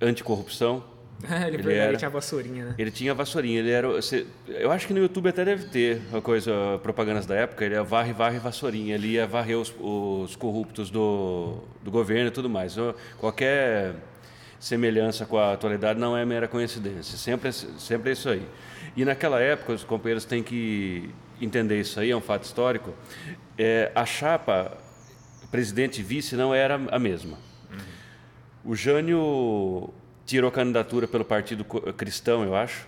anticorrupção. 0.01 0.91
ele, 1.47 1.58
ele, 1.58 1.73
era, 1.73 1.89
ele 1.89 1.97
tinha 1.97 2.10
vassourinha, 2.10 2.65
né? 2.65 2.76
Ele 2.78 2.91
tinha 2.91 3.13
vassourinha. 3.13 3.60
Ele 3.60 3.71
era, 3.71 3.88
eu 4.47 4.71
acho 4.71 4.88
que 4.88 4.93
no 4.93 4.99
YouTube 4.99 5.30
até 5.30 5.45
deve 5.45 5.65
ter 5.65 6.02
uma 6.12 6.21
coisa, 6.21 6.52
propagandas 6.82 7.26
da 7.26 7.36
época. 7.36 7.63
Ele 7.63 7.76
é 7.76 7.82
varre, 7.82 8.12
varre, 8.13 8.39
vassourinha. 8.39 8.95
Ele 8.95 9.08
ia 9.08 9.26
varrer 9.26 9.58
os, 9.58 9.73
os 9.80 10.36
corruptos 10.36 10.89
do, 10.89 11.60
do 11.82 11.89
governo 11.89 12.28
e 12.28 12.32
tudo 12.32 12.49
mais. 12.49 12.76
Qualquer 13.17 13.95
semelhança 14.60 15.26
com 15.26 15.38
a 15.38 15.54
atualidade 15.54 15.99
não 15.99 16.15
é 16.15 16.26
mera 16.26 16.47
coincidência. 16.47 17.17
Sempre, 17.17 17.52
sempre 17.52 18.10
é 18.10 18.13
isso 18.13 18.30
aí. 18.30 18.45
E 18.95 19.04
naquela 19.04 19.39
época, 19.39 19.73
os 19.73 19.84
companheiros 19.84 20.26
têm 20.26 20.43
que 20.43 21.10
entender 21.41 21.80
isso 21.80 21.99
aí, 21.99 22.12
é 22.12 22.15
um 22.15 22.21
fato 22.21 22.43
histórico. 22.43 22.93
É, 23.58 23.91
a 23.93 24.06
chapa 24.06 24.78
presidente 25.52 25.99
e 25.99 26.04
vice 26.04 26.36
não 26.36 26.54
era 26.54 26.76
a 26.76 26.97
mesma. 26.99 27.38
Uhum. 27.69 27.78
O 28.71 28.76
Jânio 28.76 29.93
tirou 30.25 30.51
candidatura 30.51 31.07
pelo 31.07 31.25
Partido 31.25 31.63
Cristão, 31.65 32.43
eu 32.43 32.55
acho. 32.55 32.88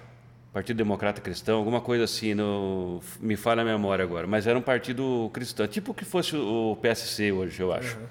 Partido 0.54 0.78
Democrata 0.78 1.20
Cristão, 1.20 1.58
alguma 1.58 1.82
coisa 1.82 2.06
assim, 2.06 2.34
no, 2.34 3.02
me 3.20 3.36
falha 3.36 3.62
a 3.62 3.66
memória 3.66 4.04
agora, 4.04 4.26
mas 4.26 4.48
era 4.48 4.58
um 4.58 4.62
partido 4.62 5.30
cristão, 5.34 5.68
tipo 5.68 5.94
que 5.94 6.06
fosse 6.06 6.34
o 6.34 6.78
PSC 6.82 7.30
hoje, 7.34 7.60
eu 7.60 7.74
acho. 7.74 7.98
Uhum. 7.98 8.06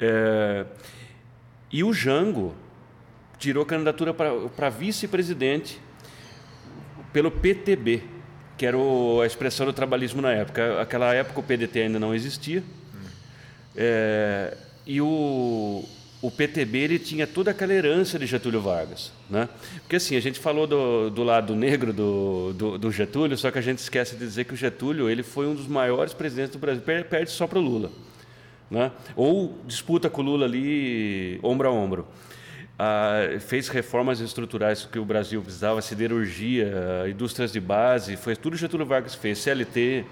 É, 0.00 0.64
e 1.70 1.84
o 1.84 1.92
Jango 1.92 2.54
tirou 3.38 3.66
candidatura 3.66 4.14
para 4.14 4.70
vice-presidente 4.70 5.78
pelo 7.12 7.30
PTB, 7.30 8.04
que 8.56 8.64
era 8.64 8.78
o, 8.78 9.20
a 9.20 9.26
expressão 9.26 9.66
do 9.66 9.72
trabalhismo 9.74 10.22
na 10.22 10.32
época. 10.32 10.80
Aquela 10.80 11.12
época 11.14 11.40
o 11.40 11.42
PDT 11.42 11.80
ainda 11.80 11.98
não 11.98 12.14
existia. 12.14 12.62
É, 13.76 14.56
e 14.86 15.00
o, 15.00 15.84
o 16.22 16.30
PTB 16.30 16.78
ele 16.78 16.98
tinha 16.98 17.26
toda 17.26 17.50
aquela 17.50 17.72
herança 17.72 18.18
de 18.18 18.26
Getúlio 18.26 18.60
Vargas. 18.60 19.12
Né? 19.28 19.48
Porque 19.80 19.96
assim, 19.96 20.16
a 20.16 20.20
gente 20.20 20.38
falou 20.38 20.66
do, 20.66 21.10
do 21.10 21.22
lado 21.22 21.54
negro 21.54 21.92
do, 21.92 22.52
do, 22.52 22.78
do, 22.78 22.92
Getúlio, 22.92 23.36
só 23.38 23.50
que 23.50 23.58
a 23.58 23.62
gente 23.62 23.78
esquece 23.78 24.16
de 24.16 24.24
dizer 24.24 24.44
que 24.44 24.54
o 24.54 24.56
Getúlio 24.56 25.08
ele 25.08 25.22
foi 25.22 25.46
um 25.46 25.54
dos 25.54 25.66
maiores 25.66 26.12
presidentes 26.12 26.52
do 26.52 26.58
Brasil, 26.58 26.82
perde 26.82 27.30
só 27.30 27.46
para 27.46 27.58
o 27.58 27.62
Lula. 27.62 27.90
Né? 28.70 28.92
Ou 29.16 29.58
disputa 29.66 30.10
com 30.10 30.20
o 30.20 30.24
Lula 30.24 30.46
ali 30.46 31.40
ombro 31.42 31.68
a 31.68 31.72
ombro 31.72 32.06
ah, 32.82 33.38
fez 33.40 33.68
reformas 33.68 34.20
estruturais 34.20 34.88
que 34.90 34.98
o 34.98 35.04
Brasil 35.04 35.42
precisava, 35.42 35.82
siderurgia, 35.82 36.72
indústrias 37.10 37.52
de 37.52 37.60
base, 37.60 38.16
foi 38.16 38.34
tudo 38.34 38.56
Getúlio 38.56 38.86
Vargas 38.86 39.14
fez, 39.14 39.38
CLT. 39.38 40.06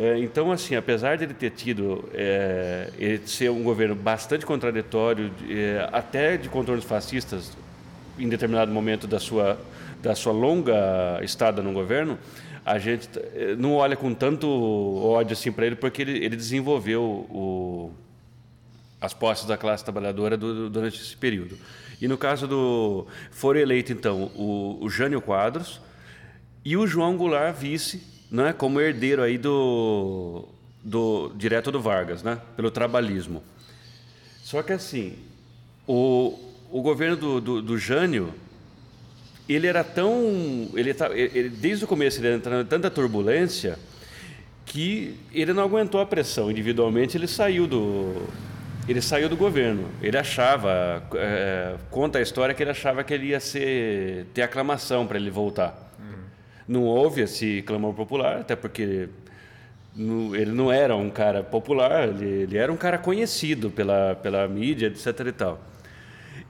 É, 0.00 0.16
então, 0.20 0.52
assim, 0.52 0.76
apesar 0.76 1.16
de 1.16 1.24
ele 1.24 1.34
ter 1.34 1.50
tido, 1.50 2.08
é, 2.14 2.88
ele 2.96 3.26
ser 3.26 3.50
um 3.50 3.64
governo 3.64 3.96
bastante 3.96 4.46
contraditório, 4.46 5.32
é, 5.50 5.88
até 5.92 6.36
de 6.36 6.48
contornos 6.48 6.84
fascistas, 6.84 7.50
em 8.16 8.28
determinado 8.28 8.70
momento 8.70 9.08
da 9.08 9.18
sua, 9.18 9.58
da 10.00 10.14
sua 10.14 10.32
longa 10.32 11.18
estada 11.20 11.62
no 11.62 11.72
governo, 11.72 12.16
a 12.64 12.78
gente 12.78 13.08
é, 13.34 13.56
não 13.56 13.74
olha 13.74 13.96
com 13.96 14.14
tanto 14.14 14.48
ódio 14.48 15.32
assim 15.32 15.50
para 15.50 15.66
ele, 15.66 15.74
porque 15.74 16.02
ele, 16.02 16.24
ele 16.24 16.36
desenvolveu 16.36 17.02
o 17.02 17.92
as 19.00 19.12
posses 19.12 19.46
da 19.46 19.56
classe 19.56 19.82
trabalhadora 19.84 20.36
do, 20.36 20.70
durante 20.70 21.00
esse 21.00 21.16
período. 21.16 21.56
E 22.00 22.06
no 22.06 22.16
caso 22.16 22.46
do 22.46 23.06
foram 23.32 23.58
eleito 23.58 23.92
então 23.92 24.30
o, 24.36 24.78
o 24.80 24.88
Jânio 24.88 25.20
Quadros 25.20 25.80
e 26.64 26.76
o 26.76 26.86
João 26.86 27.16
Goulart 27.16 27.56
vice, 27.56 28.17
né, 28.30 28.52
como 28.52 28.80
herdeiro 28.80 29.22
aí 29.22 29.38
do 29.38 30.46
do 30.82 31.32
direto 31.36 31.70
do 31.70 31.80
Vargas, 31.80 32.22
né, 32.22 32.40
pelo 32.56 32.70
trabalhismo. 32.70 33.42
Só 34.42 34.62
que 34.62 34.72
assim, 34.72 35.18
o, 35.86 36.38
o 36.70 36.80
governo 36.80 37.16
do, 37.16 37.40
do, 37.40 37.62
do 37.62 37.78
Jânio 37.78 38.32
ele 39.48 39.66
era 39.66 39.82
tão 39.82 40.68
ele, 40.74 40.94
tá, 40.94 41.10
ele 41.16 41.48
desde 41.48 41.84
o 41.84 41.88
começo 41.88 42.20
ele 42.20 42.34
entrando 42.34 42.64
em 42.64 42.68
tanta 42.68 42.90
turbulência 42.90 43.78
que 44.64 45.16
ele 45.32 45.52
não 45.52 45.62
aguentou 45.62 46.00
a 46.00 46.06
pressão 46.06 46.50
individualmente 46.50 47.16
ele 47.16 47.26
saiu 47.26 47.66
do 47.66 48.28
ele 48.88 49.02
saiu 49.02 49.28
do 49.28 49.36
governo. 49.36 49.86
Ele 50.00 50.16
achava, 50.16 51.02
é, 51.14 51.76
conta 51.90 52.18
a 52.18 52.22
história 52.22 52.54
que 52.54 52.62
ele 52.62 52.70
achava 52.70 53.04
que 53.04 53.12
ele 53.12 53.26
ia 53.26 53.40
ser, 53.40 54.26
ter 54.32 54.40
aclamação 54.40 55.06
para 55.06 55.18
ele 55.18 55.30
voltar. 55.30 55.87
Não 56.68 56.84
houve 56.84 57.22
esse 57.22 57.62
clamor 57.62 57.94
popular, 57.94 58.40
até 58.40 58.54
porque 58.54 59.08
ele 59.96 60.52
não 60.52 60.70
era 60.70 60.94
um 60.94 61.10
cara 61.10 61.42
popular, 61.42 62.08
ele, 62.08 62.42
ele, 62.42 62.56
era 62.56 62.72
um 62.72 62.76
cara 62.76 62.98
conhecido 62.98 63.70
pela, 63.70 64.14
pela 64.14 64.46
mídia, 64.46 64.86
etc. 64.86 65.26
e 65.26 65.32
tal. 65.32 65.60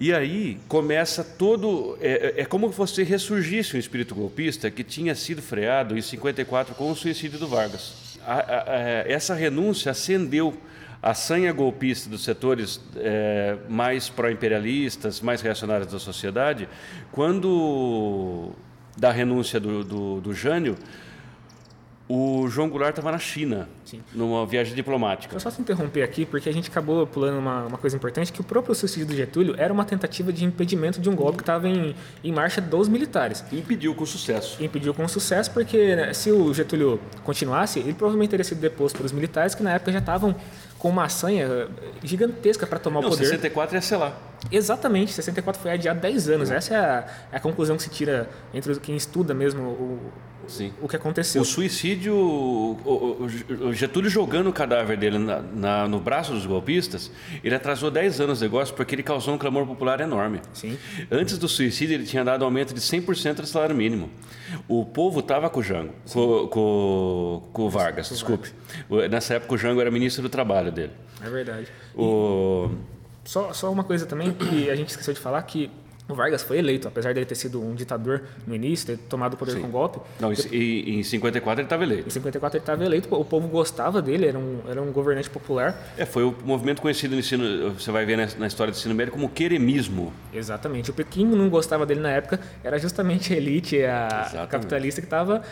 E 0.01 0.13
aí 0.13 0.59
começa 0.69 1.25
todo. 1.25 1.97
É, 2.01 2.35
é, 2.39 2.43
é 2.43 2.45
como 2.45 2.73
se 2.87 3.03
ressurgisse 3.03 3.77
um 3.77 3.79
espírito 3.79 4.15
golpista 4.15 4.71
que 4.71 4.85
tinha 4.85 5.15
sido 5.15 5.41
freado 5.41 5.97
em 5.97 6.03
54 6.03 6.75
com 6.75 6.91
o 6.91 6.97
suicídio 6.97 7.39
do 7.39 7.49
Vargas. 7.49 8.19
A, 8.27 8.35
a, 8.35 8.39
a, 8.39 8.79
essa 9.09 9.35
renúncia 9.35 9.91
acendeu 9.91 10.55
a 11.03 11.15
sanha 11.15 11.53
golpista 11.53 12.11
dos 12.11 12.25
setores 12.25 12.81
é, 12.97 13.57
mais 13.69 14.09
pró-imperialistas, 14.09 15.21
mais 15.21 15.41
reacionários 15.41 15.91
da 15.91 15.99
sociedade, 15.99 16.69
quando 17.13 18.53
da 18.99 19.13
renúncia 19.13 19.61
do, 19.61 19.85
do, 19.85 20.21
do 20.21 20.35
Jânio, 20.35 20.77
o 22.09 22.49
João 22.49 22.71
Goulart 22.71 22.93
estava 22.93 23.13
na 23.13 23.19
China, 23.19 23.69
Sim. 23.85 24.01
numa 24.15 24.47
viagem 24.47 24.75
diplomática. 24.75 25.37
Eu 25.37 25.41
só 25.41 25.51
te 25.51 25.61
interromper 25.61 26.03
aqui, 26.03 26.25
porque 26.25 26.49
a 26.49 26.53
gente 26.53 26.71
acabou 26.71 27.07
pulando 27.07 27.39
uma, 27.39 27.67
uma, 27.67 27.77
coisa 27.77 27.95
importante, 27.95 28.33
que 28.33 28.41
o 28.41 28.45
próprio 28.45 28.75
suicídio 28.75 29.07
do 29.07 29.15
Getúlio 29.15 29.55
era 29.59 29.71
uma 29.71 29.85
tentativa 29.85 30.33
de 30.33 30.43
impedimento 30.43 31.01
de 31.01 31.11
um 31.11 31.15
golpe 31.15 31.37
que 31.37 31.43
estava 31.43 31.69
em, 31.69 31.95
em 32.25 32.33
marcha 32.33 32.63
dos 32.63 32.89
militares. 32.89 33.45
E 33.53 33.59
impediu 33.59 33.95
com 33.95 34.07
sucesso. 34.07 34.57
E 34.59 34.65
impediu 34.65 34.95
com 34.95 35.07
sucesso, 35.07 35.51
porque 35.51 35.95
né, 35.95 36.15
se 36.15 36.33
o 36.33 36.55
Getúlio 36.55 36.99
continuasse, 37.25 37.79
ele 37.79 37.93
provavelmente 37.93 38.31
teria 38.31 38.45
sido 38.45 38.59
deposto 38.59 38.97
pelos 38.97 39.13
militares, 39.13 39.55
que 39.55 39.63
na 39.63 39.75
época 39.75 39.93
já 39.93 39.99
estavam 39.99 40.35
com 40.79 40.89
uma 40.89 41.09
sanha 41.09 41.69
gigantesca 42.03 42.67
para 42.67 42.79
tomar 42.79 43.01
Não, 43.01 43.09
o 43.09 43.11
poder. 43.11 43.25
64 43.25 43.77
ia 43.77 43.83
ser 43.83 43.97
lá. 43.97 44.17
Exatamente, 44.51 45.13
64 45.13 45.61
foi 45.61 45.73
adiado 45.73 46.01
10 46.01 46.29
anos. 46.29 46.51
Essa 46.51 46.75
é 46.75 46.79
a, 46.79 47.07
é 47.33 47.37
a 47.37 47.41
conclusão 47.41 47.77
que 47.77 47.83
se 47.83 47.91
tira 47.91 48.29
entre 48.55 48.79
quem 48.79 48.97
estuda 48.97 49.35
mesmo 49.35 49.63
o, 49.63 50.13
Sim. 50.49 50.73
o 50.81 50.89
que 50.89 50.97
aconteceu. 50.97 51.43
O 51.43 51.45
suicídio, 51.45 52.15
o, 52.15 53.29
o 53.67 53.73
Getúlio 53.73 54.11
jogando 54.11 54.49
o 54.49 54.53
cadáver 54.53 54.97
dele 54.97 55.19
na, 55.19 55.41
na, 55.41 55.89
no 55.89 56.01
braço 56.01 56.33
dos 56.33 56.47
golpistas, 56.47 57.11
ele 57.45 57.55
atrasou 57.55 57.91
10 57.91 58.21
anos 58.21 58.41
o 58.41 58.45
negócio 58.45 58.75
porque 58.75 58.95
ele 58.95 59.03
causou 59.03 59.35
um 59.35 59.39
clamor 59.39 59.67
popular 59.67 60.01
enorme. 60.01 60.41
Sim. 60.53 60.79
Antes 61.11 61.39
do 61.39 61.49
suicídio, 61.49 61.95
ele 61.95 62.05
tinha 62.05 62.25
dado 62.25 62.45
aumento 62.45 62.75
de 62.75 62.81
100% 62.81 63.35
do 63.35 63.47
salário 63.47 63.77
mínimo. 63.77 64.11
O 64.67 64.85
povo 64.85 65.21
estava 65.21 65.51
com 65.51 65.61
o 65.61 65.63
Jango, 65.63 65.93
com, 66.11 66.49
com, 66.49 67.49
com 67.53 67.63
o 67.63 67.71
Vargas, 67.71 68.09
desculpe. 68.09 68.51
Nessa 69.11 69.35
época, 69.35 69.55
o 69.55 69.59
Jango 69.59 69.81
era 69.81 69.91
ministro 69.91 70.23
do 70.23 70.29
trabalho 70.29 70.73
dele. 70.73 70.93
É 71.23 71.29
verdade. 71.29 71.69
O... 71.95 72.71
Só, 73.25 73.53
só 73.53 73.71
uma 73.71 73.85
coisa 73.85 74.07
também 74.07 74.33
que 74.33 74.71
a 74.71 74.75
gente 74.75 74.89
esqueceu 74.89 75.13
de 75.13 75.21
falar, 75.21 75.43
que 75.43 75.71
o 76.09 76.15
Vargas 76.15 76.43
foi 76.43 76.59
eleito, 76.59 76.89
apesar 76.89 77.13
dele 77.13 77.27
ter 77.27 77.35
sido 77.35 77.63
um 77.63 77.75
ditador 77.75 78.23
no 78.47 78.55
início, 78.55 78.87
ter 78.87 78.97
tomado 78.97 79.35
o 79.35 79.37
poder 79.37 79.53
Sim. 79.53 79.61
com 79.61 79.69
golpe. 79.69 80.01
Não, 80.19 80.33
e 80.51 80.99
em 80.99 81.03
54 81.03 81.61
ele 81.61 81.67
estava 81.67 81.83
eleito. 81.83 82.09
Em 82.09 82.11
54 82.11 82.57
ele 82.57 82.63
estava 82.63 82.85
eleito, 82.85 83.15
o 83.15 83.25
povo 83.25 83.47
gostava 83.49 84.01
dele, 84.01 84.27
era 84.27 84.39
um, 84.39 84.61
era 84.69 84.81
um 84.81 84.91
governante 84.91 85.29
popular. 85.29 85.79
É, 85.99 86.07
foi 86.07 86.25
o 86.25 86.35
movimento 86.45 86.81
conhecido 86.81 87.13
no 87.13 87.21
ensino, 87.21 87.73
você 87.73 87.91
vai 87.91 88.07
ver 88.07 88.17
na, 88.39 88.47
história 88.47 88.73
do 88.73 88.77
ensino 88.77 88.95
médio 88.95 89.13
como 89.13 89.29
queremismo. 89.29 90.13
Exatamente. 90.33 90.91
O 90.91 90.95
Pequim 90.95 91.27
não 91.27 91.51
gostava 91.51 91.85
dele 91.85 92.01
na 92.01 92.11
época, 92.11 92.41
era 92.65 92.79
justamente 92.79 93.35
a 93.35 93.37
elite, 93.37 93.85
a 93.85 94.47
capitalista 94.49 95.03
que 95.03 95.07
estava 95.07 95.43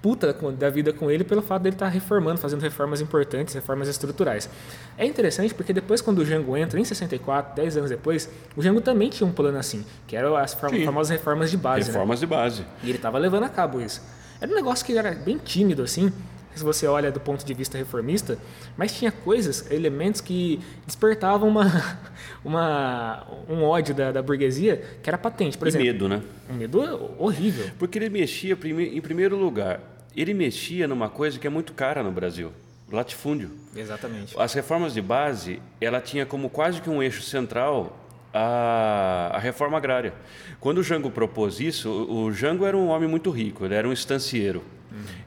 puta 0.00 0.32
da 0.32 0.70
vida 0.70 0.92
com 0.92 1.10
ele 1.10 1.24
pelo 1.24 1.42
fato 1.42 1.62
dele 1.62 1.74
estar 1.74 1.86
tá 1.86 1.92
reformando, 1.92 2.38
fazendo 2.38 2.60
reformas 2.60 3.00
importantes, 3.00 3.54
reformas 3.54 3.88
estruturais. 3.88 4.48
É 4.96 5.04
interessante 5.04 5.54
porque 5.54 5.72
depois 5.72 6.00
quando 6.00 6.18
o 6.18 6.24
Jango 6.24 6.56
entra, 6.56 6.78
em 6.78 6.84
64, 6.84 7.56
10 7.56 7.76
anos 7.78 7.90
depois, 7.90 8.28
o 8.56 8.62
Jango 8.62 8.80
também 8.80 9.08
tinha 9.10 9.26
um 9.26 9.32
plano 9.32 9.58
assim, 9.58 9.84
que 10.06 10.16
eram 10.16 10.36
as 10.36 10.52
Sim. 10.52 10.84
famosas 10.84 11.10
reformas 11.10 11.50
de 11.50 11.56
base. 11.56 11.86
Né? 11.86 11.92
Reformas 11.92 12.20
né? 12.20 12.26
de 12.26 12.30
base. 12.30 12.66
E 12.82 12.88
ele 12.88 12.98
estava 12.98 13.18
levando 13.18 13.44
a 13.44 13.48
cabo 13.48 13.80
isso. 13.80 14.02
Era 14.40 14.50
um 14.50 14.54
negócio 14.54 14.86
que 14.86 14.96
era 14.96 15.12
bem 15.12 15.36
tímido 15.36 15.82
assim, 15.82 16.12
se 16.58 16.64
você 16.64 16.86
olha 16.86 17.10
do 17.10 17.20
ponto 17.20 17.44
de 17.44 17.54
vista 17.54 17.78
reformista, 17.78 18.38
mas 18.76 18.96
tinha 18.96 19.10
coisas, 19.10 19.70
elementos 19.70 20.20
que 20.20 20.60
despertavam 20.86 21.48
uma, 21.48 21.64
uma, 22.44 23.26
um 23.48 23.62
ódio 23.64 23.94
da, 23.94 24.12
da 24.12 24.22
burguesia 24.22 24.82
que 25.02 25.08
era 25.08 25.16
patente. 25.18 25.56
Por 25.56 25.66
E 25.66 25.70
exemplo, 25.70 25.86
medo, 25.86 26.08
né? 26.08 26.22
um 26.50 26.54
medo 26.54 27.10
horrível. 27.18 27.70
Porque 27.78 27.98
ele 27.98 28.08
mexia, 28.08 28.52
em 28.54 29.00
primeiro 29.00 29.36
lugar, 29.36 29.80
ele 30.16 30.34
mexia 30.34 30.86
numa 30.88 31.08
coisa 31.08 31.38
que 31.38 31.46
é 31.46 31.50
muito 31.50 31.72
cara 31.72 32.02
no 32.02 32.10
Brasil, 32.10 32.52
latifúndio. 32.90 33.50
Exatamente. 33.74 34.34
As 34.38 34.52
reformas 34.52 34.92
de 34.94 35.00
base, 35.00 35.60
ela 35.80 36.00
tinha 36.00 36.26
como 36.26 36.50
quase 36.50 36.80
que 36.80 36.90
um 36.90 37.02
eixo 37.02 37.22
central 37.22 37.96
a, 38.32 39.30
a 39.34 39.38
reforma 39.38 39.76
agrária. 39.76 40.12
Quando 40.60 40.78
o 40.78 40.82
Jango 40.82 41.10
propôs 41.10 41.60
isso, 41.60 41.88
o, 41.88 42.24
o 42.24 42.32
Jango 42.32 42.64
era 42.66 42.76
um 42.76 42.88
homem 42.88 43.08
muito 43.08 43.30
rico, 43.30 43.64
ele 43.64 43.74
era 43.74 43.88
um 43.88 43.92
estancieiro. 43.92 44.62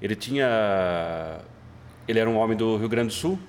Ele 0.01 0.15
tinha, 0.15 1.39
ele 2.07 2.19
era 2.19 2.29
um 2.29 2.37
homem 2.37 2.57
do 2.57 2.77
Rio 2.77 2.89
Grande 2.89 3.07
do 3.07 3.13
Sul, 3.13 3.39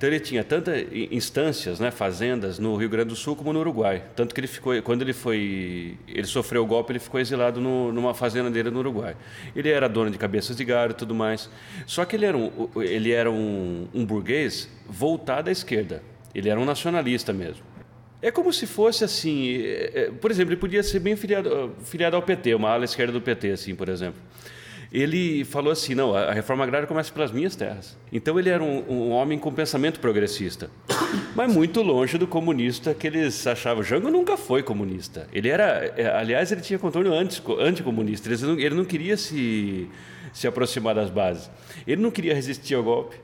então 0.00 0.08
ele 0.08 0.18
tinha 0.18 0.42
tantas 0.42 0.82
instâncias, 1.10 1.78
né, 1.78 1.90
fazendas 1.90 2.58
no 2.58 2.74
Rio 2.74 2.88
Grande 2.88 3.10
do 3.10 3.14
Sul 3.14 3.36
como 3.36 3.52
no 3.52 3.60
Uruguai. 3.60 4.02
Tanto 4.16 4.34
que 4.34 4.40
ele 4.40 4.46
ficou, 4.46 4.80
quando 4.80 5.02
ele 5.02 5.12
foi, 5.12 5.98
ele 6.08 6.26
sofreu 6.26 6.62
o 6.62 6.66
golpe, 6.66 6.92
ele 6.92 6.98
ficou 6.98 7.20
exilado 7.20 7.60
no, 7.60 7.92
numa 7.92 8.14
fazenda 8.14 8.50
dele 8.50 8.70
no 8.70 8.78
Uruguai. 8.78 9.14
Ele 9.54 9.68
era 9.68 9.90
dono 9.90 10.10
de 10.10 10.16
cabeças 10.16 10.56
de 10.56 10.64
gado 10.64 10.94
e 10.94 10.96
tudo 10.96 11.14
mais. 11.14 11.50
Só 11.86 12.06
que 12.06 12.16
ele 12.16 12.24
era 12.24 12.34
um, 12.34 12.50
ele 12.76 13.12
era 13.12 13.30
um, 13.30 13.88
um 13.92 14.06
burguês 14.06 14.70
voltado 14.88 15.50
à 15.50 15.52
esquerda. 15.52 16.02
Ele 16.34 16.48
era 16.48 16.58
um 16.58 16.64
nacionalista 16.64 17.30
mesmo. 17.30 17.62
É 18.22 18.30
como 18.30 18.54
se 18.54 18.66
fosse 18.66 19.04
assim, 19.04 19.56
é, 19.58 19.92
é, 19.94 20.10
por 20.10 20.30
exemplo, 20.30 20.54
ele 20.54 20.60
podia 20.60 20.82
ser 20.82 21.00
bem 21.00 21.14
filiado, 21.14 21.74
filiado 21.84 22.16
ao 22.16 22.22
PT, 22.22 22.54
uma 22.54 22.70
ala 22.70 22.86
esquerda 22.86 23.12
do 23.12 23.20
PT, 23.20 23.50
assim, 23.50 23.74
por 23.74 23.90
exemplo. 23.90 24.20
Ele 24.92 25.44
falou 25.44 25.72
assim, 25.72 25.94
não, 25.94 26.14
a 26.16 26.32
reforma 26.32 26.64
agrária 26.64 26.86
começa 26.86 27.12
pelas 27.12 27.30
minhas 27.30 27.54
terras. 27.54 27.96
Então 28.12 28.38
ele 28.40 28.48
era 28.50 28.62
um, 28.62 28.84
um 28.88 29.10
homem 29.10 29.38
com 29.38 29.52
pensamento 29.52 30.00
progressista, 30.00 30.68
mas 31.34 31.52
muito 31.52 31.80
longe 31.80 32.18
do 32.18 32.26
comunista 32.26 32.92
que 32.92 33.06
eles 33.06 33.46
achavam. 33.46 33.84
Jango 33.84 34.10
nunca 34.10 34.36
foi 34.36 34.64
comunista. 34.64 35.28
Ele 35.32 35.48
era, 35.48 35.92
é, 35.96 36.08
aliás, 36.16 36.50
ele 36.50 36.60
tinha 36.60 36.78
contorno 36.78 37.12
anti- 37.12 37.40
anticomunista. 37.60 38.28
Ele 38.28 38.42
não, 38.44 38.58
ele 38.58 38.74
não 38.74 38.84
queria 38.84 39.16
se, 39.16 39.88
se 40.32 40.48
aproximar 40.48 40.94
das 40.94 41.08
bases. 41.08 41.48
Ele 41.86 42.02
não 42.02 42.10
queria 42.10 42.34
resistir 42.34 42.74
ao 42.74 42.82
golpe. 42.82 43.16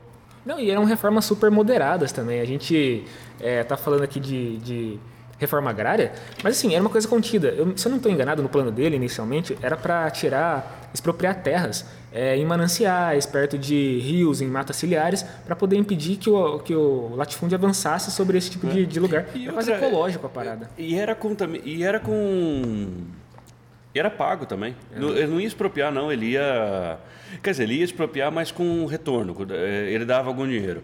Não, 0.45 0.57
e 0.57 0.71
eram 0.71 0.85
reformas 0.85 1.25
super 1.25 1.51
moderadas 1.51 2.13
também. 2.13 2.39
A 2.39 2.45
gente 2.45 3.03
está 3.41 3.75
falando 3.75 4.03
aqui 4.03 4.21
de, 4.21 4.57
de 4.59 4.99
reforma 5.37 5.69
agrária, 5.69 6.13
mas 6.41 6.57
assim, 6.57 6.73
era 6.73 6.81
uma 6.81 6.89
coisa 6.89 7.05
contida. 7.05 7.49
Eu, 7.49 7.77
se 7.77 7.85
eu 7.85 7.89
não 7.89 7.97
estou 7.97 8.09
enganado, 8.09 8.41
no 8.41 8.47
plano 8.47 8.71
dele, 8.71 8.95
inicialmente, 8.95 9.57
era 9.61 9.75
para 9.75 10.09
tirar, 10.09 10.76
expropriar 10.93 11.35
terras 11.43 11.85
é, 12.11 12.35
em 12.37 12.45
mananciais, 12.45 13.25
perto 13.25 13.57
de 13.57 13.99
rios, 13.99 14.41
em 14.41 14.47
matas 14.47 14.75
ciliares, 14.77 15.23
para 15.45 15.55
poder 15.55 15.75
impedir 15.77 16.17
que 16.17 16.29
o, 16.29 16.59
que 16.59 16.73
o 16.75 17.13
latifúndio 17.15 17.57
avançasse 17.57 18.09
sobre 18.11 18.37
esse 18.37 18.49
tipo 18.51 18.67
de, 18.67 18.85
de 18.85 18.99
lugar. 18.99 19.25
E 19.35 19.47
é 19.47 19.51
quase 19.51 19.71
outra- 19.71 19.87
ecológico 19.87 20.25
a 20.25 20.29
parada. 20.29 20.69
E 20.77 20.95
era 20.95 21.13
com 21.13 21.35
e 21.63 21.83
era 21.83 21.99
com 21.99 22.87
e 23.93 23.99
era 23.99 24.09
pago 24.09 24.45
também. 24.45 24.75
Não- 24.95 25.09
Ele 25.15 25.27
não 25.27 25.39
ia 25.41 25.47
expropriar 25.47 25.91
não, 25.91 26.11
ele 26.11 26.27
ia 26.31 26.97
quer 27.43 27.51
dizer, 27.51 27.63
ele 27.63 27.75
ia 27.75 27.83
expropriar, 27.83 28.31
mas 28.31 28.51
com 28.51 28.85
retorno, 28.85 29.35
eh, 29.51 29.89
ele 29.91 30.05
dava 30.05 30.29
algum 30.29 30.45
dinheiro. 30.47 30.81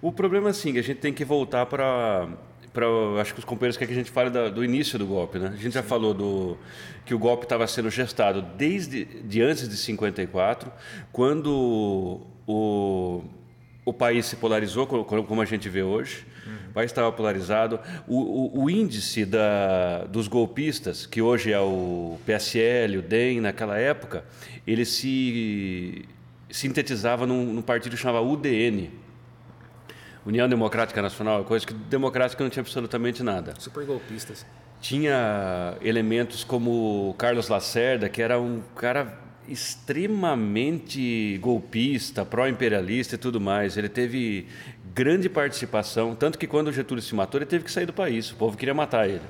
O 0.00 0.10
problema 0.12 0.48
é 0.48 0.50
assim, 0.50 0.72
que 0.72 0.78
a 0.78 0.82
gente 0.82 0.98
tem 0.98 1.12
que 1.12 1.24
voltar 1.24 1.66
para 1.66 2.28
para 2.72 2.86
acho 3.20 3.34
que 3.34 3.38
os 3.40 3.44
companheiros 3.44 3.76
querem 3.76 3.92
que 3.94 4.00
a 4.00 4.02
gente 4.02 4.10
fale 4.12 4.30
da- 4.30 4.48
do 4.48 4.64
início 4.64 4.98
do 4.98 5.06
golpe, 5.06 5.38
né? 5.38 5.48
A 5.52 5.56
gente 5.62 5.74
já 5.74 5.82
falou 5.82 6.14
do 6.14 6.56
que 7.04 7.14
o 7.14 7.18
golpe 7.18 7.44
estava 7.44 7.66
sendo 7.66 7.90
gestado 7.90 8.42
desde 8.56 9.04
de 9.04 9.42
antes 9.42 9.68
de 9.68 9.76
54, 9.76 10.72
quando 11.12 12.20
o 12.46 13.22
o 13.84 13.92
país 13.92 14.26
se 14.26 14.36
polarizou, 14.36 14.86
co- 14.86 15.04
co- 15.04 15.24
como 15.24 15.42
a 15.42 15.44
gente 15.44 15.68
vê 15.68 15.82
hoje. 15.82 16.24
O 16.70 16.72
país 16.72 16.88
estava 16.92 17.10
polarizado. 17.10 17.80
O, 18.06 18.16
o- 18.60 18.62
o 18.64 18.70
índice 18.70 19.24
da, 19.24 20.04
dos 20.04 20.28
golpistas, 20.28 21.04
que 21.04 21.20
hoje 21.20 21.52
é 21.52 21.58
o 21.58 22.16
PSL, 22.24 22.98
o 22.98 23.02
DEM, 23.02 23.40
naquela 23.40 23.76
época, 23.76 24.24
ele 24.64 24.84
se 24.84 26.04
sintetizava 26.48 27.26
num, 27.26 27.44
num 27.52 27.60
partido 27.62 27.96
que 27.96 28.00
chamava 28.00 28.24
UDN. 28.24 28.88
União 30.24 30.48
Democrática 30.48 31.02
Nacional, 31.02 31.44
coisa 31.44 31.66
que 31.66 31.74
democrática 31.74 32.42
não 32.42 32.50
tinha 32.50 32.60
absolutamente 32.62 33.22
nada 33.22 33.54
Super 33.58 33.84
golpistas. 33.84 34.46
tinha 34.80 35.76
elementos 35.80 36.44
como 36.44 37.14
Carlos 37.18 37.48
Lacerda, 37.48 38.08
que 38.08 38.22
era 38.22 38.40
um 38.40 38.62
cara 38.76 39.18
extremamente 39.48 41.36
golpista, 41.38 42.24
pró-imperialista 42.24 43.16
e 43.16 43.18
tudo 43.18 43.40
mais. 43.40 43.76
Ele 43.76 43.88
teve 43.88 44.46
grande 44.94 45.28
participação, 45.28 46.14
tanto 46.14 46.38
que 46.38 46.46
quando 46.46 46.68
o 46.68 46.72
Getúlio 46.72 47.02
se 47.02 47.14
matou, 47.14 47.38
ele 47.38 47.46
teve 47.46 47.64
que 47.64 47.70
sair 47.72 47.86
do 47.86 47.92
país. 47.92 48.30
O 48.30 48.36
povo 48.36 48.56
queria 48.56 48.74
matar 48.74 49.08
ele. 49.08 49.22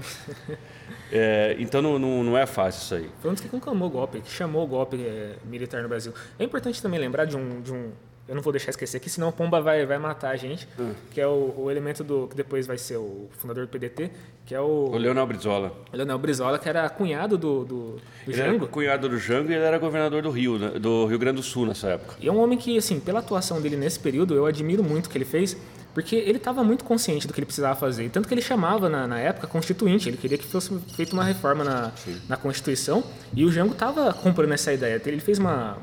É, 1.14 1.56
então 1.58 1.82
não, 1.82 1.98
não, 1.98 2.24
não 2.24 2.38
é 2.38 2.46
fácil 2.46 2.80
isso 2.80 2.94
aí. 2.94 3.10
Foi 3.20 3.30
um 3.30 3.34
dos 3.34 3.42
que 3.42 3.48
conclamou 3.50 3.86
o 3.86 3.90
golpe, 3.90 4.22
que 4.22 4.30
chamou 4.30 4.64
o 4.64 4.66
golpe 4.66 4.96
é, 4.96 5.36
militar 5.44 5.82
no 5.82 5.88
Brasil. 5.88 6.14
É 6.38 6.44
importante 6.44 6.80
também 6.80 6.98
lembrar 6.98 7.26
de 7.26 7.36
um, 7.36 7.60
de 7.60 7.70
um. 7.70 7.92
Eu 8.32 8.36
não 8.36 8.42
vou 8.42 8.50
deixar 8.50 8.70
esquecer 8.70 8.96
aqui, 8.96 9.10
senão 9.10 9.28
o 9.28 9.32
Pomba 9.32 9.60
vai, 9.60 9.84
vai 9.84 9.98
matar 9.98 10.30
a 10.30 10.36
gente, 10.36 10.66
que 11.10 11.20
é 11.20 11.26
o, 11.26 11.52
o 11.54 11.70
elemento 11.70 12.02
do. 12.02 12.28
que 12.28 12.34
depois 12.34 12.66
vai 12.66 12.78
ser 12.78 12.96
o 12.96 13.28
fundador 13.32 13.66
do 13.66 13.68
PDT, 13.70 14.10
que 14.46 14.54
é 14.54 14.60
o, 14.60 14.88
O 14.90 14.96
Leonel 14.96 15.26
Brizola. 15.26 15.70
Leonel 15.92 16.18
Brizola, 16.18 16.58
que 16.58 16.66
era 16.66 16.88
cunhado 16.88 17.36
do, 17.36 17.62
do, 17.62 17.66
do 17.66 18.00
Ele 18.26 18.40
era 18.40 18.52
Jango. 18.52 18.66
cunhado 18.68 19.06
do 19.06 19.18
Jango 19.18 19.50
e 19.50 19.54
ele 19.54 19.62
era 19.62 19.78
governador 19.78 20.22
do 20.22 20.30
Rio, 20.30 20.58
né, 20.58 20.70
do 20.78 21.04
Rio 21.04 21.18
Grande 21.18 21.36
do 21.36 21.42
Sul 21.42 21.66
nessa 21.66 21.88
época. 21.88 22.14
E 22.18 22.26
é 22.26 22.32
um 22.32 22.38
homem 22.42 22.56
que, 22.56 22.78
assim, 22.78 22.98
pela 22.98 23.18
atuação 23.18 23.60
dele 23.60 23.76
nesse 23.76 24.00
período, 24.00 24.34
eu 24.34 24.46
admiro 24.46 24.82
muito 24.82 25.08
o 25.08 25.10
que 25.10 25.18
ele 25.18 25.26
fez, 25.26 25.54
porque 25.92 26.16
ele 26.16 26.38
estava 26.38 26.64
muito 26.64 26.84
consciente 26.84 27.26
do 27.26 27.34
que 27.34 27.38
ele 27.40 27.44
precisava 27.44 27.78
fazer. 27.78 28.08
Tanto 28.08 28.26
que 28.26 28.32
ele 28.32 28.40
chamava, 28.40 28.88
na, 28.88 29.06
na 29.06 29.18
época, 29.18 29.46
constituinte. 29.46 30.08
Ele 30.08 30.16
queria 30.16 30.38
que 30.38 30.46
fosse 30.46 30.74
feita 30.96 31.12
uma 31.12 31.22
reforma 31.22 31.64
na, 31.64 31.92
na 32.26 32.38
Constituição. 32.38 33.04
E 33.36 33.44
o 33.44 33.52
Jango 33.52 33.74
estava 33.74 34.10
comprando 34.14 34.52
essa 34.52 34.72
ideia. 34.72 34.98
Ele 35.04 35.20
fez 35.20 35.38
uma, 35.38 35.76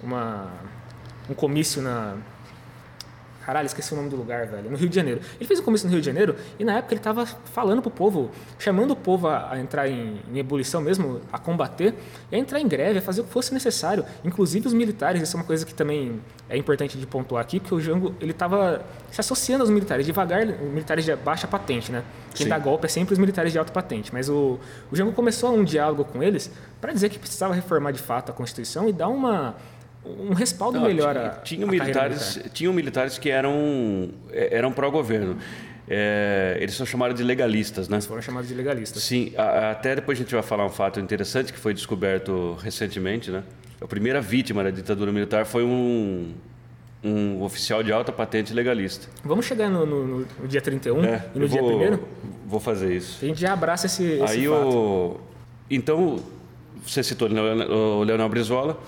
uma, 0.00 0.46
um 1.28 1.34
comício 1.34 1.82
na. 1.82 2.16
Caralho, 3.48 3.64
esqueci 3.64 3.94
o 3.94 3.96
nome 3.96 4.10
do 4.10 4.16
lugar, 4.16 4.46
velho. 4.46 4.70
No 4.70 4.76
Rio 4.76 4.90
de 4.90 4.94
Janeiro. 4.94 5.22
Ele 5.36 5.46
fez 5.46 5.58
um 5.58 5.62
comício 5.62 5.86
no 5.86 5.92
Rio 5.92 6.02
de 6.02 6.06
Janeiro 6.06 6.36
e 6.58 6.64
na 6.64 6.76
época 6.76 6.92
ele 6.92 7.00
estava 7.00 7.24
falando 7.24 7.80
pro 7.80 7.90
povo, 7.90 8.30
chamando 8.58 8.90
o 8.90 8.96
povo 8.96 9.26
a, 9.26 9.54
a 9.54 9.58
entrar 9.58 9.88
em, 9.88 10.20
em 10.30 10.38
ebulição 10.38 10.82
mesmo, 10.82 11.22
a 11.32 11.38
combater, 11.38 11.94
e 12.30 12.36
a 12.36 12.38
entrar 12.38 12.60
em 12.60 12.68
greve, 12.68 12.98
a 12.98 13.02
fazer 13.02 13.22
o 13.22 13.24
que 13.24 13.30
fosse 13.32 13.54
necessário. 13.54 14.04
Inclusive 14.22 14.66
os 14.66 14.74
militares, 14.74 15.22
isso 15.22 15.34
é 15.34 15.40
uma 15.40 15.46
coisa 15.46 15.64
que 15.64 15.72
também 15.72 16.20
é 16.46 16.58
importante 16.58 16.98
de 16.98 17.06
pontuar 17.06 17.40
aqui, 17.40 17.58
porque 17.58 17.74
o 17.74 17.80
Jango 17.80 18.14
ele 18.20 18.32
estava 18.32 18.84
se 19.10 19.18
associando 19.18 19.62
aos 19.62 19.70
militares, 19.70 20.04
devagar, 20.04 20.44
militares 20.44 21.06
de 21.06 21.16
baixa 21.16 21.48
patente, 21.48 21.90
né? 21.90 22.04
Quem 22.34 22.44
Sim. 22.44 22.50
dá 22.50 22.58
golpe 22.58 22.84
é 22.84 22.88
sempre 22.90 23.14
os 23.14 23.18
militares 23.18 23.50
de 23.50 23.58
alta 23.58 23.72
patente. 23.72 24.12
Mas 24.12 24.28
o, 24.28 24.58
o 24.92 24.94
Jango 24.94 25.12
começou 25.12 25.56
um 25.56 25.64
diálogo 25.64 26.04
com 26.04 26.22
eles 26.22 26.50
para 26.82 26.92
dizer 26.92 27.08
que 27.08 27.18
precisava 27.18 27.54
reformar 27.54 27.92
de 27.92 27.98
fato 27.98 28.30
a 28.30 28.34
Constituição 28.34 28.90
e 28.90 28.92
dar 28.92 29.08
uma, 29.08 29.56
um 30.20 30.32
respaldo 30.34 30.78
Não, 30.78 30.86
melhor 30.86 31.14
tinha, 31.14 31.26
a, 31.26 31.30
tinham 31.30 31.68
a 31.68 31.72
militares, 31.72 32.36
militar. 32.36 32.52
tinham 32.52 32.72
militares 32.72 33.18
que 33.18 33.30
eram 33.30 34.10
eh, 34.32 34.48
eram 34.52 34.72
pró-governo. 34.72 35.36
É, 35.90 36.58
eles 36.60 36.74
são 36.74 36.84
chamados 36.84 37.16
de 37.16 37.22
legalistas, 37.24 37.88
né? 37.88 37.96
Eles 37.96 38.06
foram 38.06 38.20
chamados 38.20 38.46
de 38.48 38.54
legalistas. 38.54 39.02
Sim, 39.02 39.32
a- 39.36 39.70
até 39.70 39.94
depois 39.94 40.18
a 40.18 40.22
gente 40.22 40.34
vai 40.34 40.42
falar 40.42 40.66
um 40.66 40.70
fato 40.70 41.00
interessante 41.00 41.50
que 41.52 41.58
foi 41.58 41.72
descoberto 41.72 42.58
recentemente, 42.62 43.30
né? 43.30 43.42
A 43.80 43.86
primeira 43.86 44.20
vítima 44.20 44.62
da 44.62 44.70
ditadura 44.70 45.10
militar 45.10 45.46
foi 45.46 45.64
um, 45.64 46.32
um 47.02 47.42
oficial 47.42 47.82
de 47.82 47.90
alta 47.90 48.12
patente 48.12 48.52
legalista. 48.52 49.08
Vamos 49.24 49.46
chegar 49.46 49.70
no, 49.70 49.86
no- 49.86 50.04
no- 50.40 50.48
dia 50.48 50.60
31 50.60 51.04
É, 51.04 51.24
e 51.34 51.38
no 51.38 51.44
eu 51.44 51.48
dia 51.48 51.62
vou, 51.62 51.80
1 51.80 51.98
Vou 52.46 52.60
fazer 52.60 52.94
isso. 52.94 53.24
a 53.24 53.26
gente 53.28 53.40
já 53.40 53.52
abraça 53.54 53.86
esse, 53.86 54.04
esse 54.04 54.22
Aí 54.40 54.46
fato. 54.46 54.66
o 54.66 55.20
então 55.70 56.18
você 56.84 57.02
citou 57.02 57.28
o 57.30 58.02
Leonel 58.04 58.28
Brizola. 58.28 58.78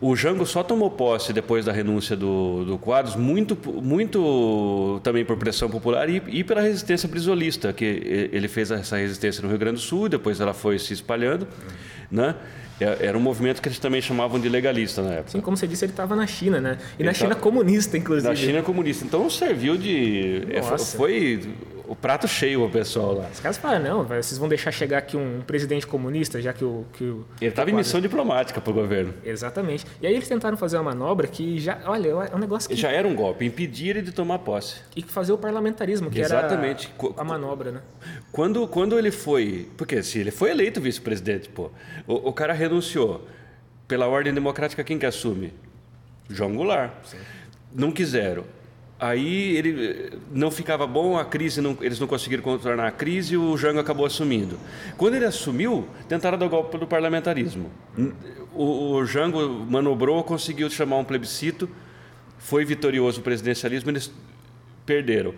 O 0.00 0.14
Jango 0.14 0.46
só 0.46 0.62
tomou 0.62 0.90
posse 0.90 1.32
depois 1.32 1.64
da 1.64 1.72
renúncia 1.72 2.16
do, 2.16 2.64
do 2.64 2.78
Quadros, 2.78 3.16
muito, 3.16 3.58
muito 3.82 5.00
também 5.02 5.24
por 5.24 5.36
pressão 5.36 5.68
popular 5.68 6.08
e, 6.08 6.22
e 6.28 6.44
pela 6.44 6.60
resistência 6.60 7.08
brizolista, 7.08 7.72
que 7.72 7.84
ele 8.32 8.46
fez 8.46 8.70
essa 8.70 8.96
resistência 8.96 9.42
no 9.42 9.48
Rio 9.48 9.58
Grande 9.58 9.74
do 9.76 9.80
Sul, 9.80 10.06
e 10.06 10.08
depois 10.10 10.40
ela 10.40 10.54
foi 10.54 10.78
se 10.78 10.92
espalhando. 10.92 11.48
Né? 12.10 12.34
É- 12.80 13.06
Era 13.06 13.18
um 13.18 13.20
movimento 13.20 13.60
que 13.60 13.68
eles 13.68 13.80
também 13.80 14.00
chamavam 14.00 14.38
de 14.38 14.48
legalista 14.48 15.02
na 15.02 15.10
época. 15.14 15.28
Assim 15.30 15.40
como 15.40 15.56
você 15.56 15.66
disse, 15.66 15.84
ele 15.84 15.92
estava 15.92 16.14
na 16.14 16.28
China, 16.28 16.60
né? 16.60 16.78
E 16.96 17.02
Ele 17.02 17.08
na 17.08 17.12
China 17.12 17.30
tava- 17.30 17.40
comunista, 17.40 17.98
inclusive. 17.98 18.28
Na 18.28 18.36
China 18.36 18.62
comunista. 18.62 19.04
Então 19.04 19.28
serviu 19.28 19.76
de. 19.76 20.44
é, 20.48 20.60
Nossa. 20.60 20.96
Foi 20.96 21.40
o 21.88 21.96
prato 21.96 22.28
cheio 22.28 22.62
o 22.64 22.70
pessoal 22.70 23.14
lá. 23.14 23.28
Os 23.32 23.40
caras 23.40 23.56
falaram, 23.56 23.82
não, 23.82 24.04
vai, 24.04 24.22
vocês 24.22 24.38
vão 24.38 24.48
deixar 24.48 24.70
chegar 24.70 24.98
aqui 24.98 25.16
um 25.16 25.40
presidente 25.40 25.86
comunista, 25.86 26.40
já 26.40 26.52
que 26.52 26.64
o... 26.64 26.84
Que 26.92 27.04
o 27.04 27.24
Ele 27.40 27.50
estava 27.50 27.70
em 27.70 27.72
missão 27.72 28.00
diplomática 28.00 28.60
para 28.60 28.70
o 28.70 28.74
governo. 28.74 29.14
Exatamente. 29.24 29.86
E 30.00 30.06
aí 30.06 30.14
eles 30.14 30.28
tentaram 30.28 30.56
fazer 30.56 30.76
uma 30.76 30.94
manobra 30.94 31.26
que 31.26 31.58
já... 31.58 31.80
Olha, 31.86 32.08
é 32.08 32.36
um 32.36 32.38
negócio 32.38 32.68
que... 32.68 32.76
Já 32.76 32.90
era 32.90 33.08
um 33.08 33.14
golpe, 33.14 33.44
impedir 33.44 33.90
ele 33.90 34.02
de 34.02 34.12
tomar 34.12 34.38
posse. 34.40 34.80
E 34.94 35.02
que 35.02 35.10
fazer 35.10 35.32
o 35.32 35.38
parlamentarismo, 35.38 36.10
que 36.10 36.20
Exatamente. 36.20 36.92
era 37.02 37.14
a 37.16 37.24
manobra, 37.24 37.72
né? 37.72 37.80
Quando, 38.30 38.68
quando 38.68 38.98
ele 38.98 39.10
foi. 39.10 39.68
Porque 39.76 40.02
se 40.02 40.18
ele 40.18 40.30
foi 40.30 40.50
eleito 40.50 40.80
vice-presidente, 40.80 41.48
pô, 41.48 41.70
o, 42.06 42.28
o 42.28 42.32
cara 42.32 42.52
renunciou. 42.52 43.26
Pela 43.86 44.06
ordem 44.06 44.34
democrática, 44.34 44.84
quem 44.84 44.98
que 44.98 45.06
assume? 45.06 45.54
João 46.28 46.54
Goulart. 46.54 46.92
não 47.72 47.90
quiseram. 47.90 48.44
Aí 49.00 49.56
ele 49.56 50.18
não 50.32 50.50
ficava 50.50 50.84
bom, 50.84 51.16
a 51.16 51.24
crise 51.24 51.60
não, 51.60 51.76
eles 51.80 52.00
não 52.00 52.08
conseguiram 52.08 52.42
contornar 52.42 52.88
a 52.88 52.90
crise 52.90 53.34
e 53.34 53.36
o 53.36 53.56
Jango 53.56 53.78
acabou 53.78 54.04
assumindo. 54.04 54.58
Quando 54.96 55.14
ele 55.14 55.24
assumiu, 55.24 55.86
tentaram 56.08 56.36
dar 56.36 56.46
o 56.46 56.48
golpe 56.48 56.76
do 56.76 56.86
parlamentarismo. 56.86 57.70
O, 58.52 58.94
o 58.94 59.06
Jango 59.06 59.48
manobrou, 59.48 60.24
conseguiu 60.24 60.68
chamar 60.68 60.96
um 60.96 61.04
plebiscito, 61.04 61.68
foi 62.38 62.64
vitorioso 62.64 63.20
o 63.20 63.22
presidencialismo, 63.22 63.88
eles 63.88 64.12
perderam. 64.84 65.32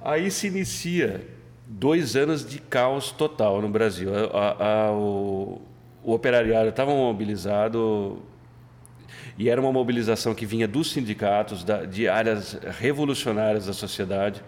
Aí 0.00 0.28
se 0.28 0.48
inicia 0.48 1.24
dois 1.64 2.16
anos 2.16 2.44
de 2.44 2.58
caos 2.58 3.12
total 3.12 3.62
no 3.62 3.68
Brasil. 3.68 4.10
A, 4.32 4.86
a, 4.86 4.92
o, 4.92 5.60
o 6.02 6.12
operariado 6.12 6.70
estava 6.70 6.92
mobilizado, 6.92 8.20
e 9.38 9.50
era 9.50 9.60
uma 9.60 9.72
mobilização 9.72 10.34
que 10.34 10.46
vinha 10.46 10.66
dos 10.66 10.92
sindicatos, 10.92 11.62
da, 11.62 11.84
de 11.84 12.08
áreas 12.08 12.58
revolucionárias 12.78 13.66
da 13.66 13.72
sociedade. 13.72 14.42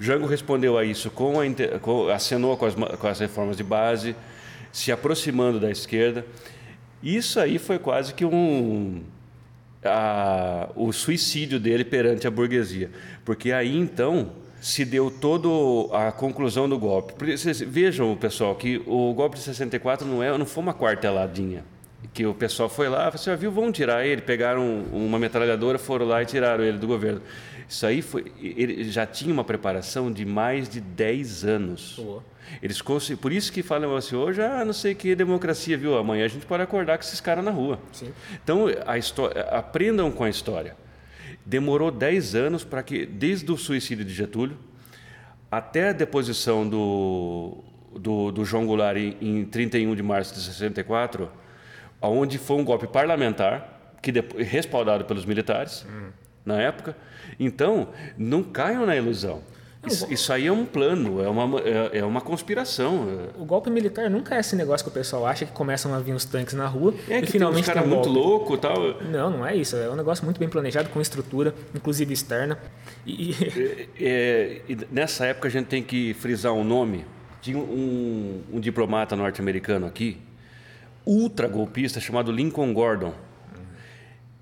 Jango 0.00 0.26
respondeu 0.26 0.78
a 0.78 0.84
isso, 0.84 1.10
com 1.10 1.40
a, 1.40 1.78
com, 1.80 2.08
acenou 2.08 2.56
com 2.56 2.64
as, 2.64 2.74
com 2.74 3.06
as 3.06 3.18
reformas 3.18 3.56
de 3.56 3.64
base, 3.64 4.16
se 4.72 4.90
aproximando 4.90 5.60
da 5.60 5.70
esquerda. 5.70 6.24
Isso 7.02 7.38
aí 7.38 7.58
foi 7.58 7.78
quase 7.78 8.14
que 8.14 8.24
um 8.24 9.02
a, 9.84 10.70
o 10.74 10.92
suicídio 10.92 11.60
dele 11.60 11.84
perante 11.84 12.26
a 12.26 12.30
burguesia, 12.30 12.90
porque 13.24 13.52
aí 13.52 13.76
então 13.76 14.32
se 14.60 14.84
deu 14.84 15.10
toda 15.10 15.48
a 15.94 16.10
conclusão 16.10 16.68
do 16.68 16.78
golpe. 16.78 17.14
Vejam, 17.66 18.16
pessoal, 18.16 18.54
que 18.56 18.82
o 18.86 19.12
golpe 19.14 19.36
de 19.36 19.42
64 19.42 20.06
não, 20.06 20.22
é, 20.22 20.36
não 20.36 20.46
foi 20.46 20.62
uma 20.62 20.74
quarteladinha 20.74 21.64
que 22.12 22.24
o 22.24 22.34
pessoal 22.34 22.68
foi 22.68 22.88
lá, 22.88 23.10
você 23.10 23.30
assim, 23.30 23.40
viu, 23.40 23.50
vão 23.50 23.72
tirar 23.72 24.06
ele, 24.06 24.22
pegaram 24.22 24.82
uma 24.92 25.18
metralhadora, 25.18 25.78
foram 25.78 26.06
lá 26.06 26.22
e 26.22 26.26
tiraram 26.26 26.64
ele 26.64 26.78
do 26.78 26.86
governo. 26.86 27.20
Isso 27.68 27.84
aí 27.84 28.00
foi, 28.00 28.32
ele 28.40 28.90
já 28.90 29.04
tinha 29.04 29.32
uma 29.32 29.44
preparação 29.44 30.10
de 30.10 30.24
mais 30.24 30.68
de 30.68 30.80
10 30.80 31.44
anos. 31.44 32.00
Eles 32.62 32.80
por 32.80 33.32
isso 33.32 33.52
que 33.52 33.62
falam 33.62 33.94
assim 33.94 34.16
hoje, 34.16 34.40
ah, 34.40 34.64
não 34.64 34.72
sei 34.72 34.94
que 34.94 35.14
democracia, 35.14 35.76
viu? 35.76 35.98
Amanhã 35.98 36.24
a 36.24 36.28
gente 36.28 36.46
pode 36.46 36.62
acordar 36.62 36.96
com 36.96 37.04
esses 37.04 37.20
caras 37.20 37.44
na 37.44 37.50
rua. 37.50 37.78
Sim. 37.92 38.10
Então, 38.42 38.66
a 38.86 38.96
história, 38.96 39.42
aprendam 39.50 40.10
com 40.10 40.24
a 40.24 40.30
história. 40.30 40.76
Demorou 41.44 41.90
10 41.90 42.34
anos 42.34 42.64
para 42.64 42.82
que 42.82 43.04
desde 43.04 43.50
o 43.50 43.56
suicídio 43.56 44.04
de 44.04 44.14
Getúlio 44.14 44.56
até 45.50 45.90
a 45.90 45.92
deposição 45.92 46.66
do 46.68 47.64
do, 47.94 48.30
do 48.30 48.44
João 48.44 48.66
Goulart 48.66 48.96
em, 48.96 49.16
em 49.20 49.44
31 49.44 49.94
de 49.94 50.02
março 50.02 50.34
de 50.34 50.40
64, 50.40 51.30
onde 52.00 52.38
foi 52.38 52.56
um 52.56 52.64
golpe 52.64 52.86
parlamentar, 52.86 53.96
que 54.00 54.12
depois, 54.12 54.46
respaldado 54.46 55.04
pelos 55.04 55.24
militares 55.24 55.84
uhum. 55.84 56.10
na 56.44 56.60
época. 56.60 56.96
Então, 57.38 57.88
não 58.16 58.42
caiam 58.42 58.86
na 58.86 58.96
ilusão. 58.96 59.42
Isso, 59.86 60.12
isso, 60.12 60.32
aí 60.32 60.46
é 60.46 60.52
um 60.52 60.66
plano, 60.66 61.22
é 61.22 61.28
uma, 61.28 61.60
é, 61.60 61.98
é, 61.98 62.04
uma 62.04 62.20
conspiração. 62.20 63.30
O 63.38 63.44
golpe 63.44 63.70
militar 63.70 64.10
nunca 64.10 64.34
é 64.34 64.40
esse 64.40 64.56
negócio 64.56 64.84
que 64.84 64.90
o 64.90 64.92
pessoal 64.92 65.24
acha 65.24 65.46
que 65.46 65.52
começam 65.52 65.94
a 65.94 66.00
vir 66.00 66.12
os 66.12 66.24
tanques 66.24 66.54
na 66.54 66.66
rua 66.66 66.94
é, 67.08 67.18
e 67.18 67.22
que 67.22 67.30
finalmente 67.30 67.64
tem 67.64 67.72
uns 67.72 67.74
cara 67.74 67.86
muito 67.86 68.08
louco 68.08 68.58
tal. 68.58 69.00
Não, 69.02 69.30
não 69.30 69.46
é 69.46 69.54
isso. 69.54 69.76
É 69.76 69.88
um 69.88 69.94
negócio 69.94 70.24
muito 70.24 70.38
bem 70.38 70.48
planejado, 70.48 70.88
com 70.88 71.00
estrutura, 71.00 71.54
inclusive 71.74 72.12
externa. 72.12 72.58
E... 73.06 73.34
É, 74.00 74.62
é, 74.68 74.76
nessa 74.90 75.26
época 75.26 75.46
a 75.46 75.50
gente 75.50 75.66
tem 75.66 75.82
que 75.82 76.12
frisar 76.14 76.52
um 76.52 76.64
nome. 76.64 77.04
Tinha 77.40 77.58
um, 77.58 78.42
um 78.52 78.60
diplomata 78.60 79.14
norte-americano 79.14 79.86
aqui, 79.86 80.18
ultra 81.08 81.48
golpista 81.48 81.98
chamado 81.98 82.30
Lincoln 82.30 82.74
Gordon. 82.74 83.14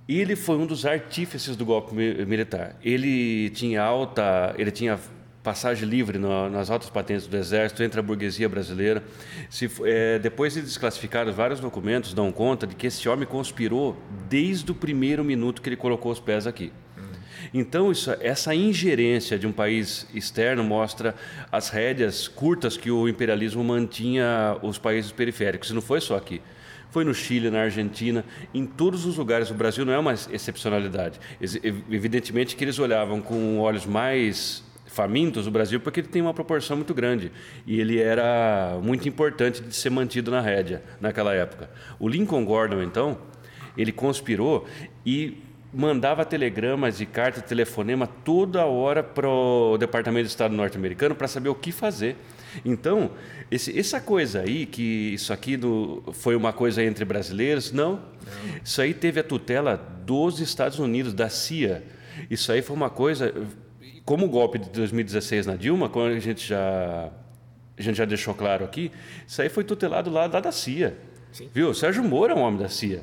Ele 0.09 0.35
foi 0.35 0.57
um 0.57 0.67
dos 0.67 0.85
artífices 0.85 1.57
do 1.57 1.65
golpe 1.65 1.95
militar. 1.95 2.77
Ele 2.83 3.51
tinha 3.51 3.83
alta, 3.83 4.53
ele 4.59 4.73
tinha 4.73 4.99
passagem 5.45 5.89
livre 5.89 6.19
no, 6.19 6.51
nas 6.51 6.71
altas 6.71 6.91
patentes 6.91 7.29
do 7.29 7.37
Exército 7.37 7.85
entre 7.85 8.01
a 8.01 8.03
burguesia 8.03 8.49
brasileira. 8.49 9.05
Se, 9.49 9.71
é, 9.85 10.19
depois 10.19 10.55
de 10.55 10.61
desclassificados 10.61 11.35
vários 11.35 11.61
documentos, 11.61 12.13
dão 12.13 12.33
conta 12.33 12.67
de 12.67 12.75
que 12.75 12.89
esse 12.89 13.09
homem 13.09 13.27
conspirou 13.27 13.97
desde 14.29 14.71
o 14.73 14.75
primeiro 14.75 15.25
minuto 15.25 15.63
que 15.63 15.69
ele 15.69 15.77
colocou 15.77 16.11
os 16.11 16.19
pés 16.19 16.49
aqui. 16.49 16.73
Então, 17.55 17.93
isso, 17.93 18.11
essa 18.21 18.55
ingerência 18.55 19.39
de 19.39 19.47
um 19.47 19.53
país 19.53 20.07
externo 20.13 20.65
mostra 20.65 21.15
as 21.51 21.69
rédeas 21.69 22.27
curtas 22.27 22.77
que 22.77 22.91
o 22.91 23.09
imperialismo 23.09 23.63
mantinha 23.63 24.59
os 24.63 24.79
países 24.79 25.13
periféricos. 25.13 25.71
E 25.71 25.73
não 25.73 25.81
foi 25.81 26.01
só 26.01 26.17
aqui. 26.17 26.43
Foi 26.97 27.05
no 27.05 27.13
Chile, 27.13 27.51
na 27.51 27.61
Argentina, 27.61 28.25
em 28.55 28.65
todos 28.65 29.05
os 29.05 29.19
lugares. 29.19 29.51
O 29.51 29.55
Brasil 29.55 29.85
não 29.85 29.93
é 29.93 29.99
uma 29.99 30.15
excepcionalidade. 30.15 31.21
Evidentemente 31.91 32.57
que 32.57 32.65
eles 32.65 32.79
olhavam 32.79 33.21
com 33.21 33.59
olhos 33.59 33.85
mais 33.85 34.65
famintos 34.87 35.47
o 35.47 35.51
Brasil 35.51 35.79
porque 35.79 36.01
ele 36.01 36.09
tem 36.09 36.23
uma 36.23 36.33
proporção 36.33 36.75
muito 36.75 36.95
grande 36.95 37.31
e 37.67 37.79
ele 37.79 38.01
era 38.01 38.79
muito 38.83 39.07
importante 39.07 39.61
de 39.61 39.77
ser 39.77 39.91
mantido 39.91 40.31
na 40.31 40.41
rédea 40.41 40.83
naquela 40.99 41.35
época. 41.35 41.69
O 41.99 42.09
Lincoln 42.09 42.47
Gordon, 42.47 42.81
então, 42.81 43.19
ele 43.77 43.93
conspirou 43.93 44.67
e 45.05 45.37
mandava 45.75 46.25
telegramas 46.25 46.99
e 47.03 47.05
carta, 47.05 47.43
telefonema 47.43 48.07
toda 48.07 48.65
hora 48.65 49.03
para 49.03 49.29
o 49.29 49.77
Departamento 49.77 50.25
de 50.25 50.31
Estado 50.31 50.57
norte-americano 50.57 51.15
para 51.15 51.29
saber 51.29 51.51
o 51.51 51.55
que 51.55 51.73
fazer. 51.73 52.17
Então, 52.65 53.11
esse, 53.51 53.79
essa 53.79 54.01
coisa 54.01 54.41
aí, 54.41 54.67
que 54.67 55.15
isso 55.15 55.33
aqui 55.33 55.57
do, 55.57 56.03
foi 56.13 56.35
uma 56.35 56.53
coisa 56.53 56.83
entre 56.83 57.05
brasileiros, 57.05 57.73
não. 57.73 58.01
Isso 58.65 58.81
aí 58.81 58.93
teve 58.93 59.21
a 59.21 59.25
tutela 59.25 59.77
dos 60.05 60.41
Estados 60.41 60.79
Unidos, 60.79 61.15
da 61.15 61.29
CIA. 61.29 61.85
Isso 62.31 62.51
aí 62.51 62.63
foi 62.63 62.77
uma 62.77 62.91
coisa. 62.91 63.33
Como 64.05 64.27
o 64.27 64.29
golpe 64.29 64.59
de 64.59 64.71
2016 64.71 65.47
na 65.47 65.57
Dilma, 65.57 65.89
quando 65.89 66.15
a 66.15 66.21
gente 66.21 66.47
já, 66.47 67.11
a 67.77 67.83
gente 67.83 67.97
já 67.97 68.05
deixou 68.05 68.35
claro 68.35 68.65
aqui, 68.65 68.91
isso 69.27 69.41
aí 69.43 69.49
foi 69.49 69.65
tutelado 69.65 70.11
lá 70.11 70.27
da 70.27 70.53
CIA. 70.53 70.97
Sim. 71.33 71.49
Viu? 71.53 71.75
Sérgio 71.75 72.03
Moro 72.03 72.33
é 72.33 72.37
um 72.37 72.41
homem 72.41 72.61
da 72.61 72.69
CIA. 72.69 73.03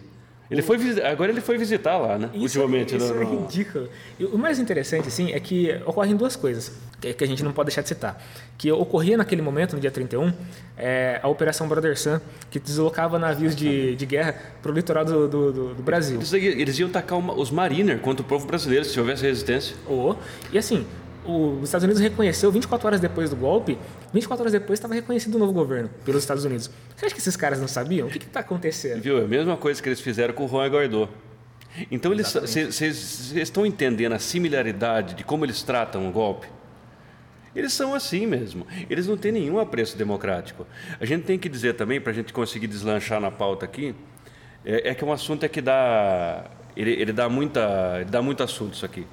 Ele 0.51 0.61
foi 0.61 0.77
agora 1.01 1.31
ele 1.31 1.41
foi 1.41 1.57
visitar 1.57 1.97
lá, 1.97 2.17
né? 2.17 2.29
Isso, 2.33 2.59
ultimamente. 2.59 2.95
Isso 2.95 3.13
no, 3.13 3.21
é 3.21 3.25
ridículo. 3.25 3.89
E 4.19 4.25
o 4.25 4.37
mais 4.37 4.59
interessante, 4.59 5.07
assim, 5.07 5.31
é 5.31 5.39
que 5.39 5.71
ocorrem 5.85 6.15
duas 6.15 6.35
coisas 6.35 6.71
que 6.99 7.23
a 7.23 7.27
gente 7.27 7.43
não 7.43 7.51
pode 7.51 7.67
deixar 7.67 7.81
de 7.81 7.89
citar. 7.89 8.21
Que 8.57 8.71
ocorria 8.71 9.17
naquele 9.17 9.41
momento, 9.41 9.73
no 9.73 9.81
dia 9.81 9.91
31, 9.91 10.31
é, 10.77 11.19
a 11.21 11.27
Operação 11.27 11.67
Brother 11.67 11.99
Sun, 11.99 12.19
que 12.49 12.59
deslocava 12.59 13.19
navios 13.19 13.55
de, 13.55 13.95
de 13.95 14.05
guerra 14.05 14.35
para 14.61 14.71
o 14.71 14.73
litoral 14.73 15.03
do, 15.03 15.27
do, 15.27 15.73
do, 15.73 15.83
Brasil. 15.83 16.17
Eles, 16.17 16.33
eles 16.33 16.79
iam 16.79 16.89
atacar 16.89 17.19
os 17.19 17.51
Mariner 17.51 17.99
contra 17.99 18.23
o 18.23 18.27
povo 18.27 18.45
brasileiro, 18.47 18.85
se 18.85 18.97
houvesse 18.99 19.23
resistência. 19.23 19.75
Oh, 19.87 20.15
e 20.51 20.57
assim, 20.57 20.85
os 21.25 21.63
Estados 21.63 21.83
Unidos 21.83 22.01
reconheceu 22.01 22.51
24 22.51 22.87
horas 22.87 22.99
depois 22.99 23.29
do 23.29 23.35
golpe, 23.35 23.77
24 24.13 24.43
horas 24.43 24.51
depois 24.51 24.79
estava 24.79 24.93
reconhecido 24.93 25.35
o 25.35 25.39
novo 25.39 25.53
governo 25.53 25.89
pelos 26.05 26.23
Estados 26.23 26.45
Unidos. 26.45 26.69
Você 26.95 27.05
acha 27.05 27.15
que 27.15 27.21
esses 27.21 27.35
caras 27.35 27.59
não 27.59 27.67
sabiam? 27.67 28.07
O 28.07 28.11
que 28.11 28.17
está 28.17 28.41
acontecendo? 28.41 29.01
Viu? 29.01 29.19
É 29.19 29.23
a 29.23 29.27
mesma 29.27 29.57
coisa 29.57 29.81
que 29.81 29.89
eles 29.89 30.01
fizeram 30.01 30.33
com 30.33 30.45
o 30.45 30.47
Juan 30.47 30.67
Guaidó. 30.67 31.09
Então, 31.89 32.11
vocês 32.15 33.33
estão 33.35 33.65
entendendo 33.65 34.13
a 34.13 34.19
similaridade 34.19 35.15
de 35.15 35.23
como 35.23 35.43
eles 35.43 35.63
tratam 35.63 36.07
o 36.07 36.11
golpe? 36.11 36.47
Eles 37.55 37.73
são 37.73 37.93
assim 37.93 38.25
mesmo. 38.25 38.65
Eles 38.89 39.07
não 39.07 39.15
têm 39.15 39.31
nenhum 39.31 39.59
apreço 39.59 39.97
democrático. 39.97 40.65
A 40.99 41.05
gente 41.05 41.23
tem 41.23 41.37
que 41.37 41.47
dizer 41.47 41.73
também, 41.73 42.01
para 42.01 42.11
a 42.11 42.15
gente 42.15 42.33
conseguir 42.33 42.67
deslanchar 42.67 43.19
na 43.19 43.31
pauta 43.31 43.65
aqui, 43.65 43.95
é, 44.65 44.89
é 44.89 44.95
que 44.95 45.03
é 45.03 45.07
um 45.07 45.11
assunto 45.11 45.43
é 45.43 45.49
que 45.49 45.61
dá, 45.61 46.45
ele, 46.75 46.91
ele, 46.91 47.13
dá 47.13 47.29
muita, 47.29 47.97
ele 48.01 48.09
dá 48.09 48.21
muito 48.21 48.41
assunto 48.41 48.73
isso 48.73 48.85
aqui. 48.85 49.05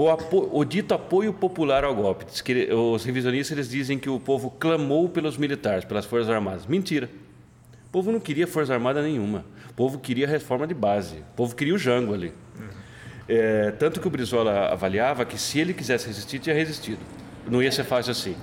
O, 0.00 0.08
apo, 0.08 0.48
o, 0.50 0.64
dito 0.64 0.94
apoio 0.94 1.30
popular 1.30 1.84
ao 1.84 1.94
golpe. 1.94 2.24
Que, 2.42 2.72
os 2.72 3.04
revisionistas 3.04 3.54
eles 3.54 3.68
dizem 3.68 3.98
que 3.98 4.08
o 4.08 4.18
povo 4.18 4.50
clamou 4.50 5.10
pelos 5.10 5.36
militares, 5.36 5.84
pelas 5.84 6.06
Forças 6.06 6.30
Armadas. 6.30 6.64
Mentira. 6.64 7.10
O 7.86 7.90
povo 7.90 8.10
não 8.10 8.18
queria 8.18 8.46
Força 8.46 8.72
Armada 8.72 9.02
nenhuma. 9.02 9.44
O 9.68 9.74
povo 9.74 9.98
queria 9.98 10.26
reforma 10.26 10.66
de 10.66 10.72
base. 10.72 11.16
O 11.16 11.36
povo 11.36 11.54
queria 11.54 11.74
o 11.74 11.78
Jango 11.78 12.14
ali. 12.14 12.32
É, 13.28 13.72
tanto 13.72 14.00
que 14.00 14.06
o 14.08 14.10
Brizola 14.10 14.72
avaliava 14.72 15.26
que 15.26 15.36
se 15.36 15.60
ele 15.60 15.74
quisesse 15.74 16.06
resistir, 16.06 16.38
tinha 16.38 16.54
resistido. 16.54 17.00
Não 17.46 17.62
ia 17.62 17.70
ser 17.70 17.84
fácil 17.84 18.12
assim. 18.12 18.34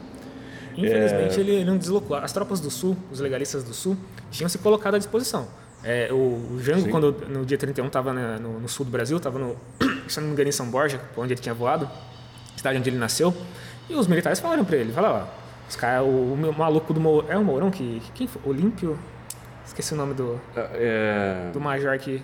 Infelizmente, 0.78 1.38
é... 1.38 1.40
ele 1.40 1.66
não 1.66 1.76
deslocou. 1.76 2.18
As 2.18 2.32
tropas 2.32 2.60
do 2.60 2.70
Sul, 2.70 2.96
os 3.12 3.20
legalistas 3.20 3.64
do 3.64 3.74
Sul, 3.74 3.98
tinham 4.30 4.48
se 4.48 4.60
colocado 4.60 4.94
à 4.94 4.98
disposição. 5.00 5.48
É, 5.84 6.10
o, 6.12 6.16
o 6.54 6.60
Jango, 6.62 6.82
Sim. 6.82 6.92
quando 6.92 7.12
no 7.28 7.44
dia 7.44 7.58
31 7.58 7.88
estava 7.88 8.14
no, 8.14 8.60
no, 8.60 8.70
sul 8.70 8.86
do 8.86 8.92
Brasil, 8.92 9.18
estava 9.18 9.40
no, 9.40 9.56
se 10.10 10.20
não 10.20 10.28
me 10.28 10.34
engano, 10.34 10.50
em 10.50 10.52
São 10.52 10.70
Borja, 10.70 11.00
onde 11.16 11.34
ele 11.34 11.42
tinha 11.42 11.54
voado, 11.54 11.90
cidade 12.56 12.78
onde 12.78 12.90
ele 12.90 12.98
nasceu, 12.98 13.36
e 13.90 13.96
os 13.96 14.08
militares 14.08 14.40
falaram 14.40 14.66
para 14.66 14.78
ele, 14.78 14.92
falaram, 14.92 15.24
ó, 15.24 15.68
os 15.68 15.76
cara, 15.76 16.04
o, 16.04 16.34
o, 16.34 16.54
maluco 16.58 16.94
do 16.94 17.00
Mourão, 17.00 17.30
é 17.30 17.38
o 17.38 17.44
Mourão 17.44 17.70
que, 17.70 18.02
quem 18.14 18.28
foi? 18.28 18.42
Olímpio? 18.46 18.98
Esqueci 19.66 19.94
o 19.94 19.98
nome 19.98 20.14
do, 20.14 20.40
é... 20.56 21.50
do 21.52 21.60
major 21.60 21.98
que... 22.00 22.24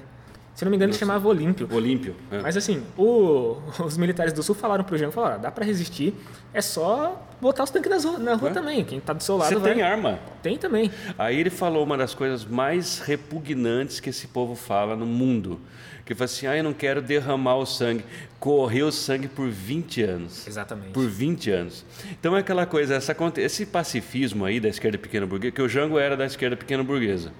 Se 0.55 0.63
não 0.63 0.69
me 0.69 0.75
engano, 0.77 0.91
ele 0.91 0.99
chamava 0.99 1.27
Olímpio. 1.27 1.67
Olímpio. 1.71 2.15
É. 2.31 2.39
Mas 2.41 2.55
assim, 2.55 2.83
o- 2.97 3.57
os 3.83 3.97
militares 3.97 4.31
do 4.33 4.43
sul 4.43 4.53
falaram 4.53 4.83
pro 4.83 4.97
Jango, 4.97 5.11
falaram, 5.11 5.35
"Ah, 5.35 5.39
dá 5.39 5.51
pra 5.51 5.65
resistir, 5.65 6.13
é 6.53 6.61
só 6.61 7.27
botar 7.41 7.63
os 7.63 7.71
tanques 7.71 7.89
nas 7.89 8.03
ru- 8.05 8.19
na 8.19 8.35
rua 8.35 8.49
É. 8.51 8.53
também. 8.53 8.83
Quem 8.85 8.99
tá 8.99 9.13
do 9.13 9.23
seu 9.23 9.35
lado 9.35 9.49
Você 9.49 9.55
vai... 9.55 9.73
tem 9.73 9.81
arma. 9.81 10.19
Tem 10.43 10.57
também. 10.57 10.91
Aí 11.17 11.39
ele 11.39 11.49
falou 11.49 11.83
uma 11.83 11.97
das 11.97 12.13
coisas 12.13 12.45
mais 12.45 12.99
repugnantes 12.99 13.99
que 13.99 14.09
esse 14.11 14.27
povo 14.27 14.55
fala 14.55 14.95
no 14.95 15.05
mundo. 15.05 15.59
Que 16.05 16.13
fala 16.13 16.25
assim, 16.25 16.45
ah, 16.47 16.55
eu 16.57 16.63
não 16.63 16.73
quero 16.73 17.01
derramar 17.01 17.55
o 17.55 17.65
sangue. 17.65 18.03
Correu 18.39 18.91
sangue 18.91 19.27
por 19.29 19.49
20 19.49 20.03
anos. 20.03 20.45
Exatamente. 20.45 20.91
Por 20.91 21.07
20 21.07 21.49
anos. 21.49 21.85
Então 22.11 22.35
é 22.35 22.41
aquela 22.41 22.65
coisa, 22.65 22.95
essa, 22.95 23.15
esse 23.37 23.65
pacifismo 23.65 24.43
aí 24.45 24.59
da 24.59 24.67
esquerda 24.67 24.97
pequena 24.97 25.25
burguesa, 25.25 25.51
que 25.53 25.61
o 25.61 25.69
Jango 25.69 25.97
era 25.97 26.17
da 26.17 26.25
esquerda 26.25 26.57
pequena 26.57 26.83
burguesa. 26.83 27.31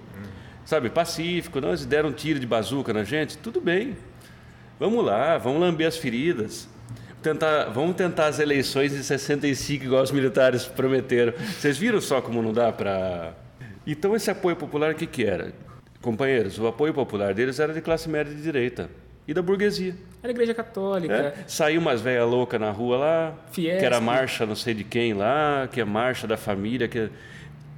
Sabe, 0.64 0.88
pacífico, 0.88 1.60
não, 1.60 1.68
eles 1.68 1.84
deram 1.84 2.08
um 2.08 2.12
tiro 2.12 2.40
de 2.40 2.46
bazuca 2.46 2.92
na 2.92 3.04
gente, 3.04 3.36
tudo 3.38 3.60
bem. 3.60 3.96
Vamos 4.80 5.04
lá, 5.04 5.36
vamos 5.36 5.60
lamber 5.60 5.86
as 5.86 5.96
feridas. 5.96 6.68
Tentar, 7.22 7.66
vamos 7.66 7.96
tentar 7.96 8.26
as 8.26 8.38
eleições 8.38 8.92
de 8.92 9.02
65, 9.02 9.84
igual 9.84 10.02
os 10.02 10.10
militares 10.10 10.64
prometeram. 10.66 11.32
Vocês 11.32 11.78
viram 11.78 12.00
só 12.00 12.20
como 12.20 12.42
não 12.42 12.52
dá 12.52 12.72
para. 12.72 13.34
Então, 13.86 14.16
esse 14.16 14.30
apoio 14.30 14.56
popular, 14.56 14.92
o 14.92 14.94
que, 14.94 15.06
que 15.06 15.24
era? 15.24 15.52
Companheiros, 16.00 16.58
o 16.58 16.66
apoio 16.66 16.92
popular 16.92 17.32
deles 17.32 17.58
era 17.58 17.72
de 17.72 17.80
classe 17.80 18.08
média 18.08 18.34
de 18.34 18.42
direita 18.42 18.90
e 19.26 19.32
da 19.32 19.40
burguesia. 19.40 19.94
Era 20.22 20.30
a 20.30 20.34
igreja 20.34 20.54
católica. 20.54 21.14
É? 21.14 21.34
Saiu 21.46 21.80
umas 21.80 22.00
velhas 22.00 22.28
loucas 22.28 22.60
na 22.60 22.70
rua 22.70 22.96
lá, 22.96 23.34
Fiesp. 23.52 23.78
que 23.78 23.84
era 23.84 24.00
marcha 24.00 24.44
não 24.46 24.54
sei 24.54 24.74
de 24.74 24.84
quem 24.84 25.14
lá, 25.14 25.68
que 25.70 25.80
é 25.80 25.84
marcha 25.84 26.26
da 26.26 26.36
família, 26.36 26.88
que 26.88 26.98
é 26.98 27.10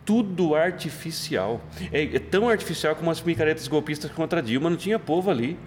tudo 0.07 0.55
artificial. 0.55 1.61
É, 1.93 2.05
é 2.05 2.19
tão 2.19 2.49
artificial 2.49 2.97
como 2.97 3.11
as 3.11 3.21
micaretas 3.21 3.69
golpistas 3.69 4.11
contra 4.13 4.41
Dilma, 4.41 4.71
não 4.71 4.77
tinha 4.77 4.99
povo 4.99 5.31
ali. 5.31 5.59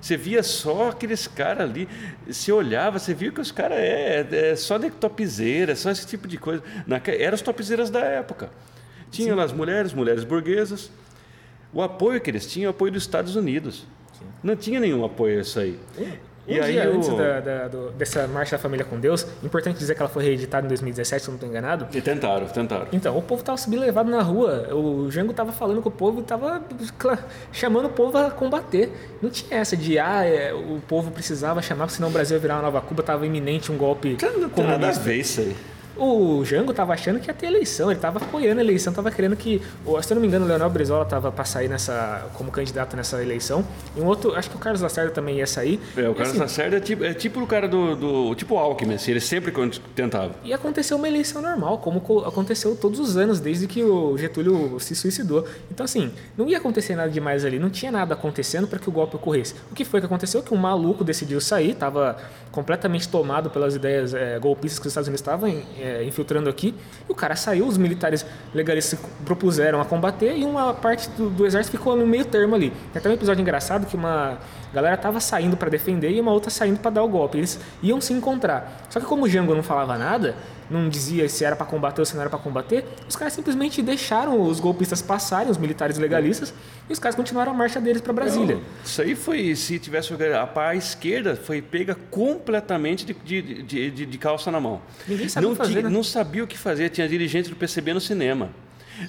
Você 0.00 0.16
via 0.16 0.42
só 0.42 0.88
aqueles 0.88 1.28
caras 1.28 1.68
ali, 1.68 1.88
você 2.26 2.50
olhava, 2.50 2.98
você 2.98 3.14
via 3.14 3.30
que 3.30 3.40
os 3.40 3.52
caras 3.52 3.78
é, 3.78 4.26
é 4.50 4.56
só 4.56 4.78
de 4.78 4.90
topzeira, 4.90 5.76
só 5.76 5.90
esse 5.90 6.06
tipo 6.06 6.26
de 6.26 6.38
coisa. 6.38 6.62
Eram 7.18 7.34
as 7.34 7.42
topzeiras 7.42 7.90
da 7.90 8.00
época. 8.00 8.50
Tinha 9.10 9.34
lá 9.34 9.44
as 9.44 9.52
mulheres, 9.52 9.92
mulheres 9.92 10.24
burguesas. 10.24 10.90
O 11.72 11.82
apoio 11.82 12.20
que 12.20 12.30
eles 12.30 12.50
tinham 12.50 12.66
é 12.66 12.68
o 12.68 12.70
apoio 12.70 12.92
dos 12.92 13.02
Estados 13.02 13.36
Unidos. 13.36 13.86
Não 14.42 14.56
tinha 14.56 14.80
nenhum 14.80 15.04
apoio 15.04 15.38
a 15.38 15.42
isso 15.42 15.60
aí. 15.60 15.78
Um 16.48 16.54
dia 16.72 16.88
antes 16.90 17.08
da- 17.08 17.40
da- 17.40 17.68
do- 17.68 17.90
dessa 17.92 18.26
Marcha 18.26 18.56
da 18.56 18.62
Família 18.62 18.84
com 18.84 18.98
Deus, 18.98 19.24
importante 19.44 19.78
dizer 19.78 19.94
que 19.94 20.02
ela 20.02 20.08
foi 20.08 20.24
reeditada 20.24 20.64
em 20.66 20.68
2017, 20.68 21.22
se 21.22 21.28
eu 21.28 21.32
não 21.32 21.36
estou 21.36 21.48
enganado. 21.48 21.86
E 21.96 22.00
tentaram, 22.00 22.46
tentaram. 22.46 22.86
Então, 22.92 23.16
o 23.16 23.22
povo 23.22 23.44
tava 23.44 23.56
sublevado 23.58 24.10
na 24.10 24.20
rua. 24.22 24.74
O 24.74 25.08
Jango 25.10 25.32
tava 25.32 25.52
falando 25.52 25.80
com 25.80 25.88
o 25.88 25.92
povo 25.92 26.20
e 26.20 26.24
tava 26.24 26.60
cla- 26.98 27.18
chamando 27.52 27.86
o 27.86 27.90
povo 27.90 28.18
a 28.18 28.30
combater. 28.30 28.90
Não 29.22 29.30
tinha 29.30 29.60
essa 29.60 29.76
de, 29.76 29.98
ah, 29.98 30.24
é, 30.24 30.52
o 30.52 30.80
povo 30.88 31.10
precisava 31.12 31.62
chamar, 31.62 31.88
senão 31.90 32.08
o 32.08 32.10
Brasil 32.12 32.36
ia 32.36 32.40
virar 32.40 32.54
uma 32.56 32.62
nova 32.62 32.80
Cuba, 32.80 33.02
tava 33.02 33.24
iminente 33.24 33.70
um 33.70 33.76
golpe 33.76 34.16
Não 34.40 34.48
tem 34.48 34.64
nada 34.66 34.88
a 34.88 34.92
ver 34.92 35.16
isso 35.16 35.40
aí. 35.40 35.56
O 35.96 36.42
Jango 36.44 36.72
tava 36.72 36.92
achando 36.94 37.20
que 37.20 37.28
ia 37.28 37.34
ter 37.34 37.46
eleição, 37.46 37.90
ele 37.90 38.00
tava 38.00 38.18
apoiando 38.18 38.60
a 38.60 38.64
eleição, 38.64 38.92
tava 38.92 39.10
querendo 39.10 39.36
que, 39.36 39.60
o- 39.84 40.00
se 40.02 40.12
eu 40.12 40.14
não 40.14 40.22
me 40.22 40.26
engano, 40.28 40.44
o 40.44 40.48
Leonel 40.48 40.70
Brizola 40.70 41.04
tava 41.04 41.30
para 41.30 41.44
sair 41.44 41.68
nessa, 41.68 42.26
como 42.34 42.50
candidato 42.50 42.96
nessa 42.96 43.22
eleição. 43.22 43.64
E 43.96 44.00
um 44.00 44.06
outro, 44.06 44.34
acho 44.34 44.48
que 44.50 44.56
o 44.56 44.58
Carlos 44.58 44.80
Lacerda 44.80 45.10
também 45.10 45.36
ia 45.36 45.46
sair. 45.46 45.78
É, 45.96 46.08
o 46.08 46.14
Carlos 46.14 46.30
assim, 46.30 46.38
Lacerda 46.38 46.76
é 46.76 46.80
tipo, 46.80 47.04
é 47.04 47.12
tipo 47.14 47.40
o 47.40 47.46
cara 47.46 47.68
do, 47.68 47.94
do 47.94 48.34
tipo 48.34 48.56
Alckmin, 48.56 48.94
assim, 48.94 49.10
ele 49.10 49.20
sempre 49.20 49.52
tentava. 49.94 50.32
E 50.42 50.52
aconteceu 50.52 50.96
uma 50.96 51.06
eleição 51.08 51.42
normal, 51.42 51.78
como 51.78 52.00
co- 52.00 52.20
aconteceu 52.20 52.74
todos 52.74 52.98
os 52.98 53.16
anos, 53.16 53.38
desde 53.38 53.66
que 53.66 53.82
o 53.84 54.16
Getúlio 54.16 54.78
se 54.80 54.94
suicidou. 54.94 55.46
Então, 55.70 55.84
assim, 55.84 56.10
não 56.38 56.48
ia 56.48 56.56
acontecer 56.58 56.96
nada 56.96 57.10
demais 57.10 57.44
ali, 57.44 57.58
não 57.58 57.68
tinha 57.70 57.92
nada 57.92 58.14
acontecendo 58.14 58.66
para 58.66 58.78
que 58.78 58.88
o 58.88 58.92
golpe 58.92 59.16
ocorresse. 59.16 59.54
O 59.70 59.74
que 59.74 59.84
foi 59.84 60.00
que 60.00 60.06
aconteceu? 60.06 60.42
Que 60.42 60.54
um 60.54 60.56
maluco 60.58 61.04
decidiu 61.04 61.40
sair, 61.40 61.70
estava 61.72 62.16
completamente 62.50 63.08
tomado 63.08 63.50
pelas 63.50 63.74
ideias 63.74 64.12
eh, 64.14 64.38
golpistas 64.38 64.78
que 64.78 64.86
os 64.86 64.90
Estados 64.92 65.08
Unidos 65.08 65.20
estavam 65.20 65.48
eh, 65.82 66.04
infiltrando 66.04 66.48
aqui, 66.48 66.74
e 67.08 67.12
o 67.12 67.14
cara 67.14 67.34
saiu, 67.34 67.66
os 67.66 67.76
militares 67.76 68.24
legalistas 68.54 68.98
se 68.98 69.06
propuseram 69.24 69.80
a 69.80 69.84
combater, 69.84 70.36
e 70.36 70.44
uma 70.44 70.72
parte 70.72 71.10
do, 71.10 71.28
do 71.28 71.44
exército 71.44 71.76
ficou 71.76 71.96
no 71.96 72.06
meio 72.06 72.24
termo 72.24 72.54
ali. 72.54 72.70
Tem 72.92 73.00
até 73.00 73.08
um 73.08 73.12
episódio 73.12 73.42
engraçado 73.42 73.86
que 73.86 73.96
uma 73.96 74.38
galera 74.72 74.96
tava 74.96 75.20
saindo 75.20 75.56
para 75.56 75.68
defender 75.68 76.10
e 76.10 76.20
uma 76.20 76.32
outra 76.32 76.50
saindo 76.50 76.78
para 76.78 76.92
dar 76.92 77.02
o 77.02 77.08
golpe. 77.08 77.38
Eles 77.38 77.60
iam 77.82 78.00
se 78.00 78.12
encontrar. 78.12 78.86
Só 78.88 79.00
que 79.00 79.06
como 79.06 79.24
o 79.24 79.28
Jango 79.28 79.54
não 79.54 79.62
falava 79.62 79.98
nada, 79.98 80.36
não 80.70 80.88
dizia 80.88 81.28
se 81.28 81.44
era 81.44 81.54
para 81.56 81.66
combater 81.66 82.00
ou 82.00 82.04
se 82.06 82.14
não 82.14 82.20
era 82.22 82.30
para 82.30 82.38
combater, 82.38 82.84
os 83.08 83.16
caras 83.16 83.32
simplesmente 83.32 83.82
deixaram 83.82 84.40
os 84.42 84.60
golpistas 84.60 85.02
passarem, 85.02 85.50
os 85.50 85.58
militares 85.58 85.98
legalistas, 85.98 86.52
e 86.88 86.92
os 86.92 86.98
caras 86.98 87.14
continuaram 87.14 87.52
a 87.52 87.54
marcha 87.54 87.80
deles 87.80 88.00
para 88.02 88.12
Brasília. 88.12 88.58
Isso 88.84 89.02
aí 89.02 89.14
foi, 89.14 89.54
se 89.54 89.78
tivesse 89.78 90.12
a 90.56 90.74
esquerda 90.76 91.36
foi 91.36 91.60
pega 91.62 91.94
completamente 91.94 93.04
de, 93.04 93.14
de, 93.14 93.62
de, 93.90 94.06
de- 94.06 94.18
calça 94.18 94.50
na 94.50 94.60
mão. 94.60 94.80
Ninguém 95.08 95.28
sabia 95.28 95.46
não 95.48 95.52
o 95.52 95.56
que 95.56 95.62
fazer, 95.62 95.72
tinha- 95.72 95.82
né? 95.84 95.88
Não 95.90 96.02
sabia 96.02 96.44
o 96.44 96.46
que 96.46 96.58
fazer, 96.58 96.88
tinha 96.90 97.08
dirigente 97.08 97.48
do 97.50 97.56
PCB 97.56 97.94
no 97.94 98.00
cinema. 98.00 98.50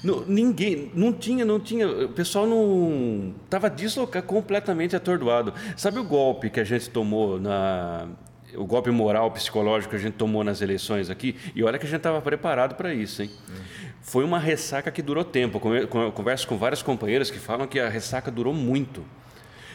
Não, 0.02 0.24
ninguém, 0.26 0.90
não 0.94 1.12
tinha, 1.12 1.44
não 1.44 1.60
tinha, 1.60 1.86
o 1.86 2.08
pessoal 2.08 2.46
não 2.46 3.34
estava 3.44 3.68
deslocado, 3.68 4.26
completamente 4.26 4.96
atordoado. 4.96 5.52
Sabe 5.76 5.98
o 5.98 6.04
golpe 6.04 6.48
que 6.50 6.58
a 6.58 6.64
gente 6.64 6.88
tomou 6.90 7.38
na 7.38 8.08
o 8.56 8.64
golpe 8.64 8.90
moral 8.90 9.30
psicológico 9.30 9.90
que 9.90 9.96
a 9.96 10.00
gente 10.00 10.14
tomou 10.14 10.42
nas 10.44 10.60
eleições 10.60 11.10
aqui? 11.10 11.36
E 11.54 11.62
olha 11.62 11.78
que 11.78 11.86
a 11.86 11.88
gente 11.88 11.98
estava 11.98 12.20
preparado 12.20 12.74
para 12.74 12.92
isso, 12.94 13.22
hein? 13.22 13.30
Foi 14.02 14.24
uma 14.24 14.38
ressaca 14.38 14.90
que 14.90 15.00
durou 15.02 15.24
tempo. 15.24 15.58
Eu 15.74 15.88
con- 15.88 16.02
eu 16.02 16.12
converso 16.12 16.46
com 16.46 16.56
vários 16.58 16.82
companheiros 16.82 17.30
que 17.30 17.38
falam 17.38 17.66
que 17.66 17.80
a 17.80 17.88
ressaca 17.88 18.30
durou 18.30 18.52
muito. 18.52 19.02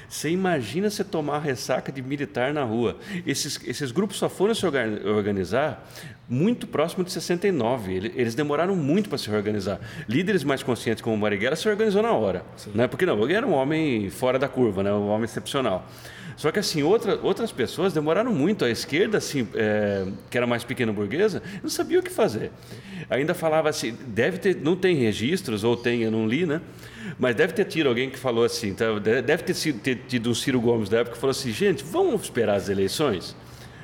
Você 0.07 0.29
imagina 0.31 0.89
você 0.89 1.03
tomar 1.03 1.35
a 1.35 1.39
ressaca 1.39 1.91
de 1.91 2.01
militar 2.01 2.51
na 2.51 2.63
rua. 2.63 2.97
Esses, 3.27 3.59
esses 3.67 3.91
grupos 3.91 4.17
só 4.17 4.27
foram 4.27 4.55
se 4.55 4.65
orga- 4.65 5.07
organizar 5.07 5.87
muito 6.27 6.65
próximo 6.65 7.03
de 7.03 7.11
69. 7.11 7.93
Ele- 7.93 8.13
Eles 8.15 8.33
demoraram 8.33 8.75
muito 8.75 9.07
para 9.07 9.19
se 9.19 9.29
reorganizar. 9.29 9.79
Líderes 10.07 10.43
mais 10.43 10.63
conscientes 10.63 11.01
como 11.03 11.15
o 11.15 11.19
Marighella 11.19 11.55
se 11.55 11.69
organizou 11.69 12.01
na 12.01 12.11
hora. 12.11 12.43
Né? 12.73 12.87
Porque 12.87 13.05
não, 13.05 13.23
ele 13.23 13.33
era 13.33 13.45
um 13.45 13.53
homem 13.53 14.09
fora 14.09 14.39
da 14.39 14.47
curva, 14.47 14.81
né? 14.81 14.91
um 14.91 15.09
homem 15.09 15.25
excepcional. 15.25 15.87
Só 16.39 16.53
que 16.53 16.59
assim, 16.59 16.81
outra, 16.83 17.19
outras 17.21 17.51
pessoas 17.51 17.91
demoraram 17.91 18.33
muito. 18.33 18.63
A 18.63 18.69
esquerda, 18.69 19.17
assim, 19.17 19.45
é, 19.53 20.05
que 20.29 20.37
era 20.37 20.47
mais 20.47 20.63
pequena 20.63 20.93
burguesa, 20.93 21.43
não 21.61 21.69
sabia 21.69 21.99
o 21.99 22.01
que 22.01 22.09
fazer. 22.09 22.49
Ainda 23.09 23.33
falava 23.33 23.67
assim, 23.67 23.93
deve 24.07 24.37
ter, 24.37 24.55
não 24.55 24.73
tem 24.73 24.95
registros, 24.95 25.65
ou 25.65 25.75
tem, 25.75 26.01
eu 26.01 26.09
não 26.09 26.25
li, 26.25 26.45
né? 26.45 26.61
Mas 27.19 27.35
deve 27.35 27.51
ter 27.51 27.65
tido 27.65 27.89
alguém 27.89 28.09
que 28.09 28.17
falou 28.17 28.45
assim, 28.45 28.73
tá? 28.73 28.85
De- 28.97 29.21
deve 29.21 29.43
ter, 29.43 29.53
sido, 29.53 29.81
ter 29.81 29.97
tido 30.07 30.29
um 30.29 30.33
Ciro 30.33 30.61
Gomes 30.61 30.87
da 30.87 30.99
época 30.99 31.15
que 31.15 31.19
falou 31.19 31.31
assim, 31.31 31.51
gente, 31.51 31.83
vamos 31.83 32.21
esperar 32.21 32.55
as 32.55 32.69
eleições 32.69 33.35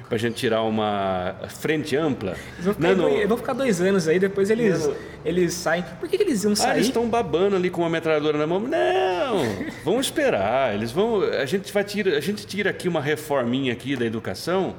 para 0.08 0.16
a 0.16 0.20
gente 0.20 0.36
tirar 0.36 0.62
uma 0.64 1.36
frente 1.50 1.96
ampla. 1.96 2.36
Eles 2.54 2.66
vão 2.66 2.74
ficar, 2.76 2.88
Não, 2.90 2.96
não- 2.96 3.10
dois, 3.10 3.28
vão 3.28 3.38
ficar 3.38 3.54
dois 3.54 3.82
anos 3.82 4.08
aí, 4.08 4.20
depois 4.20 4.50
eles, 4.50 4.86
Não. 4.88 4.96
eles 5.24 5.54
saem. 5.54 5.84
Por 6.00 6.08
que, 6.08 6.18
que 6.18 6.24
eles 6.24 6.44
iam 6.44 6.54
Ah, 6.54 6.56
sair? 6.56 6.76
eles 6.78 6.88
estão 6.88 7.08
babando 7.08 7.56
ali 7.56 7.70
com 7.70 7.82
uma 7.82 7.90
metralhadora 7.90 8.38
na 8.38 8.46
mão. 8.46 8.60
Não, 8.60 9.38
vamos 9.84 10.06
esperar. 10.06 10.74
Eles 10.76 10.92
vão. 10.92 11.22
A 11.22 11.46
gente 11.46 11.72
vai 11.74 11.84
tira, 11.84 12.18
a 12.18 12.22
gente 12.22 12.46
tira 12.46 12.70
aqui 12.70 12.88
uma 12.88 13.02
reforminha 13.02 13.74
aqui 13.74 13.96
da 13.96 14.06
educação. 14.06 14.76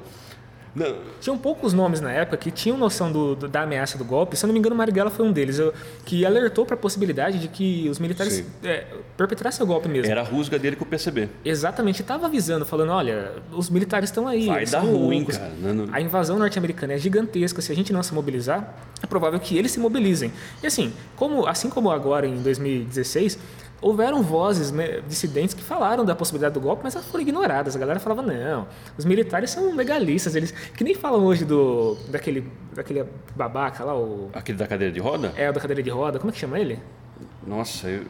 Não, 0.77 0.95
Tinham 1.19 1.37
poucos 1.37 1.73
nomes 1.73 1.99
na 2.01 2.11
época 2.11 2.37
que 2.37 2.51
tinham 2.51 2.77
noção 2.77 3.11
do- 3.11 3.35
do- 3.35 3.47
da 3.47 3.63
ameaça 3.63 3.97
do 3.97 4.05
golpe. 4.05 4.35
Se 4.37 4.45
eu 4.45 4.47
não 4.47 4.53
me 4.53 4.59
engano, 4.59 4.75
Marighella 4.75 5.09
foi 5.09 5.25
um 5.25 5.31
deles, 5.31 5.57
eu- 5.59 5.73
que 6.05 6.25
alertou 6.25 6.65
para 6.65 6.75
a 6.75 6.77
possibilidade 6.77 7.39
de 7.39 7.47
que 7.47 7.87
os 7.89 7.99
militares 7.99 8.43
é, 8.63 8.85
perpetrassem 9.17 9.63
o 9.63 9.67
golpe 9.67 9.87
mesmo. 9.89 10.11
era 10.11 10.21
a 10.21 10.23
rusga 10.23 10.59
dele 10.59 10.75
com 10.75 10.83
o 10.85 10.87
PCB. 10.87 11.29
Exatamente, 11.43 12.01
estava 12.01 12.27
avisando, 12.27 12.65
falando, 12.65 12.91
olha, 12.91 13.31
os 13.51 13.69
militares 13.69 14.09
estão 14.09 14.27
aí. 14.27 14.45
Vai 14.45 14.65
dar 14.65 14.79
ruim, 14.79 15.17
loucos. 15.19 15.37
cara. 15.37 15.51
Não- 15.61 15.73
não- 15.73 15.87
A 15.93 15.99
invasão 16.01 16.37
norte-americana 16.37 16.93
é 16.93 16.97
gigantesca. 16.97 17.61
Se 17.61 17.71
a 17.71 17.75
gente 17.75 17.91
não 17.91 18.03
se 18.03 18.13
mobilizar, 18.13 18.75
é 19.01 19.07
provável 19.07 19.39
que 19.39 19.57
eles 19.57 19.71
se 19.71 19.79
mobilizem. 19.79 20.31
E 20.61 20.67
assim, 20.67 20.93
como, 21.15 21.47
assim 21.47 21.69
como 21.69 21.89
agora 21.91 22.27
em 22.27 22.41
2016, 22.41 23.37
houveram 23.81 24.21
vozes 24.23 24.71
né, 24.71 25.01
dissidentes 25.07 25.53
que 25.53 25.61
falaram 25.63 26.03
da 26.03 26.15
possibilidade 26.15 26.53
do 26.53 26.59
golpe, 26.61 26.81
mas 26.83 26.95
elas 26.95 27.07
foram 27.07 27.21
ignoradas. 27.21 27.75
A 27.75 27.79
galera 27.79 27.99
falava, 27.99 28.21
não, 28.21 28.67
os 28.97 29.05
militares 29.05 29.49
são 29.51 29.75
legalistas, 29.75 30.35
eles 30.35 30.51
que 30.51 30.83
nem 30.83 30.95
falam 30.95 31.23
hoje 31.25 31.45
do 31.45 31.95
daquele, 32.09 32.49
daquele 32.73 33.05
babaca 33.35 33.83
lá, 33.83 33.95
o, 33.95 34.29
Aquele 34.33 34.57
da 34.57 34.67
cadeira 34.67 34.93
de 34.93 34.99
roda? 34.99 35.33
é 35.35 35.49
o 35.49 35.53
da 35.53 35.59
cadeira 35.59 35.81
de 35.83 35.89
roda, 35.89 36.19
como 36.19 36.29
é 36.31 36.33
que 36.33 36.39
chama 36.39 36.59
ele? 36.59 36.79
Nossa, 37.45 37.87
eu, 37.87 38.03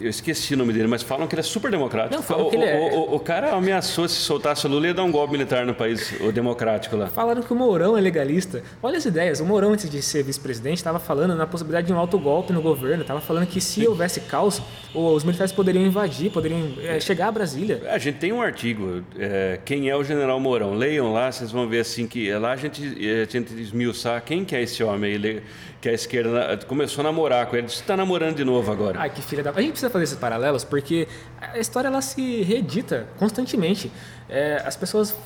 eu 0.00 0.08
esqueci 0.10 0.54
o 0.54 0.56
nome 0.56 0.72
dele, 0.72 0.86
mas 0.88 1.02
falam 1.02 1.26
que 1.26 1.34
ele 1.34 1.40
é 1.40 1.42
super 1.42 1.70
democrático. 1.70 2.14
Não, 2.16 2.22
falam 2.22 2.46
o, 2.46 2.50
que 2.50 2.56
ele 2.56 2.64
é- 2.64 2.90
o- 2.92 3.14
o- 3.14 3.20
cara 3.20 3.52
ameaçou 3.54 4.06
se 4.08 4.16
soltasse 4.16 4.66
o 4.66 4.68
Lula 4.70 4.88
ia 4.88 4.94
dar 4.94 5.04
um 5.04 5.10
golpe 5.10 5.32
militar 5.32 5.64
no 5.64 5.74
país, 5.74 6.12
o 6.20 6.30
democrático 6.32 6.96
lá. 6.96 7.06
Falaram 7.06 7.42
que 7.42 7.52
o 7.52 7.56
Mourão 7.56 7.96
é 7.96 8.00
legalista. 8.00 8.62
Olha 8.82 8.98
as 8.98 9.04
ideias. 9.04 9.40
O 9.40 9.44
Mourão, 9.44 9.72
antes 9.72 9.88
de 9.88 10.02
ser 10.02 10.22
vice-presidente, 10.22 10.76
estava 10.78 10.98
falando 10.98 11.34
na 11.34 11.46
possibilidade 11.46 11.86
de 11.86 11.92
um 11.92 11.98
autogolpe 11.98 12.52
no 12.52 12.60
governo. 12.60 13.02
Estava 13.02 13.20
falando 13.20 13.46
que 13.46 13.60
se 13.60 13.86
houvesse 13.86 14.20
caos, 14.20 14.60
os 14.94 15.24
militares 15.24 15.52
poderiam 15.52 15.84
invadir, 15.86 16.30
poderiam 16.30 16.72
é, 16.82 16.98
chegar 17.00 17.28
a 17.28 17.32
Brasília. 17.32 17.82
A 17.90 17.98
gente 17.98 18.18
tem 18.18 18.32
um 18.32 18.42
artigo, 18.42 19.02
é, 19.18 19.58
quem 19.64 19.88
é 19.88 19.96
o 19.96 20.04
General 20.04 20.38
Mourão? 20.40 20.74
Leiam 20.74 21.12
lá, 21.12 21.30
vocês 21.32 21.50
vão 21.50 21.68
ver 21.68 21.80
assim 21.80 22.06
que 22.06 22.30
lá 22.34 22.52
a 22.52 22.56
gente, 22.56 22.82
a 22.82 23.30
gente 23.30 23.54
esmiuçar 23.54 24.22
quem 24.22 24.44
que 24.44 24.54
é 24.54 24.62
esse 24.62 24.82
homem 24.82 25.12
aí, 25.12 25.18
le- 25.18 25.42
que 25.80 25.88
a 25.88 25.92
esquerda 25.92 26.58
começou 26.66 27.00
a 27.00 27.04
namorar 27.04 27.46
com 27.46 27.56
ele. 27.56 27.68
Você 27.68 27.80
está 27.80 27.96
namorando 27.96 28.36
de 28.36 28.44
novo 28.44 28.70
agora. 28.70 29.00
Ai, 29.00 29.10
que 29.10 29.22
filha 29.22 29.42
da... 29.42 29.50
A 29.50 29.60
gente 29.60 29.72
precisa 29.72 29.90
fazer 29.90 30.04
esses 30.04 30.18
paralelos 30.18 30.62
porque 30.62 31.08
a 31.40 31.58
história 31.58 31.88
ela 31.88 32.02
se 32.02 32.42
reedita 32.42 33.06
constantemente. 33.18 33.90
É, 34.28 34.62
as 34.64 34.76
pessoas 34.76 35.16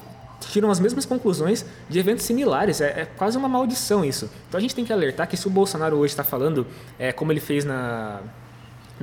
tiram 0.52 0.70
as 0.70 0.78
mesmas 0.78 1.04
conclusões 1.04 1.64
de 1.88 1.98
eventos 1.98 2.24
similares. 2.24 2.80
É, 2.80 3.00
é, 3.00 3.04
quase 3.04 3.36
uma 3.36 3.48
maldição 3.48 4.04
isso. 4.04 4.30
Então 4.48 4.58
a 4.58 4.60
gente 4.60 4.74
tem 4.74 4.84
que 4.84 4.92
alertar 4.92 5.26
que 5.26 5.36
se 5.36 5.46
o 5.46 5.50
Bolsonaro 5.50 5.96
hoje 5.96 6.12
está 6.12 6.24
falando, 6.24 6.66
é, 6.98 7.12
como 7.12 7.32
ele 7.32 7.40
fez 7.40 7.64
na, 7.64 8.20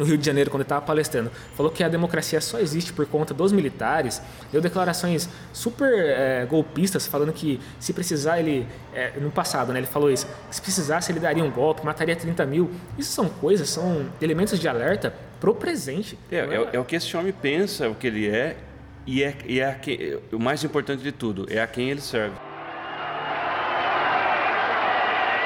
no 0.01 0.07
Rio 0.07 0.17
de 0.17 0.25
Janeiro, 0.25 0.49
quando 0.49 0.61
ele 0.61 0.65
estava 0.65 0.83
palestrando, 0.83 1.31
falou 1.55 1.71
que 1.71 1.83
a 1.83 1.87
democracia 1.87 2.41
só 2.41 2.59
existe 2.59 2.91
por 2.91 3.05
conta 3.05 3.35
dos 3.35 3.51
militares, 3.51 4.19
deu 4.51 4.59
declarações 4.59 5.29
super 5.53 5.93
é, 5.93 6.43
golpistas, 6.45 7.05
falando 7.05 7.31
que 7.31 7.59
se 7.79 7.93
precisar 7.93 8.39
ele, 8.39 8.67
é, 8.95 9.11
no 9.19 9.29
passado, 9.29 9.71
né, 9.71 9.79
ele 9.79 9.85
falou 9.85 10.09
isso, 10.09 10.27
se 10.49 10.59
precisasse 10.59 11.11
ele 11.11 11.19
daria 11.19 11.43
um 11.43 11.51
golpe, 11.51 11.85
mataria 11.85 12.15
30 12.15 12.45
mil. 12.47 12.71
Isso 12.97 13.11
são 13.11 13.29
coisas, 13.29 13.69
são 13.69 14.07
elementos 14.19 14.59
de 14.59 14.67
alerta 14.67 15.13
pro 15.39 15.53
presente. 15.53 16.17
É, 16.31 16.37
é, 16.37 16.69
é 16.73 16.79
o 16.79 16.83
que 16.83 16.95
esse 16.95 17.15
homem 17.15 17.31
pensa, 17.31 17.85
é 17.85 17.87
o 17.87 17.93
que 17.93 18.07
ele 18.07 18.27
é, 18.27 18.57
e 19.05 19.23
é, 19.23 19.35
e 19.45 19.59
é 19.59 19.71
que, 19.71 20.19
o 20.31 20.39
mais 20.39 20.63
importante 20.63 21.03
de 21.03 21.11
tudo, 21.11 21.45
é 21.47 21.61
a 21.61 21.67
quem 21.67 21.91
ele 21.91 22.01
serve. 22.01 22.35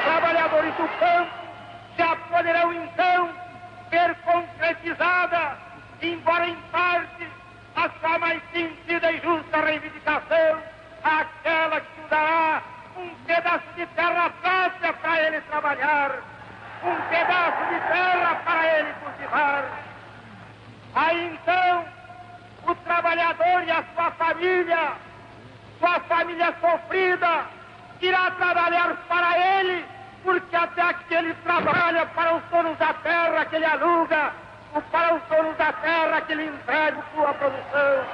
Trabalhadores 0.05 0.71
do 0.75 0.87
campo 0.97 1.31
já 1.97 2.15
poderão 2.15 2.73
então 2.73 3.45
ser 3.89 4.15
concretizada, 4.65 5.57
embora 6.01 6.47
em 6.47 6.55
parte, 6.71 7.27
a 7.75 7.89
sua 7.99 8.19
mais 8.19 8.41
sentida 8.51 9.11
e 9.11 9.21
justa 9.21 9.61
reivindicação, 9.61 10.59
aquela 11.03 11.81
que 11.81 12.01
dará 12.09 12.63
um 12.97 13.09
pedaço 13.25 13.65
de 13.75 13.85
terra 13.87 14.29
própria 14.41 14.93
para 14.93 15.21
ele 15.21 15.41
trabalhar, 15.41 16.11
um 16.83 16.95
pedaço 17.09 17.65
de 17.69 17.79
terra 17.79 18.35
para 18.43 18.79
ele 18.79 18.93
cultivar. 19.03 19.65
Aí 20.95 21.33
então, 21.33 21.85
o 22.67 22.75
trabalhador 22.75 23.63
e 23.67 23.71
a 23.71 23.83
sua 23.93 24.11
família, 24.11 24.93
sua 25.79 25.99
família 26.01 26.55
sofrida, 26.61 27.45
irá 28.01 28.31
trabalhar 28.31 28.95
para 29.07 29.37
ele, 29.37 29.85
porque 30.23 30.55
até 30.55 30.93
que 30.93 31.13
ele 31.13 31.33
trabalha 31.43 32.05
para 32.07 32.35
os 32.35 32.43
donos 32.45 32.77
da 32.77 32.93
terra 32.93 33.45
que 33.45 33.55
ele 33.57 33.65
aluga, 33.65 34.31
para 34.81 35.15
os 35.15 35.21
donos 35.23 35.57
da 35.57 35.71
terra 35.73 36.21
que 36.21 36.33
ele 36.33 36.45
entrega 36.45 36.97
sua 37.13 37.33
produção. 37.33 38.05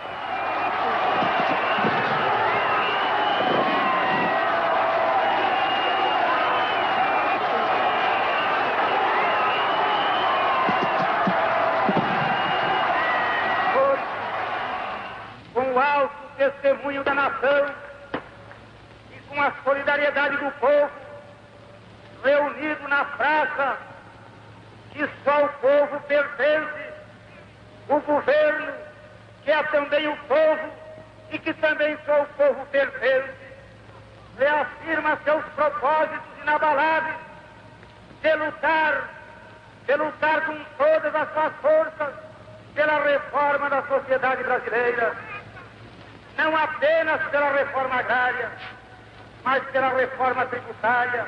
com 15.54 15.74
o 15.74 15.80
alto 15.80 16.16
testemunho 16.38 17.04
da 17.04 17.14
nação 17.14 17.76
e 19.12 19.20
com 19.28 19.42
a 19.42 19.52
solidariedade 19.66 20.38
do 20.38 20.50
povo, 20.52 20.90
reunido 22.24 22.88
na 22.88 23.04
praça 23.04 23.91
que 24.92 25.10
só 25.24 25.46
o 25.46 25.50
povo 25.50 26.00
pertence, 26.02 26.94
o 27.88 28.00
governo, 28.00 28.74
que 29.44 29.52
é 29.52 29.64
também 29.64 30.08
o 30.08 30.18
povo 30.18 30.72
e 31.32 31.40
que 31.40 31.54
também 31.56 31.98
só 32.06 32.22
o 32.22 32.26
povo 32.28 32.66
pertence, 32.68 33.34
reafirma 34.38 35.18
seus 35.24 35.44
propósitos 35.56 36.42
inabaláveis 36.42 37.16
de 38.22 38.36
lutar, 38.36 39.10
de 39.86 39.96
lutar 39.96 40.46
com 40.46 40.58
todas 40.78 41.16
as 41.16 41.34
suas 41.34 41.54
forças 41.62 42.14
pela 42.76 43.04
reforma 43.04 43.70
da 43.70 43.82
sociedade 43.84 44.44
brasileira. 44.44 45.16
Não 46.38 46.56
apenas 46.56 47.22
pela 47.30 47.52
reforma 47.52 47.96
agrária, 47.96 48.50
mas 49.44 49.64
pela 49.66 49.90
reforma 49.90 50.46
tributária, 50.46 51.28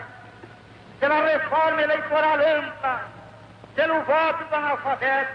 pela 0.99 1.23
reforma 1.25 1.81
eleitoral 1.81 2.37
ampla, 2.39 3.01
pelo 3.75 4.01
voto 4.03 4.43
do 4.45 4.55
analfabeto, 4.55 5.33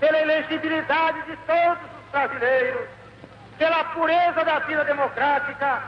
pela 0.00 0.20
elegibilidade 0.20 1.22
de 1.22 1.36
todos 1.38 1.82
os 1.82 2.10
brasileiros, 2.10 2.88
pela 3.58 3.84
pureza 3.84 4.44
da 4.44 4.58
vida 4.60 4.84
democrática, 4.84 5.82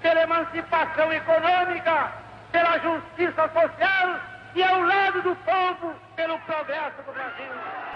pela 0.00 0.22
emancipação 0.22 1.12
econômica, 1.12 2.12
pela 2.52 2.78
justiça 2.78 3.50
social 3.52 4.20
e 4.54 4.62
ao 4.62 4.80
lado 4.82 5.22
do 5.22 5.36
povo 5.36 5.94
pelo 6.14 6.38
progresso 6.40 6.96
do 7.04 7.12
Brasil. 7.12 7.52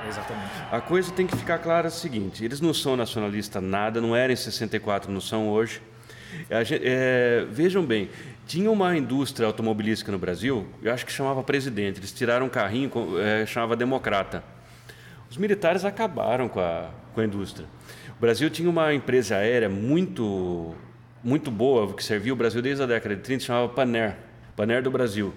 Exatamente. 0.09 0.51
A 0.71 0.81
coisa 0.81 1.13
tem 1.13 1.27
que 1.27 1.37
ficar 1.37 1.59
clara 1.59 1.87
é 1.87 1.89
o 1.89 1.93
seguinte: 1.93 2.45
eles 2.45 2.61
não 2.61 2.75
são 2.75 2.97
nacionalistas 2.97 3.63
nada, 3.63 4.01
não 4.01 4.15
eram 4.17 4.33
em 4.33 4.37
64, 4.37 5.11
não 5.11 5.21
são 5.21 5.49
hoje. 5.49 5.81
Gente, 6.65 6.83
é, 6.85 7.45
vejam 7.49 7.85
bem, 7.85 8.09
tinha 8.51 8.69
uma 8.69 8.97
indústria 8.97 9.47
automobilística 9.47 10.11
no 10.11 10.19
Brasil, 10.19 10.67
eu 10.83 10.93
acho 10.93 11.07
que 11.07 11.13
chamava 11.13 11.41
Presidente, 11.41 12.01
eles 12.01 12.11
tiraram 12.11 12.47
um 12.47 12.49
carrinho, 12.49 12.91
é, 13.21 13.47
chamava 13.47 13.77
Democrata. 13.77 14.43
Os 15.31 15.37
militares 15.37 15.85
acabaram 15.85 16.49
com 16.49 16.59
a, 16.59 16.91
com 17.15 17.21
a 17.21 17.25
indústria. 17.25 17.69
O 18.19 18.21
Brasil 18.21 18.51
tinha 18.51 18.69
uma 18.69 18.93
empresa 18.93 19.37
aérea 19.37 19.69
muito, 19.69 20.75
muito 21.23 21.49
boa, 21.49 21.95
que 21.95 22.03
servia 22.03 22.33
o 22.33 22.37
Brasil 22.37 22.61
desde 22.61 22.83
a 22.83 22.87
década 22.87 23.15
de 23.15 23.23
30, 23.23 23.45
chamava 23.45 23.69
Paner, 23.69 24.17
Paner 24.57 24.83
do 24.83 24.91
Brasil 24.91 25.33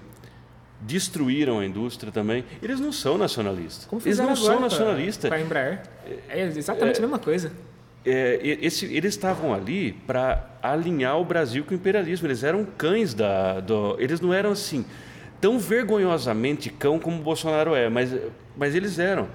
destruíram 0.82 1.60
a 1.60 1.66
indústria 1.66 2.12
também. 2.12 2.44
Eles 2.62 2.80
não 2.80 2.92
são 2.92 3.18
nacionalistas. 3.18 3.86
Como 3.86 4.02
eles 4.04 4.18
não 4.18 4.36
são 4.36 4.60
nacionalistas. 4.60 5.30
Com 5.30 5.36
a 5.36 5.40
Embraer. 5.40 5.82
É 6.28 6.42
exatamente 6.42 6.96
é, 6.96 6.98
a 6.98 7.02
mesma 7.02 7.20
coisa. 7.20 7.54
É, 8.06 8.40
esse, 8.62 8.86
eles 8.94 9.14
estavam 9.14 9.54
ali 9.54 9.94
para 9.94 10.58
alinhar 10.62 11.18
o 11.20 11.26
Brasil 11.26 11.64
com 11.64 11.72
o 11.72 11.76
imperialismo. 11.76 12.28
Eles 12.28 12.44
eram 12.44 12.66
cães 12.66 13.14
da. 13.14 13.60
Do, 13.60 13.96
eles 14.00 14.20
não 14.20 14.34
eram 14.34 14.52
assim 14.52 14.86
tão 15.44 15.60
vergonhosamente 15.60 16.70
cão 16.70 16.98
como 16.98 17.18
o 17.18 17.22
Bolsonaro 17.22 17.76
é, 17.76 17.90
mas, 17.90 18.16
mas 18.56 18.74
eles 18.74 18.98
eram. 18.98 19.28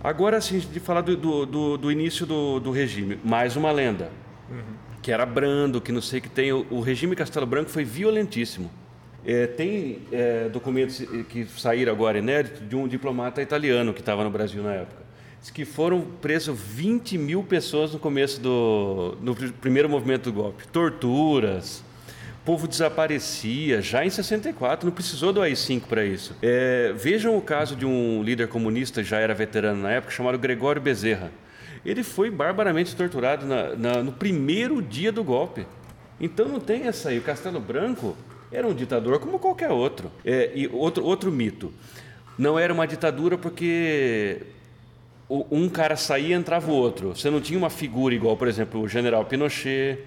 Agora, 0.00 0.36
assim, 0.36 0.60
de 0.60 0.78
falar 0.78 1.00
do, 1.00 1.16
do, 1.16 1.44
do, 1.44 1.76
do 1.76 1.90
início 1.90 2.24
do, 2.24 2.60
do, 2.60 2.70
regime, 2.70 3.18
mais 3.24 3.56
uma 3.56 3.72
lenda, 3.72 4.08
uhum. 4.48 4.62
que 5.02 5.10
era 5.10 5.26
brando, 5.26 5.80
que 5.80 5.90
não 5.90 6.00
sei 6.00 6.20
que 6.20 6.28
tem. 6.28 6.52
O, 6.52 6.64
o 6.70 6.80
regime 6.80 7.16
Castelo 7.16 7.44
Branco 7.44 7.70
foi 7.70 7.82
violentíssimo. 7.82 8.70
É, 9.24 9.48
tem 9.48 10.02
é, 10.12 10.48
documentos 10.48 11.02
que 11.28 11.44
saíram 11.46 11.92
agora 11.92 12.18
inéditos 12.18 12.68
de 12.68 12.76
um 12.76 12.86
diplomata 12.86 13.42
italiano 13.42 13.92
que 13.92 13.98
estava 13.98 14.22
no 14.22 14.30
Brasil 14.30 14.62
na 14.62 14.74
época. 14.74 15.05
Que 15.52 15.64
foram 15.64 16.02
presos 16.20 16.58
20 16.58 17.16
mil 17.16 17.42
pessoas 17.42 17.92
no 17.92 17.98
começo 17.98 18.40
do 18.40 19.16
no 19.22 19.34
primeiro 19.34 19.88
movimento 19.88 20.24
do 20.24 20.32
golpe. 20.32 20.66
Torturas, 20.68 21.82
povo 22.46 22.68
desaparecia 22.68 23.82
já 23.82 24.06
em 24.06 24.08
64, 24.08 24.86
não 24.86 24.94
precisou 24.94 25.32
do 25.32 25.42
AI-5 25.42 25.82
para 25.88 26.04
isso. 26.04 26.36
É, 26.40 26.94
vejam 26.96 27.36
o 27.36 27.42
caso 27.42 27.74
de 27.74 27.84
um 27.84 28.22
líder 28.22 28.46
comunista, 28.46 29.02
já 29.02 29.18
era 29.18 29.34
veterano 29.34 29.82
na 29.82 29.90
época, 29.90 30.12
chamado 30.12 30.38
Gregório 30.38 30.80
Bezerra. 30.80 31.32
Ele 31.84 32.04
foi 32.04 32.30
barbaramente 32.30 32.94
torturado 32.94 33.44
na, 33.44 33.74
na, 33.74 34.02
no 34.02 34.12
primeiro 34.12 34.80
dia 34.80 35.10
do 35.10 35.24
golpe. 35.24 35.66
Então 36.20 36.46
não 36.46 36.60
tem 36.60 36.84
essa 36.84 37.08
aí. 37.08 37.18
O 37.18 37.22
Castelo 37.22 37.58
Branco 37.60 38.16
era 38.52 38.64
um 38.64 38.74
ditador 38.74 39.18
como 39.18 39.40
qualquer 39.40 39.70
outro. 39.70 40.10
É, 40.24 40.52
e 40.54 40.68
outro, 40.68 41.04
outro 41.04 41.32
mito. 41.32 41.72
Não 42.38 42.56
era 42.56 42.72
uma 42.72 42.86
ditadura 42.86 43.36
porque 43.36 44.42
um 45.28 45.68
cara 45.68 45.96
saía 45.96 46.28
e 46.28 46.32
entrava 46.32 46.70
o 46.70 46.74
outro. 46.74 47.14
Você 47.14 47.30
não 47.30 47.40
tinha 47.40 47.58
uma 47.58 47.70
figura 47.70 48.14
igual, 48.14 48.36
por 48.36 48.48
exemplo, 48.48 48.80
o 48.80 48.88
general 48.88 49.24
Pinochet, 49.24 49.98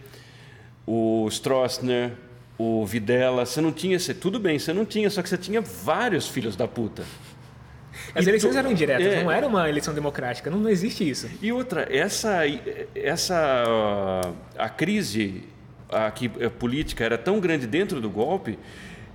o 0.88 1.28
Stroessner, 1.30 2.14
o 2.58 2.86
Videla. 2.86 3.46
Você 3.46 3.62
não 3.62 3.72
tinha. 3.72 3.98
Tudo 4.20 4.40
bem, 4.40 4.58
você 4.58 4.74
não 4.74 4.86
tinha, 4.86 5.10
só 5.10 5.22
que 5.22 5.30
você 5.30 5.38
tinha 5.38 5.62
vários 5.62 6.28
filhos 6.28 6.56
da 6.56 6.68
puta. 6.68 7.04
As 8.16 8.26
e 8.26 8.30
eleições 8.30 8.54
tu, 8.54 8.58
eram 8.58 8.72
indiretas, 8.72 9.06
é, 9.06 9.24
não 9.24 9.32
era 9.32 9.46
uma 9.46 9.68
eleição 9.68 9.94
democrática, 9.94 10.50
não, 10.50 10.60
não 10.60 10.70
existe 10.70 11.08
isso. 11.08 11.30
E 11.42 11.52
outra, 11.52 11.88
essa, 11.92 12.42
essa 12.96 14.22
a 14.58 14.70
crise 14.70 15.44
a, 15.90 16.10
que 16.10 16.32
a 16.44 16.50
política 16.50 17.04
era 17.04 17.18
tão 17.18 17.40
grande 17.40 17.68
dentro 17.68 18.00
do 18.00 18.10
golpe 18.10 18.58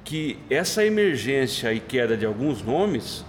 que 0.05 0.39
essa 0.51 0.85
emergência 0.85 1.73
e 1.73 1.81
queda 1.81 2.17
de 2.17 2.27
alguns 2.27 2.63
nomes 2.63 3.25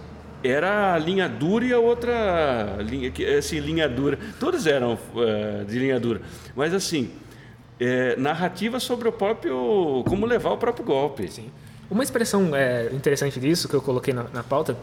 era 0.47 0.93
a 0.93 0.97
linha 0.97 1.27
dura 1.27 1.65
e 1.65 1.73
a 1.73 1.79
outra 1.79 2.77
linha, 2.79 3.11
assim, 3.37 3.59
linha 3.59 3.87
dura. 3.87 4.17
Todos 4.39 4.65
eram 4.67 4.93
uh, 4.93 5.65
de 5.65 5.79
linha 5.79 5.99
dura. 5.99 6.21
Mas, 6.55 6.73
assim, 6.73 7.11
é, 7.79 8.15
narrativa 8.15 8.79
sobre 8.79 9.07
o 9.07 9.11
próprio. 9.11 10.03
como 10.07 10.25
levar 10.25 10.51
o 10.51 10.57
próprio 10.57 10.85
golpe. 10.85 11.27
Sim. 11.27 11.49
Uma 11.89 12.03
expressão 12.03 12.55
é, 12.55 12.89
interessante 12.91 13.39
disso 13.39 13.67
que 13.67 13.75
eu 13.75 13.81
coloquei 13.81 14.13
na, 14.13 14.25
na 14.33 14.43
pauta 14.43 14.77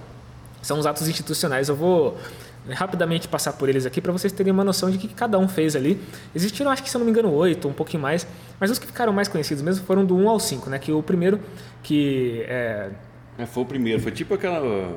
são 0.61 0.79
os 0.79 0.87
atos 0.87 1.09
institucionais. 1.09 1.69
Eu 1.69 1.77
vou 1.77 2.17
rapidamente 2.71 3.27
passar 3.27 3.55
por 3.55 3.69
eles 3.69 3.85
aqui 3.85 4.01
para 4.01 4.13
vocês 4.13 4.33
terem 4.33 4.53
uma 4.53 4.63
noção 4.63 4.91
de 4.91 4.99
que 4.99 5.09
cada 5.09 5.39
um 5.39 5.49
fez 5.49 5.75
ali. 5.75 6.01
Existiram, 6.35 6.71
acho 6.71 6.83
que 6.83 6.89
se 6.89 6.97
eu 6.97 7.01
não 7.01 7.07
me 7.07 7.11
engano, 7.11 7.33
oito, 7.33 7.67
um 7.67 7.73
pouquinho 7.73 8.03
mais, 8.03 8.27
mas 8.61 8.71
os 8.71 8.79
que 8.79 8.87
ficaram 8.87 9.13
mais 9.13 9.27
conhecidos 9.27 9.63
mesmo 9.63 9.85
foram 9.85 10.05
do 10.05 10.17
1 10.17 10.29
ao 10.29 10.39
5, 10.39 10.71
né? 10.71 10.79
Que 10.79 10.93
o 10.93 11.03
primeiro, 11.03 11.41
que 11.83 12.45
é, 12.47 12.91
É, 13.37 13.47
foi 13.47 13.63
o 13.63 13.67
primeiro, 13.67 14.01
foi 14.01 14.13
tipo 14.13 14.35
aquela. 14.35 14.97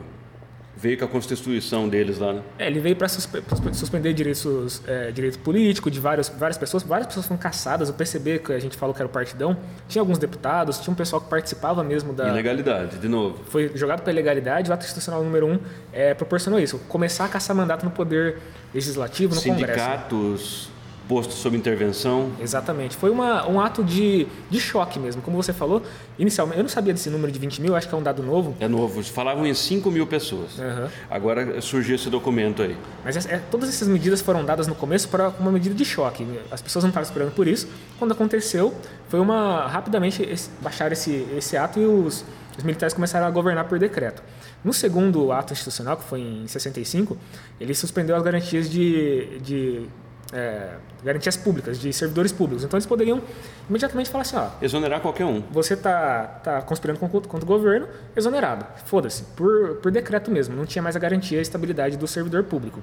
Veio 0.77 0.97
com 0.97 1.05
a 1.05 1.07
constituição 1.07 1.87
deles 1.87 2.19
lá, 2.19 2.33
né? 2.33 2.41
É, 2.59 2.67
ele 2.67 2.79
veio 2.79 2.95
para 2.95 3.07
suspe 3.07 3.41
suspender 3.73 4.13
direitos, 4.13 4.81
é, 4.85 5.11
direito 5.11 5.39
político 5.39 5.89
de 5.89 5.99
várias, 5.99 6.29
várias 6.29 6.57
pessoas. 6.57 6.83
Várias 6.83 7.07
pessoas 7.07 7.27
foram 7.27 7.39
caçadas. 7.39 7.89
O 7.89 7.93
PCB, 7.93 8.39
que 8.39 8.51
a 8.51 8.59
gente 8.59 8.75
falou 8.75 8.93
que 8.93 9.01
era 9.01 9.07
o 9.07 9.11
partidão, 9.11 9.57
tinha 9.87 10.01
alguns 10.01 10.17
deputados, 10.17 10.79
tinha 10.79 10.91
um 10.91 10.95
pessoal 10.95 11.21
que 11.21 11.29
participava 11.29 11.83
mesmo 11.83 12.13
da. 12.13 12.27
Ilegalidade, 12.29 12.97
de 12.97 13.07
novo. 13.07 13.39
Foi 13.45 13.71
jogado 13.75 14.01
pela 14.01 14.11
ilegalidade. 14.11 14.69
O 14.69 14.73
ato 14.73 14.83
institucional 14.83 15.23
número 15.23 15.47
um 15.47 15.59
é, 15.93 16.13
proporcionou 16.13 16.59
isso: 16.59 16.77
começar 16.89 17.25
a 17.25 17.29
caçar 17.29 17.55
mandato 17.55 17.85
no 17.85 17.91
poder 17.91 18.37
legislativo, 18.73 19.33
no 19.33 19.41
Sindicatos, 19.41 19.75
Congresso. 19.75 19.91
Sindicatos 19.91 20.74
posto 21.07 21.33
sob 21.33 21.55
intervenção. 21.55 22.31
Exatamente. 22.39 22.95
Foi 22.95 23.09
uma, 23.09 23.47
um 23.47 23.59
ato 23.59 23.83
de, 23.83 24.27
de 24.49 24.59
choque 24.59 24.99
mesmo. 24.99 25.21
Como 25.21 25.37
você 25.37 25.53
falou, 25.53 25.81
inicialmente, 26.17 26.57
eu 26.57 26.63
não 26.63 26.69
sabia 26.69 26.93
desse 26.93 27.09
número 27.09 27.31
de 27.31 27.39
20 27.39 27.61
mil, 27.61 27.75
acho 27.75 27.87
que 27.87 27.95
é 27.95 27.97
um 27.97 28.03
dado 28.03 28.23
novo. 28.23 28.55
É 28.59 28.67
novo. 28.67 29.03
Falavam 29.03 29.45
em 29.45 29.53
5 29.53 29.89
mil 29.91 30.07
pessoas. 30.07 30.57
Uhum. 30.57 30.87
Agora 31.09 31.61
surgiu 31.61 31.95
esse 31.95 32.09
documento 32.09 32.61
aí. 32.61 32.75
Mas 33.03 33.25
é, 33.25 33.37
todas 33.51 33.69
essas 33.69 33.87
medidas 33.87 34.21
foram 34.21 34.43
dadas 34.43 34.67
no 34.67 34.75
começo 34.75 35.07
para 35.09 35.29
uma 35.39 35.51
medida 35.51 35.75
de 35.75 35.85
choque. 35.85 36.25
As 36.51 36.61
pessoas 36.61 36.83
não 36.83 36.89
estavam 36.89 37.07
esperando 37.07 37.31
por 37.31 37.47
isso. 37.47 37.67
Quando 37.97 38.11
aconteceu, 38.11 38.73
foi 39.09 39.19
uma. 39.19 39.67
rapidamente 39.67 40.23
esse, 40.23 40.49
baixaram 40.61 40.93
esse, 40.93 41.25
esse 41.37 41.55
ato 41.57 41.79
e 41.79 41.85
os, 41.85 42.25
os 42.57 42.63
militares 42.63 42.93
começaram 42.93 43.27
a 43.27 43.29
governar 43.29 43.65
por 43.65 43.77
decreto. 43.79 44.21
No 44.63 44.73
segundo 44.73 45.31
ato 45.31 45.53
institucional, 45.53 45.95
que 45.95 46.03
foi 46.03 46.21
em 46.21 46.47
65, 46.47 47.15
ele 47.59 47.75
suspendeu 47.75 48.15
as 48.15 48.23
garantias 48.23 48.67
de, 48.67 49.39
de 49.39 49.87
é, 50.33 50.75
garantias 51.03 51.37
públicas, 51.37 51.79
de 51.79 51.91
servidores 51.93 52.31
públicos. 52.31 52.63
Então 52.63 52.77
eles 52.77 52.85
poderiam 52.85 53.21
imediatamente 53.69 54.09
falar 54.09 54.23
assim: 54.23 54.37
ó, 54.37 54.49
exonerar 54.61 55.01
qualquer 55.01 55.25
um. 55.25 55.41
Você 55.51 55.75
tá, 55.75 56.39
tá 56.43 56.61
conspirando 56.61 56.99
contra, 56.99 57.21
contra 57.21 57.45
o 57.45 57.47
governo, 57.47 57.87
exonerado. 58.15 58.65
Foda-se, 58.85 59.23
por, 59.35 59.75
por 59.77 59.91
decreto 59.91 60.31
mesmo. 60.31 60.55
Não 60.55 60.65
tinha 60.65 60.81
mais 60.81 60.95
a 60.95 60.99
garantia 60.99 61.37
e 61.37 61.39
a 61.39 61.41
estabilidade 61.41 61.97
do 61.97 62.07
servidor 62.07 62.43
público. 62.43 62.81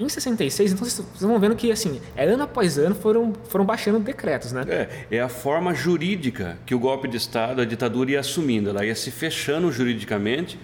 Em 0.00 0.08
66, 0.08 0.72
então 0.72 0.86
vocês 0.86 1.06
vão 1.20 1.40
vendo 1.40 1.56
que 1.56 1.72
assim, 1.72 2.00
é 2.14 2.24
ano 2.24 2.44
após 2.44 2.78
ano 2.78 2.94
foram, 2.94 3.32
foram 3.48 3.64
baixando 3.64 3.98
decretos, 3.98 4.52
né? 4.52 4.64
É, 4.68 5.16
é 5.16 5.20
a 5.20 5.28
forma 5.28 5.74
jurídica 5.74 6.56
que 6.64 6.72
o 6.72 6.78
golpe 6.78 7.08
de 7.08 7.16
Estado, 7.16 7.60
a 7.60 7.64
ditadura 7.64 8.12
ia 8.12 8.20
assumindo. 8.20 8.70
Ela 8.70 8.86
ia 8.86 8.94
se 8.94 9.10
fechando 9.10 9.72
juridicamente 9.72 10.56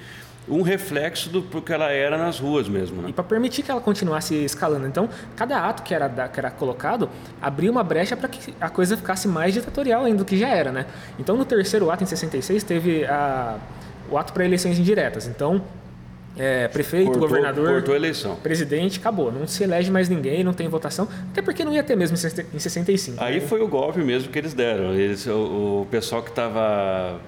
um 0.48 0.62
reflexo 0.62 1.30
do 1.30 1.42
que 1.42 1.72
ela 1.72 1.90
era 1.90 2.18
nas 2.18 2.38
ruas 2.38 2.68
mesmo. 2.68 3.02
Né? 3.02 3.08
E 3.10 3.12
para 3.12 3.24
permitir 3.24 3.62
que 3.62 3.70
ela 3.70 3.80
continuasse 3.80 4.34
escalando. 4.44 4.86
Então, 4.86 5.08
cada 5.34 5.66
ato 5.66 5.82
que 5.82 5.94
era, 5.94 6.08
que 6.28 6.38
era 6.38 6.50
colocado 6.50 7.08
abria 7.40 7.70
uma 7.70 7.82
brecha 7.82 8.16
para 8.16 8.28
que 8.28 8.54
a 8.60 8.68
coisa 8.68 8.96
ficasse 8.96 9.26
mais 9.26 9.54
ditatorial 9.54 10.04
ainda 10.04 10.18
do 10.18 10.24
que 10.24 10.38
já 10.38 10.48
era. 10.48 10.70
Né? 10.70 10.86
Então, 11.18 11.36
no 11.36 11.44
terceiro 11.44 11.90
ato, 11.90 12.04
em 12.04 12.06
66, 12.06 12.62
teve 12.62 13.04
a, 13.06 13.58
o 14.10 14.18
ato 14.18 14.32
para 14.32 14.44
eleições 14.44 14.78
indiretas. 14.78 15.26
Então, 15.26 15.62
é, 16.36 16.66
prefeito, 16.66 17.06
cortou, 17.06 17.28
governador, 17.28 17.74
cortou 17.74 17.94
eleição. 17.94 18.36
presidente, 18.36 18.98
acabou. 18.98 19.30
Não 19.30 19.46
se 19.46 19.62
elege 19.62 19.90
mais 19.90 20.08
ninguém, 20.08 20.42
não 20.42 20.52
tem 20.52 20.68
votação, 20.68 21.08
até 21.30 21.40
porque 21.40 21.64
não 21.64 21.72
ia 21.72 21.82
ter 21.82 21.96
mesmo 21.96 22.16
em 22.52 22.58
65. 22.58 23.22
Aí 23.22 23.40
né? 23.40 23.46
foi 23.46 23.62
o 23.62 23.68
golpe 23.68 24.00
mesmo 24.00 24.30
que 24.30 24.38
eles 24.38 24.52
deram. 24.52 24.92
Eles, 24.94 25.26
o, 25.26 25.82
o 25.82 25.88
pessoal 25.90 26.22
que 26.22 26.30
estava 26.30 27.20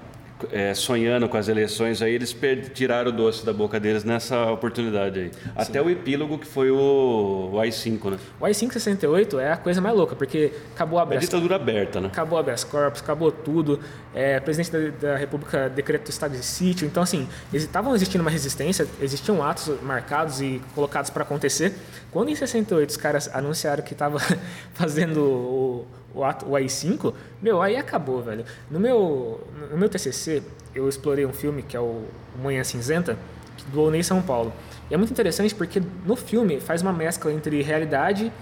é, 0.52 0.74
sonhando 0.74 1.28
com 1.28 1.36
as 1.36 1.48
eleições, 1.48 2.02
aí 2.02 2.12
eles 2.12 2.36
tiraram 2.74 3.10
o 3.10 3.12
doce 3.12 3.44
da 3.44 3.52
boca 3.52 3.80
deles 3.80 4.04
nessa 4.04 4.50
oportunidade 4.50 5.18
aí. 5.18 5.30
Sim. 5.32 5.50
Até 5.54 5.82
o 5.82 5.88
epílogo 5.88 6.38
que 6.38 6.46
foi 6.46 6.70
o, 6.70 7.50
o 7.52 7.60
AI-5, 7.60 8.10
né? 8.10 8.18
O 8.40 8.44
AI-5 8.44 8.72
68 8.72 9.38
é 9.40 9.52
a 9.52 9.56
coisa 9.56 9.80
mais 9.80 9.94
louca, 9.94 10.14
porque 10.14 10.52
acabou 10.74 10.98
a. 10.98 11.06
É 11.10 11.18
ditadura 11.18 11.56
aberta, 11.56 12.00
né? 12.00 12.08
Acabou 12.08 12.36
a 12.36 12.40
habeas 12.40 12.64
corpus, 12.64 13.00
acabou 13.00 13.32
tudo. 13.32 13.80
É, 14.14 14.38
o 14.38 14.42
presidente 14.42 14.70
da, 14.70 15.08
da 15.12 15.16
República 15.16 15.68
decretou 15.68 16.10
estado 16.10 16.32
de 16.32 16.44
sítio. 16.44 16.86
Então, 16.86 17.02
assim, 17.02 17.28
estavam 17.52 17.94
existindo 17.94 18.22
uma 18.22 18.30
resistência, 18.30 18.86
existiam 19.00 19.42
atos 19.42 19.72
marcados 19.82 20.40
e 20.40 20.60
colocados 20.74 21.10
para 21.10 21.22
acontecer. 21.22 21.72
Quando 22.16 22.30
em 22.30 22.34
68 22.34 22.88
os 22.88 22.96
caras 22.96 23.28
anunciaram 23.34 23.84
que 23.84 23.92
estava 23.92 24.18
fazendo 24.72 25.20
o 25.20 25.86
o, 26.14 26.20
o 26.20 26.56
AI-5, 26.56 27.12
meu, 27.42 27.60
aí 27.60 27.76
acabou, 27.76 28.22
velho. 28.22 28.42
No 28.70 28.80
meu, 28.80 29.46
no 29.70 29.76
meu 29.76 29.86
TCC, 29.86 30.42
eu 30.74 30.88
explorei 30.88 31.26
um 31.26 31.32
filme 31.34 31.62
que 31.62 31.76
é 31.76 31.80
o 31.80 32.04
Manhã 32.42 32.64
Cinzenta, 32.64 33.18
do 33.70 33.82
Onei 33.82 34.02
São 34.02 34.22
Paulo. 34.22 34.50
E 34.90 34.94
é 34.94 34.96
muito 34.96 35.10
interessante 35.10 35.54
porque 35.54 35.82
no 36.06 36.16
filme 36.16 36.58
faz 36.58 36.80
uma 36.80 36.90
mescla 36.90 37.30
entre 37.30 37.60
realidade 37.60 38.32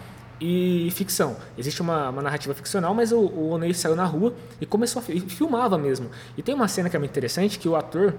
e 0.40 0.88
ficção. 0.92 1.36
Existe 1.58 1.82
uma, 1.82 2.10
uma 2.10 2.22
narrativa 2.22 2.54
ficcional, 2.54 2.94
mas 2.94 3.10
o, 3.10 3.18
o 3.18 3.50
Onei 3.50 3.74
saiu 3.74 3.96
na 3.96 4.04
rua 4.04 4.34
e 4.60 4.66
começou 4.66 5.02
a 5.02 5.12
e 5.12 5.18
filmava 5.18 5.76
mesmo. 5.76 6.08
E 6.38 6.42
tem 6.44 6.54
uma 6.54 6.68
cena 6.68 6.88
que 6.88 6.94
é 6.94 6.98
muito 7.00 7.10
interessante 7.10 7.58
que 7.58 7.68
o 7.68 7.74
ator 7.74 8.14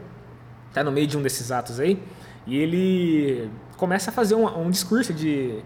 tá 0.74 0.84
no 0.84 0.92
meio 0.92 1.08
de 1.08 1.18
um 1.18 1.22
desses 1.22 1.50
atos 1.50 1.80
aí 1.80 1.98
e 2.46 2.58
ele 2.58 3.50
começa 3.78 4.10
a 4.10 4.14
fazer 4.14 4.36
um, 4.36 4.46
um 4.60 4.70
discurso 4.70 5.14
de 5.14 5.62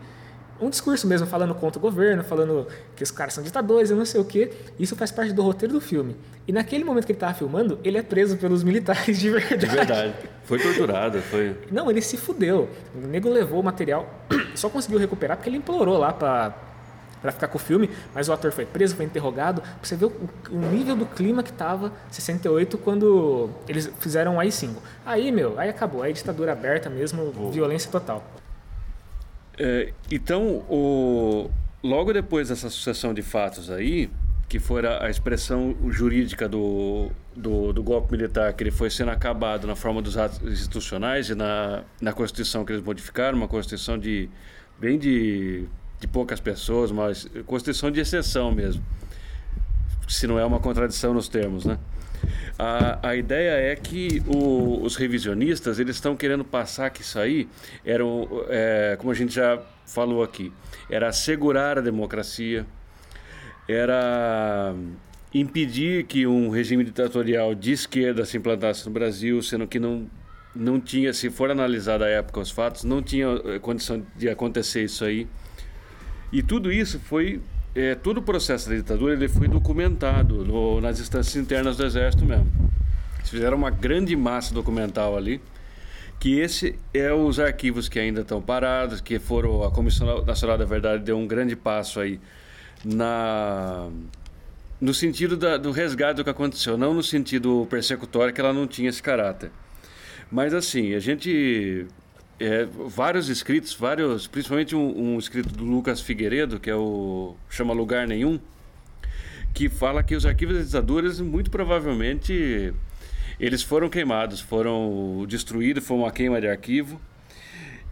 um 0.61 0.69
discurso 0.69 1.07
mesmo, 1.07 1.25
falando 1.25 1.55
contra 1.55 1.79
o 1.79 1.81
governo, 1.81 2.23
falando 2.23 2.67
que 2.95 3.01
os 3.01 3.11
caras 3.11 3.33
são 3.33 3.43
ditadores 3.43 3.91
e 3.91 3.93
não 3.93 4.05
sei 4.05 4.19
o 4.19 4.25
quê. 4.25 4.51
Isso 4.77 4.95
faz 4.95 5.11
parte 5.11 5.31
do 5.31 5.41
roteiro 5.41 5.73
do 5.73 5.81
filme. 5.81 6.17
E 6.47 6.51
naquele 6.51 6.83
momento 6.83 7.05
que 7.05 7.11
ele 7.11 7.17
estava 7.17 7.33
filmando, 7.33 7.79
ele 7.83 7.97
é 7.97 8.01
preso 8.01 8.35
pelos 8.35 8.63
militares 8.63 9.17
de 9.17 9.29
verdade. 9.31 9.57
De 9.57 9.65
verdade. 9.67 10.13
Foi 10.43 10.59
torturado, 10.59 11.21
foi. 11.21 11.55
Não, 11.71 11.89
ele 11.89 12.01
se 12.01 12.17
fudeu. 12.17 12.67
O 12.93 13.07
nego 13.07 13.29
levou 13.29 13.61
o 13.61 13.63
material, 13.63 14.09
só 14.55 14.69
conseguiu 14.69 14.99
recuperar 14.99 15.37
porque 15.37 15.49
ele 15.49 15.57
implorou 15.57 15.97
lá 15.97 16.11
para 16.11 16.68
para 17.21 17.31
ficar 17.31 17.47
com 17.47 17.57
o 17.57 17.61
filme, 17.61 17.89
mas 18.13 18.29
o 18.29 18.33
ator 18.33 18.51
foi 18.51 18.65
preso, 18.65 18.95
foi 18.95 19.05
interrogado. 19.05 19.61
Pra 19.61 19.71
você 19.81 19.95
ver 19.95 20.05
o, 20.05 20.29
o 20.51 20.57
nível 20.71 20.95
do 20.95 21.05
clima 21.05 21.43
que 21.43 21.51
tava 21.51 21.91
68 22.09 22.77
quando 22.77 23.49
eles 23.67 23.91
fizeram 23.99 24.35
o 24.35 24.39
AI-5. 24.39 24.75
Aí, 25.05 25.31
meu, 25.31 25.59
aí 25.59 25.69
acabou. 25.69 26.03
Aí 26.03 26.13
ditadura 26.13 26.51
aberta 26.51 26.89
mesmo, 26.89 27.33
oh. 27.37 27.49
violência 27.49 27.91
total. 27.91 28.23
É, 29.57 29.91
então, 30.09 30.63
o, 30.69 31.49
logo 31.83 32.13
depois 32.13 32.49
dessa 32.49 32.69
sucessão 32.69 33.13
de 33.13 33.21
fatos 33.21 33.69
aí, 33.69 34.09
que 34.47 34.57
foi 34.57 34.85
a, 34.85 35.09
expressão 35.09 35.75
jurídica 35.89 36.49
do, 36.49 37.11
do, 37.35 37.71
do, 37.71 37.83
golpe 37.83 38.11
militar, 38.11 38.51
que 38.53 38.63
ele 38.63 38.71
foi 38.71 38.89
sendo 38.89 39.11
acabado 39.11 39.67
na 39.67 39.75
forma 39.75 40.01
dos 40.01 40.17
atos 40.17 40.41
institucionais 40.51 41.29
e 41.29 41.35
na, 41.35 41.83
na 42.01 42.13
Constituição 42.13 42.65
que 42.65 42.71
eles 42.71 42.83
modificaram, 42.83 43.37
uma 43.37 43.47
Constituição 43.47 43.97
de 43.97 44.27
bem 44.79 44.97
de, 44.97 45.67
de 45.99 46.07
poucas 46.07 46.39
pessoas, 46.39 46.91
mas 46.91 47.27
Constituição 47.45 47.91
de 47.91 47.99
exceção 47.99 48.51
mesmo, 48.51 48.83
se 50.07 50.25
não 50.27 50.39
é 50.39 50.45
uma 50.45 50.59
contradição 50.59 51.13
nos 51.13 51.27
termos, 51.27 51.65
né? 51.65 51.77
A, 52.57 53.09
a 53.09 53.15
ideia 53.15 53.71
é 53.71 53.75
que 53.75 54.21
o, 54.27 54.81
os 54.83 54.97
revisionistas 54.97 55.79
eles 55.79 55.95
estão 55.95 56.15
querendo 56.15 56.43
passar 56.43 56.89
que 56.89 57.01
isso 57.01 57.17
aí 57.17 57.47
era, 57.85 58.03
é, 58.49 58.97
como 58.99 59.11
a 59.11 59.15
gente 59.15 59.33
já 59.33 59.61
falou 59.85 60.21
aqui, 60.21 60.51
era 60.89 61.07
assegurar 61.07 61.77
a 61.77 61.81
democracia, 61.81 62.65
era 63.67 64.75
impedir 65.33 66.05
que 66.05 66.27
um 66.27 66.49
regime 66.49 66.83
ditatorial 66.83 67.55
de 67.55 67.71
esquerda 67.71 68.25
se 68.25 68.35
implantasse 68.37 68.85
no 68.85 68.91
Brasil, 68.91 69.41
sendo 69.41 69.67
que 69.67 69.79
não 69.79 70.09
não 70.55 70.79
tinha, 70.79 71.13
se 71.13 71.29
for 71.29 71.51
analisar 71.51 72.01
a 72.01 72.07
época 72.07 72.39
os 72.39 72.49
fatos, 72.49 72.83
não 72.83 73.01
tinha 73.03 73.27
eh, 73.45 73.59
condição 73.59 74.03
de 74.17 74.27
acontecer 74.27 74.83
isso 74.83 75.05
aí. 75.05 75.27
E 76.31 76.43
tudo 76.43 76.71
isso 76.71 76.99
foi 76.99 77.41
é, 77.75 77.95
todo 77.95 78.17
o 78.17 78.21
processo 78.21 78.69
da 78.69 78.75
ditadura 78.75 79.13
ele 79.13 79.27
foi 79.27 79.47
documentado 79.47 80.43
no, 80.43 80.81
nas 80.81 80.99
instâncias 80.99 81.35
internas 81.35 81.77
do 81.77 81.85
Exército 81.85 82.25
mesmo. 82.25 82.51
Eles 83.17 83.29
fizeram 83.29 83.57
uma 83.57 83.69
grande 83.69 84.15
massa 84.15 84.53
documental 84.53 85.15
ali, 85.15 85.41
que 86.19 86.39
esse 86.39 86.77
é 86.93 87.13
os 87.13 87.39
arquivos 87.39 87.87
que 87.87 87.99
ainda 87.99 88.21
estão 88.21 88.41
parados, 88.41 89.01
que 89.01 89.19
foram 89.19 89.63
a 89.63 89.71
Comissão 89.71 90.23
Nacional 90.25 90.57
da 90.57 90.65
Verdade 90.65 91.03
deu 91.03 91.17
um 91.17 91.27
grande 91.27 91.55
passo 91.55 91.99
aí 91.99 92.19
na 92.83 93.89
no 94.81 94.93
sentido 94.93 95.35
da, 95.35 95.57
do 95.57 95.71
resgate 95.71 96.15
do 96.15 96.23
que 96.23 96.29
aconteceu, 96.29 96.77
não 96.77 96.93
no 96.93 97.03
sentido 97.03 97.67
persecutório 97.69 98.33
que 98.33 98.39
ela 98.39 98.53
não 98.53 98.65
tinha 98.65 98.89
esse 98.89 99.03
caráter. 99.03 99.51
Mas 100.31 100.53
assim, 100.53 100.93
a 100.93 100.99
gente 100.99 101.85
é, 102.39 102.65
vários 102.65 103.27
escritos, 103.29 103.73
vários, 103.73 104.27
principalmente 104.27 104.75
um, 104.75 105.15
um, 105.15 105.19
escrito 105.19 105.49
do 105.49 105.65
Lucas 105.65 105.99
Figueiredo, 105.99 106.59
que 106.59 106.69
é 106.69 106.75
o 106.75 107.35
chama 107.49 107.73
Lugar 107.73 108.07
Nenhum, 108.07 108.39
que 109.53 109.67
fala 109.67 110.01
que 110.01 110.15
os 110.15 110.25
arquivos 110.25 110.55
das 110.55 110.67
ditaduras 110.67 111.19
muito 111.19 111.51
provavelmente 111.51 112.73
eles 113.39 113.61
foram 113.63 113.89
queimados, 113.89 114.39
foram 114.39 115.25
destruídos, 115.27 115.85
foi 115.85 115.97
uma 115.97 116.11
queima 116.11 116.39
de 116.39 116.47
arquivo. 116.47 116.99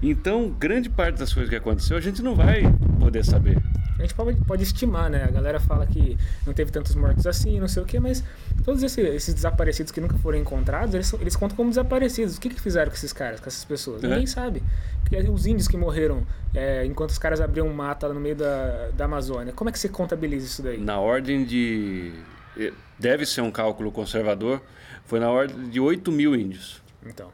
Então, 0.02 0.50
grande 0.50 0.89
parte 0.89 1.18
das 1.18 1.34
coisas 1.34 1.50
que 1.50 1.56
aconteceu 1.56 1.98
a 1.98 2.02
gente 2.02 2.22
não 2.22 2.36
vai 2.36 2.64
poder 3.08 3.24
saber. 3.24 3.58
A 3.97 4.01
gente 4.01 4.14
pode, 4.14 4.36
pode 4.43 4.64
estimar, 4.64 5.10
né? 5.10 5.24
A 5.24 5.32
galera 5.32 5.60
fala 5.62 5.88
que 5.88 6.18
não 6.45 6.53
teve 6.53 6.72
tantos 6.72 6.93
mortos 6.93 7.26
assim, 7.26 7.58
não 7.58 7.68
sei 7.68 7.82
o 7.82 7.86
quê, 7.86 7.99
mas 7.99 8.22
todos 8.66 8.84
esses, 8.84 8.97
esses 8.97 9.34
desaparecidos 9.34 9.93
que 9.93 10.01
nunca 10.01 10.18
foram 10.18 10.38
encontrados, 10.38 10.93
eles, 10.93 11.12
eles 11.14 11.36
contam 11.36 11.55
como 11.55 11.70
desaparecidos. 11.70 12.36
O 12.36 12.41
que, 12.41 12.49
que 12.49 12.60
fizeram 12.60 12.91
com 12.91 12.97
esses 12.97 13.14
caras, 13.14 13.39
com 13.39 13.47
essas 13.47 13.64
pessoas? 13.64 14.03
É. 14.03 14.08
Ninguém 14.08 14.28
sabe. 14.28 14.62
Os 15.32 15.45
índios 15.45 15.70
que 15.70 15.78
morreram 15.78 16.28
é, 16.53 16.86
enquanto 16.86 17.12
os 17.12 17.18
caras 17.18 17.39
abriam 17.39 17.70
mata 17.70 18.10
no 18.10 18.20
meio 18.20 18.36
da, 18.36 18.89
da 18.89 19.05
Amazônia, 19.05 19.53
como 19.53 19.70
é 19.70 19.74
que 19.74 19.80
você 19.80 19.88
contabiliza 19.88 20.45
isso 20.45 20.62
daí? 20.62 20.78
Na 20.78 20.99
ordem 20.99 21.45
de 21.45 22.12
eh, 22.58 22.74
deve 22.99 23.26
ser 23.26 23.39
um 23.39 23.51
cálculo 23.51 23.89
conservador, 23.89 24.62
foi 25.05 25.22
na 25.22 25.32
ordem 25.32 25.70
de 25.70 25.80
8 25.80 26.12
mil 26.12 26.36
índios. 26.36 26.82
Então. 27.05 27.32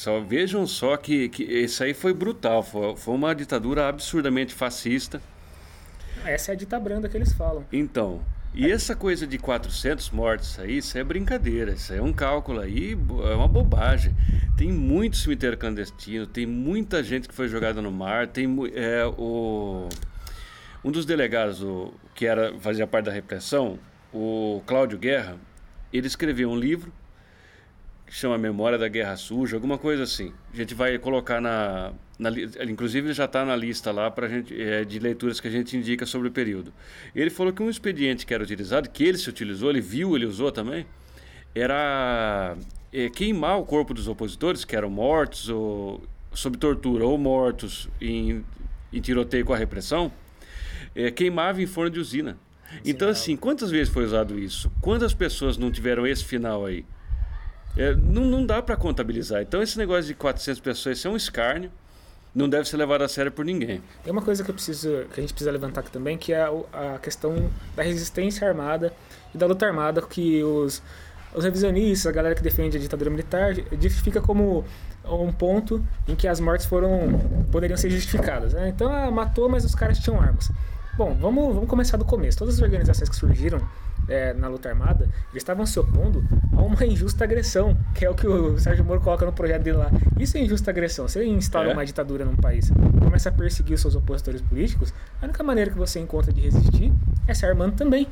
Só 0.00 0.18
vejam 0.18 0.66
só 0.66 0.96
que, 0.96 1.28
que 1.28 1.42
isso 1.42 1.84
aí 1.84 1.92
foi 1.92 2.14
brutal, 2.14 2.62
foi, 2.62 2.96
foi 2.96 3.14
uma 3.14 3.34
ditadura 3.34 3.86
absurdamente 3.86 4.54
fascista. 4.54 5.20
Essa 6.24 6.52
é 6.52 6.54
a 6.54 6.56
dita 6.56 6.80
branda 6.80 7.06
que 7.06 7.18
eles 7.18 7.34
falam. 7.34 7.66
Então, 7.70 8.22
e 8.54 8.70
essa 8.72 8.96
coisa 8.96 9.26
de 9.26 9.36
400 9.36 10.08
mortes 10.08 10.58
aí, 10.58 10.78
isso 10.78 10.96
é 10.96 11.04
brincadeira, 11.04 11.72
isso 11.72 11.92
é 11.92 12.00
um 12.00 12.14
cálculo 12.14 12.60
aí, 12.60 12.92
é 13.30 13.34
uma 13.34 13.46
bobagem. 13.46 14.16
Tem 14.56 14.72
muito 14.72 15.18
cemitério 15.18 15.58
clandestino, 15.58 16.26
tem 16.26 16.46
muita 16.46 17.04
gente 17.04 17.28
que 17.28 17.34
foi 17.34 17.48
jogada 17.48 17.82
no 17.82 17.92
mar, 17.92 18.26
tem 18.26 18.48
é, 18.74 19.04
o 19.04 19.86
um 20.82 20.90
dos 20.90 21.04
delegados 21.04 21.62
o, 21.62 21.92
que 22.14 22.24
era 22.24 22.58
fazia 22.58 22.86
parte 22.86 23.04
da 23.04 23.12
repressão, 23.12 23.78
o 24.14 24.62
Cláudio 24.66 24.98
Guerra, 24.98 25.36
ele 25.92 26.06
escreveu 26.06 26.48
um 26.48 26.56
livro 26.56 26.90
que 28.10 28.16
chama 28.16 28.36
Memória 28.36 28.76
da 28.76 28.88
Guerra 28.88 29.16
Suja, 29.16 29.56
alguma 29.56 29.78
coisa 29.78 30.02
assim. 30.02 30.32
A 30.52 30.56
gente 30.56 30.74
vai 30.74 30.98
colocar 30.98 31.40
na, 31.40 31.92
na 32.18 32.28
inclusive 32.64 33.06
ele 33.06 33.14
já 33.14 33.26
está 33.26 33.44
na 33.44 33.54
lista 33.54 33.92
lá 33.92 34.10
para 34.10 34.28
gente 34.28 34.60
é, 34.60 34.84
de 34.84 34.98
leituras 34.98 35.38
que 35.38 35.46
a 35.46 35.50
gente 35.50 35.76
indica 35.76 36.04
sobre 36.04 36.26
o 36.26 36.30
período. 36.32 36.74
Ele 37.14 37.30
falou 37.30 37.52
que 37.52 37.62
um 37.62 37.70
expediente 37.70 38.26
que 38.26 38.34
era 38.34 38.42
utilizado, 38.42 38.90
que 38.90 39.04
ele 39.04 39.16
se 39.16 39.30
utilizou, 39.30 39.70
ele 39.70 39.80
viu, 39.80 40.16
ele 40.16 40.26
usou 40.26 40.50
também, 40.50 40.86
era 41.54 42.56
é, 42.92 43.08
queimar 43.08 43.60
o 43.60 43.64
corpo 43.64 43.94
dos 43.94 44.08
opositores 44.08 44.64
que 44.64 44.74
eram 44.74 44.90
mortos 44.90 45.48
ou 45.48 46.02
sob 46.32 46.58
tortura 46.58 47.06
ou 47.06 47.16
mortos 47.16 47.88
em, 48.00 48.44
em 48.92 49.00
tiroteio 49.00 49.44
com 49.44 49.54
a 49.54 49.56
repressão, 49.56 50.10
é, 50.96 51.12
queimava 51.12 51.62
em 51.62 51.66
forno 51.66 51.90
de 51.90 52.00
usina. 52.00 52.36
Então, 52.84 53.08
assim, 53.08 53.36
quantas 53.36 53.70
vezes 53.70 53.92
foi 53.92 54.04
usado 54.04 54.36
isso? 54.36 54.68
Quantas 54.80 55.14
pessoas 55.14 55.56
não 55.56 55.70
tiveram 55.70 56.04
esse 56.04 56.24
final 56.24 56.66
aí? 56.66 56.84
É, 57.76 57.94
não, 57.94 58.24
não 58.24 58.44
dá 58.44 58.60
para 58.60 58.76
contabilizar. 58.76 59.42
Então, 59.42 59.62
esse 59.62 59.78
negócio 59.78 60.04
de 60.04 60.14
400 60.14 60.60
pessoas, 60.60 61.04
é 61.04 61.08
um 61.08 61.16
escárnio. 61.16 61.70
Não 62.32 62.48
deve 62.48 62.68
ser 62.68 62.76
levado 62.76 63.02
a 63.02 63.08
sério 63.08 63.32
por 63.32 63.44
ninguém. 63.44 63.82
Tem 64.04 64.12
uma 64.12 64.22
coisa 64.22 64.44
que, 64.44 64.50
eu 64.50 64.54
preciso, 64.54 64.88
que 65.12 65.18
a 65.18 65.20
gente 65.20 65.32
precisa 65.32 65.50
levantar 65.50 65.80
aqui 65.80 65.90
também, 65.90 66.16
que 66.16 66.32
é 66.32 66.42
a, 66.72 66.98
questão 67.02 67.50
da 67.74 67.82
resistência 67.82 68.46
armada 68.46 68.92
e 69.34 69.38
da 69.38 69.46
luta 69.46 69.66
armada 69.66 70.00
que 70.02 70.42
os, 70.44 70.80
os 71.34 71.42
revisionistas, 71.42 72.06
a 72.06 72.12
galera 72.12 72.34
que 72.36 72.42
defende 72.42 72.76
a 72.76 72.80
ditadura 72.80 73.10
militar, 73.10 73.54
justifica 73.80 74.20
como 74.20 74.64
um 75.04 75.32
ponto 75.32 75.84
em 76.06 76.14
que 76.14 76.28
as 76.28 76.38
mortes 76.38 76.66
foram 76.66 77.18
poderiam 77.50 77.76
ser 77.76 77.90
justificadas. 77.90 78.52
Né? 78.52 78.68
Então, 78.68 78.92
ah, 78.92 79.10
matou, 79.10 79.48
mas 79.48 79.64
os 79.64 79.74
caras 79.74 79.98
tinham 79.98 80.20
armas. 80.20 80.52
Bom, 80.96 81.14
vamos, 81.14 81.54
vamos 81.54 81.68
começar 81.68 81.96
do 81.96 82.04
começo. 82.04 82.38
Todas 82.38 82.54
as 82.54 82.62
organizações 82.62 83.08
que 83.08 83.16
surgiram 83.16 83.60
é, 84.10 84.34
na 84.34 84.48
luta 84.48 84.68
armada, 84.68 85.04
eles 85.30 85.36
estavam 85.36 85.64
se 85.64 85.78
opondo 85.78 86.22
a 86.52 86.60
uma 86.60 86.84
injusta 86.84 87.24
agressão, 87.24 87.76
que 87.94 88.04
é 88.04 88.10
o 88.10 88.14
que 88.14 88.26
o 88.26 88.58
Sérgio 88.58 88.84
Moro 88.84 89.00
coloca 89.00 89.24
no 89.24 89.32
projeto 89.32 89.62
dele 89.62 89.78
lá. 89.78 89.90
Isso 90.18 90.36
é 90.36 90.40
injusta 90.40 90.70
agressão. 90.70 91.08
Você 91.08 91.24
instala 91.24 91.70
é. 91.70 91.72
uma 91.72 91.86
ditadura 91.86 92.24
num 92.24 92.36
país, 92.36 92.70
começa 93.02 93.28
a 93.28 93.32
perseguir 93.32 93.74
os 93.74 93.80
seus 93.80 93.94
opositores 93.94 94.42
políticos, 94.42 94.92
a 95.22 95.24
única 95.24 95.42
maneira 95.42 95.70
que 95.70 95.78
você 95.78 96.00
encontra 96.00 96.32
de 96.32 96.40
resistir 96.40 96.92
é 97.26 97.34
se 97.34 97.46
armando 97.46 97.76
também. 97.76 98.08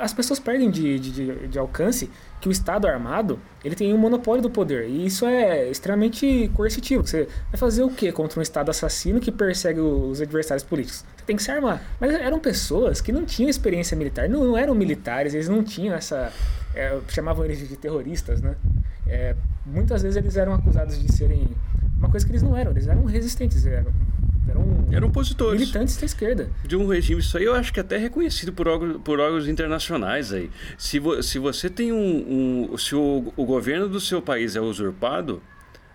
As 0.00 0.12
pessoas 0.12 0.38
perdem 0.38 0.70
de, 0.70 0.98
de, 0.98 1.48
de 1.48 1.58
alcance 1.58 2.10
que 2.40 2.48
o 2.48 2.52
Estado 2.52 2.86
armado 2.86 3.38
ele 3.64 3.74
tem 3.74 3.92
um 3.92 3.98
monopólio 3.98 4.42
do 4.42 4.50
poder 4.50 4.88
e 4.88 5.06
isso 5.06 5.26
é 5.26 5.68
extremamente 5.68 6.50
coercitivo. 6.54 7.06
Você 7.06 7.28
vai 7.50 7.58
fazer 7.58 7.82
o 7.82 7.90
que 7.90 8.10
contra 8.12 8.38
um 8.38 8.42
Estado 8.42 8.70
assassino 8.70 9.20
que 9.20 9.30
persegue 9.30 9.80
os 9.80 10.20
adversários 10.20 10.64
políticos? 10.64 11.04
Você 11.16 11.24
tem 11.24 11.36
que 11.36 11.42
se 11.42 11.50
armar. 11.50 11.82
Mas 12.00 12.14
eram 12.14 12.38
pessoas 12.38 13.00
que 13.00 13.12
não 13.12 13.24
tinham 13.24 13.50
experiência 13.50 13.96
militar, 13.96 14.28
não, 14.28 14.44
não 14.44 14.56
eram 14.56 14.74
militares, 14.74 15.34
eles 15.34 15.48
não 15.48 15.62
tinham 15.62 15.94
essa. 15.94 16.32
É, 16.74 16.98
chamavam 17.08 17.44
eles 17.44 17.68
de 17.68 17.76
terroristas, 17.76 18.40
né? 18.40 18.54
É, 19.06 19.34
muitas 19.66 20.02
vezes 20.02 20.16
eles 20.16 20.36
eram 20.36 20.54
acusados 20.54 20.98
de 20.98 21.12
serem 21.12 21.48
uma 21.98 22.08
coisa 22.08 22.24
que 22.24 22.32
eles 22.32 22.42
não 22.42 22.56
eram, 22.56 22.70
eles 22.70 22.86
eram 22.86 23.04
resistentes, 23.04 23.66
eram, 23.66 23.92
eram, 24.50 24.86
eram 24.92 25.08
opositores. 25.08 25.60
Militantes 25.60 25.96
da 25.96 26.06
esquerda. 26.06 26.50
De 26.64 26.76
um 26.76 26.86
regime, 26.86 27.20
isso 27.20 27.36
aí 27.36 27.44
eu 27.44 27.54
acho 27.54 27.72
que 27.72 27.80
até 27.80 27.96
é 27.96 27.98
reconhecido 27.98 28.52
por 28.52 28.68
órgãos, 28.68 29.00
por 29.02 29.20
órgãos 29.20 29.48
internacionais 29.48 30.32
aí. 30.32 30.50
Se, 30.76 30.98
vo, 30.98 31.22
se 31.22 31.38
você 31.38 31.70
tem 31.70 31.92
um. 31.92 32.68
um 32.70 32.78
se 32.78 32.94
o, 32.94 33.32
o 33.36 33.44
governo 33.44 33.88
do 33.88 34.00
seu 34.00 34.20
país 34.20 34.56
é 34.56 34.60
usurpado, 34.60 35.42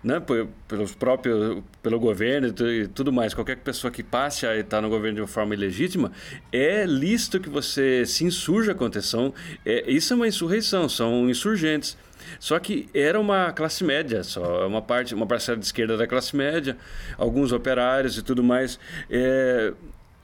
né, 0.06 0.22
pelos 0.68 0.94
próprios, 0.94 1.64
pelo 1.82 1.98
governo 1.98 2.46
e 2.46 2.86
tudo 2.86 3.12
mais, 3.12 3.34
qualquer 3.34 3.56
pessoa 3.56 3.90
que 3.90 4.04
passe 4.04 4.46
a 4.46 4.56
estar 4.56 4.80
no 4.80 4.88
governo 4.88 5.16
de 5.16 5.20
uma 5.20 5.26
forma 5.26 5.52
ilegítima, 5.52 6.12
é 6.52 6.86
lícito 6.86 7.40
que 7.40 7.48
você 7.48 8.06
se 8.06 8.24
insurja 8.24 8.72
contra 8.72 9.00
isso. 9.00 9.34
É, 9.64 9.90
isso 9.90 10.12
é 10.12 10.16
uma 10.16 10.28
insurreição, 10.28 10.88
são 10.88 11.28
insurgentes. 11.28 11.98
Só 12.38 12.56
que 12.60 12.88
era 12.94 13.18
uma 13.18 13.50
classe 13.50 13.82
média, 13.82 14.22
só 14.22 14.68
uma 14.68 14.80
parte, 14.80 15.12
uma 15.12 15.26
parcela 15.26 15.58
de 15.58 15.64
esquerda 15.64 15.96
da 15.96 16.06
classe 16.06 16.36
média, 16.36 16.76
alguns 17.18 17.50
operários 17.50 18.16
e 18.16 18.22
tudo 18.22 18.44
mais. 18.44 18.78
É, 19.10 19.72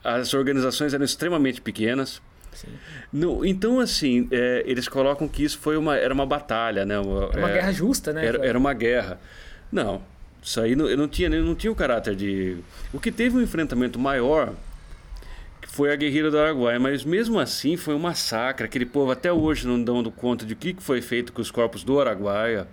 as 0.01 0.33
organizações 0.33 0.93
eram 0.93 1.03
extremamente 1.03 1.59
pequenas. 1.59 2.21
No, 3.11 3.45
então, 3.45 3.81
assim, 3.81 4.29
é, 4.31 4.63
eles 4.65 4.87
colocam 4.87 5.27
que 5.27 5.43
isso 5.43 5.57
foi 5.59 5.75
uma, 5.75 5.97
era 5.97 6.13
uma 6.13 6.25
batalha, 6.25 6.85
né? 6.85 6.97
Uma, 6.99 7.25
era 7.25 7.39
uma 7.39 7.49
é, 7.49 7.53
guerra 7.53 7.71
justa, 7.73 8.13
né? 8.13 8.25
Era, 8.25 8.45
era 8.45 8.57
uma 8.57 8.73
guerra. 8.73 9.19
Não, 9.73 10.03
isso 10.39 10.61
aí 10.61 10.75
não, 10.75 10.87
não, 10.95 11.07
tinha, 11.07 11.27
não 11.29 11.55
tinha 11.55 11.71
o 11.71 11.75
caráter 11.75 12.15
de. 12.15 12.57
O 12.93 12.99
que 12.99 13.11
teve 13.11 13.35
um 13.35 13.41
enfrentamento 13.41 13.97
maior 13.97 14.53
foi 15.67 15.91
a 15.91 15.95
guerrilha 15.95 16.29
do 16.29 16.37
Araguaia, 16.37 16.79
mas 16.79 17.03
mesmo 17.03 17.39
assim 17.39 17.75
foi 17.75 17.95
um 17.95 17.99
massacre. 17.99 18.67
Aquele 18.67 18.85
povo 18.85 19.11
até 19.11 19.33
hoje 19.33 19.67
não 19.67 19.83
dando 19.83 20.11
conta 20.11 20.45
de 20.45 20.53
o 20.53 20.55
que 20.55 20.75
foi 20.77 21.01
feito 21.01 21.33
com 21.33 21.41
os 21.41 21.49
corpos 21.49 21.83
do 21.83 21.99
Araguaia. 21.99 22.67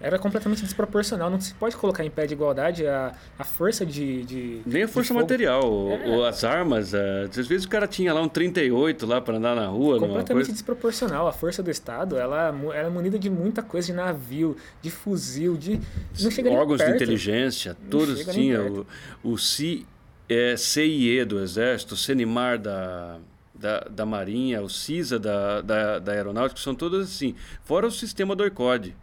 Era 0.00 0.18
completamente 0.18 0.62
desproporcional, 0.62 1.28
não 1.28 1.40
se 1.40 1.52
pode 1.54 1.76
colocar 1.76 2.04
em 2.04 2.10
pé 2.10 2.26
de 2.26 2.34
igualdade 2.34 2.86
a, 2.86 3.12
a 3.38 3.44
força 3.44 3.84
de, 3.84 4.22
de 4.22 4.60
Nem 4.64 4.84
a 4.84 4.88
força 4.88 5.12
material, 5.12 5.62
é. 5.62 6.08
ou, 6.08 6.24
as 6.24 6.44
armas. 6.44 6.94
É, 6.94 7.24
às 7.24 7.46
vezes 7.46 7.64
o 7.64 7.68
cara 7.68 7.86
tinha 7.86 8.14
lá 8.14 8.20
um 8.20 8.28
38 8.28 9.06
lá 9.06 9.20
para 9.20 9.36
andar 9.36 9.56
na 9.56 9.66
rua. 9.66 9.98
Completamente 9.98 10.52
desproporcional. 10.52 11.26
A 11.26 11.32
força 11.32 11.62
do 11.62 11.70
Estado 11.70 12.16
ela 12.16 12.54
era 12.72 12.88
munida 12.88 13.18
de 13.18 13.28
muita 13.28 13.62
coisa, 13.62 13.88
de 13.88 13.92
navio, 13.92 14.56
de 14.80 14.90
fuzil, 14.90 15.56
de. 15.56 15.80
Não 16.20 16.30
chega 16.30 16.50
Órgãos 16.50 16.78
de 16.78 16.90
inteligência, 16.90 17.76
todos 17.90 18.24
tinham. 18.26 18.86
O, 19.22 19.32
o 19.32 19.38
CIE 19.38 19.86
é, 20.28 20.56
CIE 20.56 21.24
do 21.24 21.40
Exército, 21.40 21.94
o 21.94 21.96
CENIMAR 21.96 22.58
da, 22.58 23.18
da, 23.54 23.80
da 23.80 24.06
Marinha, 24.06 24.60
o 24.62 24.68
CISA 24.68 25.18
da, 25.18 25.60
da, 25.62 25.98
da 25.98 26.12
Aeronáutica, 26.12 26.60
são 26.60 26.74
todos 26.74 27.08
assim. 27.08 27.34
Fora 27.64 27.86
o 27.86 27.90
sistema 27.90 28.36
do 28.36 28.44
ICOD, 28.46 28.94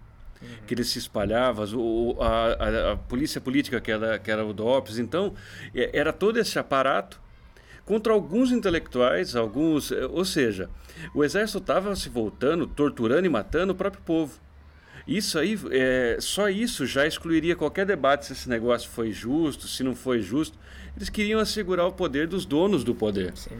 que 0.66 0.74
ele 0.74 0.84
se 0.84 1.00
espalhava, 1.00 1.66
o, 1.76 2.18
a, 2.20 2.46
a, 2.54 2.92
a, 2.94 2.98
polícia 2.98 3.40
política, 3.40 3.80
que 3.80 3.92
era, 3.92 4.20
que 4.20 4.32
era 4.32 4.46
o 4.46 4.54
DOPS. 4.54 5.00
Então, 5.00 5.34
é, 5.74 5.90
era 5.94 6.12
todo 6.12 6.38
esse 6.38 6.58
aparato 6.58 7.20
contra 7.86 8.14
alguns 8.14 8.52
intelectuais, 8.52 9.36
alguns. 9.36 9.92
É, 9.92 10.06
ou 10.06 10.26
seja, 10.26 10.70
o 11.14 11.24
exército 11.24 11.60
estava 11.60 11.96
se 11.96 12.10
voltando, 12.10 12.68
torturando 12.68 13.26
e 13.26 13.30
matando 13.30 13.74
o 13.74 13.76
próprio 13.76 14.02
povo. 14.04 14.40
Isso 15.08 15.38
aí, 15.38 15.58
é, 15.70 16.18
só 16.20 16.50
isso 16.50 16.86
já 16.86 17.06
excluiria 17.06 17.56
qualquer 17.56 17.86
debate 17.86 18.26
se 18.26 18.34
esse 18.34 18.50
negócio 18.50 18.90
foi 18.90 19.12
justo, 19.12 19.68
se 19.68 19.84
não 19.84 19.96
foi 19.96 20.20
justo. 20.20 20.58
Eles 20.96 21.10
queriam 21.10 21.40
assegurar 21.40 21.86
o 21.86 21.92
poder 21.92 22.28
dos 22.28 22.46
donos 22.46 22.84
do 22.84 22.96
poder. 22.96 23.38
Sim. 23.38 23.58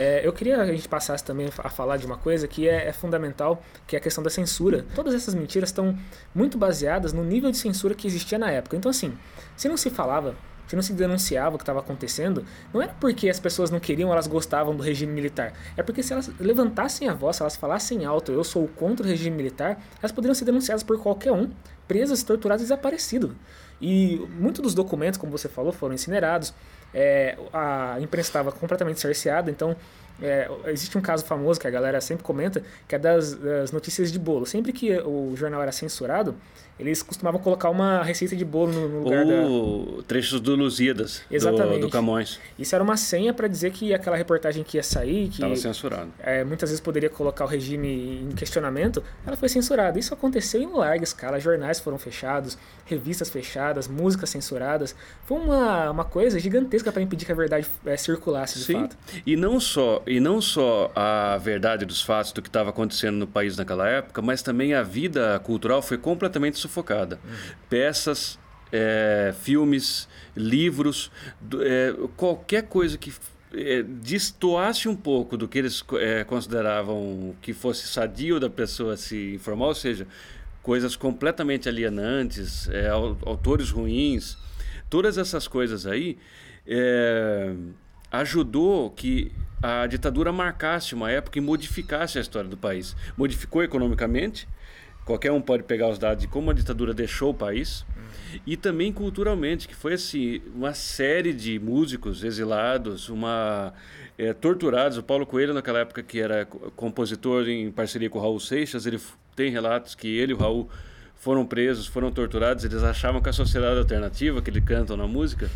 É, 0.00 0.26
eu 0.26 0.32
queria 0.32 0.54
que 0.56 0.62
a 0.62 0.72
gente 0.72 0.88
passasse 0.88 1.22
também 1.22 1.50
a 1.58 1.68
falar 1.68 1.98
de 1.98 2.06
uma 2.06 2.16
coisa 2.16 2.48
que 2.48 2.66
é, 2.66 2.88
é, 2.88 2.92
fundamental, 2.92 3.62
que 3.86 3.94
é 3.94 3.98
a 3.98 4.02
questão 4.02 4.24
da 4.24 4.30
censura. 4.30 4.86
Todas 4.94 5.12
essas 5.14 5.34
mentiras 5.34 5.68
estão 5.68 5.94
muito 6.34 6.56
baseadas 6.56 7.12
no 7.12 7.22
nível 7.22 7.50
de 7.50 7.58
censura 7.58 7.94
que 7.94 8.06
existia 8.06 8.38
na 8.38 8.50
época. 8.50 8.78
Então, 8.78 8.90
assim, 8.90 9.12
se 9.58 9.68
não 9.68 9.76
se 9.76 9.90
falava 9.90 10.34
se 10.66 10.76
não 10.76 10.82
se 10.84 10.92
denunciava 10.92 11.56
o 11.56 11.58
que 11.58 11.64
estava 11.64 11.80
acontecendo, 11.80 12.44
não 12.72 12.80
era 12.80 12.94
porque 13.00 13.28
as 13.28 13.40
pessoas 13.40 13.72
não 13.72 13.80
queriam, 13.80 14.12
elas 14.12 14.28
gostavam 14.28 14.76
do 14.76 14.84
regime 14.84 15.12
militar. 15.12 15.52
É 15.76 15.82
porque 15.82 16.00
se 16.00 16.12
elas 16.12 16.30
levantassem 16.38 17.08
a 17.08 17.12
voz, 17.12 17.34
se 17.34 17.42
elas 17.42 17.56
falassem 17.56 18.04
alto, 18.04 18.30
eu 18.30 18.44
sou 18.44 18.68
contra 18.68 19.04
o 19.04 19.08
regime 19.08 19.36
militar, 19.36 19.82
elas 20.00 20.12
poderiam 20.12 20.32
ser 20.32 20.44
denunciadas 20.44 20.84
por 20.84 20.96
qualquer 21.02 21.32
um, 21.32 21.50
presas, 21.88 22.22
torturadas 22.22 22.62
e 22.62 22.64
desaparecidas. 22.66 23.32
E 23.80 24.24
muitos 24.38 24.62
dos 24.62 24.72
documentos, 24.72 25.18
como 25.18 25.32
você 25.32 25.48
falou, 25.48 25.72
foram 25.72 25.94
incinerados. 25.94 26.54
É, 26.94 27.36
a 27.52 27.96
imprensa 28.00 28.28
estava 28.28 28.50
completamente 28.52 29.00
cerceada, 29.00 29.50
então 29.50 29.76
é, 30.22 30.50
existe 30.66 30.96
um 30.96 31.00
caso 31.00 31.24
famoso 31.24 31.58
que 31.60 31.66
a 31.66 31.70
galera 31.70 32.00
sempre 32.00 32.24
comenta, 32.24 32.62
que 32.86 32.94
é 32.94 32.98
das, 32.98 33.34
das, 33.34 33.72
notícias 33.72 34.12
de 34.12 34.18
bolo. 34.18 34.46
Sempre 34.46 34.72
que 34.72 34.96
o 35.00 35.34
jornal 35.36 35.62
era 35.62 35.72
censurado, 35.72 36.34
eles 36.78 37.02
costumavam 37.02 37.38
colocar 37.40 37.68
uma 37.68 38.02
receita 38.02 38.34
de 38.34 38.44
bolo 38.44 38.72
no, 38.72 39.04
lugar 39.04 39.26
Ou 39.26 39.98
da... 39.98 40.02
trechos 40.04 40.40
do 40.40 40.54
Lusíadas, 40.56 41.22
Exatamente. 41.30 41.80
Do, 41.80 41.86
do 41.86 41.90
Camões. 41.90 42.40
Isso 42.58 42.74
era 42.74 42.82
uma 42.82 42.96
senha 42.96 43.34
para 43.34 43.46
dizer 43.46 43.70
que 43.70 43.92
aquela 43.92 44.16
reportagem 44.16 44.64
que 44.64 44.78
ia 44.78 44.82
sair, 44.82 45.28
que 45.28 45.34
estava 45.34 45.54
censurado. 45.56 46.10
É, 46.18 46.42
muitas 46.42 46.70
vezes 46.70 46.80
poderia 46.80 47.10
colocar 47.10 47.44
o 47.44 47.48
regime 47.48 48.22
em 48.22 48.34
questionamento, 48.34 49.02
ela 49.26 49.36
foi 49.36 49.48
censurada. 49.48 49.98
Isso 49.98 50.14
aconteceu 50.14 50.62
em 50.62 50.72
larga 50.72 51.04
escala. 51.04 51.38
Jornais 51.38 51.80
foram 51.80 51.98
fechados, 51.98 52.56
revistas 52.86 53.28
fechadas, 53.28 53.86
músicas 53.86 54.30
censuradas. 54.30 54.96
Foi 55.24 55.38
uma, 55.38 55.90
uma 55.90 56.04
coisa 56.04 56.38
gigantesca 56.40 56.90
para 56.90 57.02
impedir 57.02 57.26
que 57.26 57.32
a 57.32 57.34
verdade 57.34 57.66
é, 57.84 57.96
circulasse 57.96 58.58
de 58.58 58.64
Sim. 58.64 58.72
fato. 58.80 58.96
E 59.26 59.36
não 59.36 59.60
só 59.60 60.02
e 60.10 60.18
não 60.18 60.42
só 60.42 60.90
a 60.94 61.38
verdade 61.38 61.86
dos 61.86 62.02
fatos 62.02 62.32
do 62.32 62.42
que 62.42 62.48
estava 62.48 62.70
acontecendo 62.70 63.16
no 63.16 63.26
país 63.28 63.56
naquela 63.56 63.88
época, 63.88 64.20
mas 64.20 64.42
também 64.42 64.74
a 64.74 64.82
vida 64.82 65.38
cultural 65.44 65.80
foi 65.80 65.96
completamente 65.96 66.58
sufocada. 66.58 67.20
Uhum. 67.24 67.30
Peças, 67.68 68.36
é, 68.72 69.32
filmes, 69.40 70.08
livros, 70.36 71.12
é, 71.60 71.94
qualquer 72.16 72.64
coisa 72.64 72.98
que 72.98 73.12
é, 73.54 73.84
destoasse 73.84 74.88
um 74.88 74.96
pouco 74.96 75.36
do 75.36 75.46
que 75.46 75.58
eles 75.58 75.84
é, 76.00 76.24
consideravam 76.24 77.34
que 77.40 77.52
fosse 77.52 77.86
sadio 77.86 78.40
da 78.40 78.50
pessoa 78.50 78.96
se 78.96 79.34
informar, 79.34 79.66
ou 79.66 79.74
seja, 79.76 80.08
coisas 80.60 80.96
completamente 80.96 81.68
alienantes, 81.68 82.68
é, 82.68 82.88
autores 82.88 83.70
ruins, 83.70 84.36
todas 84.88 85.18
essas 85.18 85.46
coisas 85.46 85.86
aí, 85.86 86.18
é, 86.66 87.54
ajudou 88.10 88.90
que 88.90 89.30
a 89.62 89.86
ditadura 89.86 90.32
marcasse 90.32 90.94
uma 90.94 91.10
época 91.10 91.38
e 91.38 91.40
modificasse 91.40 92.18
a 92.18 92.20
história 92.20 92.48
do 92.48 92.56
país. 92.56 92.96
Modificou 93.16 93.62
economicamente, 93.62 94.48
qualquer 95.04 95.32
um 95.32 95.40
pode 95.40 95.64
pegar 95.64 95.88
os 95.88 95.98
dados 95.98 96.22
de 96.22 96.28
como 96.28 96.50
a 96.50 96.54
ditadura 96.54 96.94
deixou 96.94 97.30
o 97.30 97.34
país 97.34 97.84
e 98.46 98.56
também 98.56 98.92
culturalmente, 98.92 99.68
que 99.68 99.74
foi 99.74 99.94
assim, 99.94 100.40
uma 100.54 100.72
série 100.72 101.32
de 101.32 101.58
músicos 101.58 102.24
exilados, 102.24 103.08
uma 103.08 103.72
é, 104.16 104.32
torturados. 104.32 104.98
O 104.98 105.02
Paulo 105.02 105.26
Coelho, 105.26 105.52
naquela 105.52 105.80
época 105.80 106.02
que 106.02 106.20
era 106.20 106.46
compositor 106.76 107.48
em 107.48 107.70
parceria 107.70 108.08
com 108.08 108.18
o 108.18 108.22
Raul 108.22 108.40
Seixas, 108.40 108.86
ele 108.86 109.00
tem 109.34 109.50
relatos 109.50 109.94
que 109.94 110.08
ele 110.08 110.32
e 110.32 110.34
o 110.34 110.38
Raul 110.38 110.68
foram 111.16 111.44
presos, 111.44 111.86
foram 111.86 112.10
torturados. 112.10 112.64
Eles 112.64 112.82
achavam 112.82 113.20
que 113.20 113.28
a 113.28 113.32
sociedade 113.32 113.78
alternativa, 113.78 114.40
que 114.40 114.50
eles 114.50 114.64
cantam 114.64 114.96
na 114.96 115.06
música, 115.06 115.50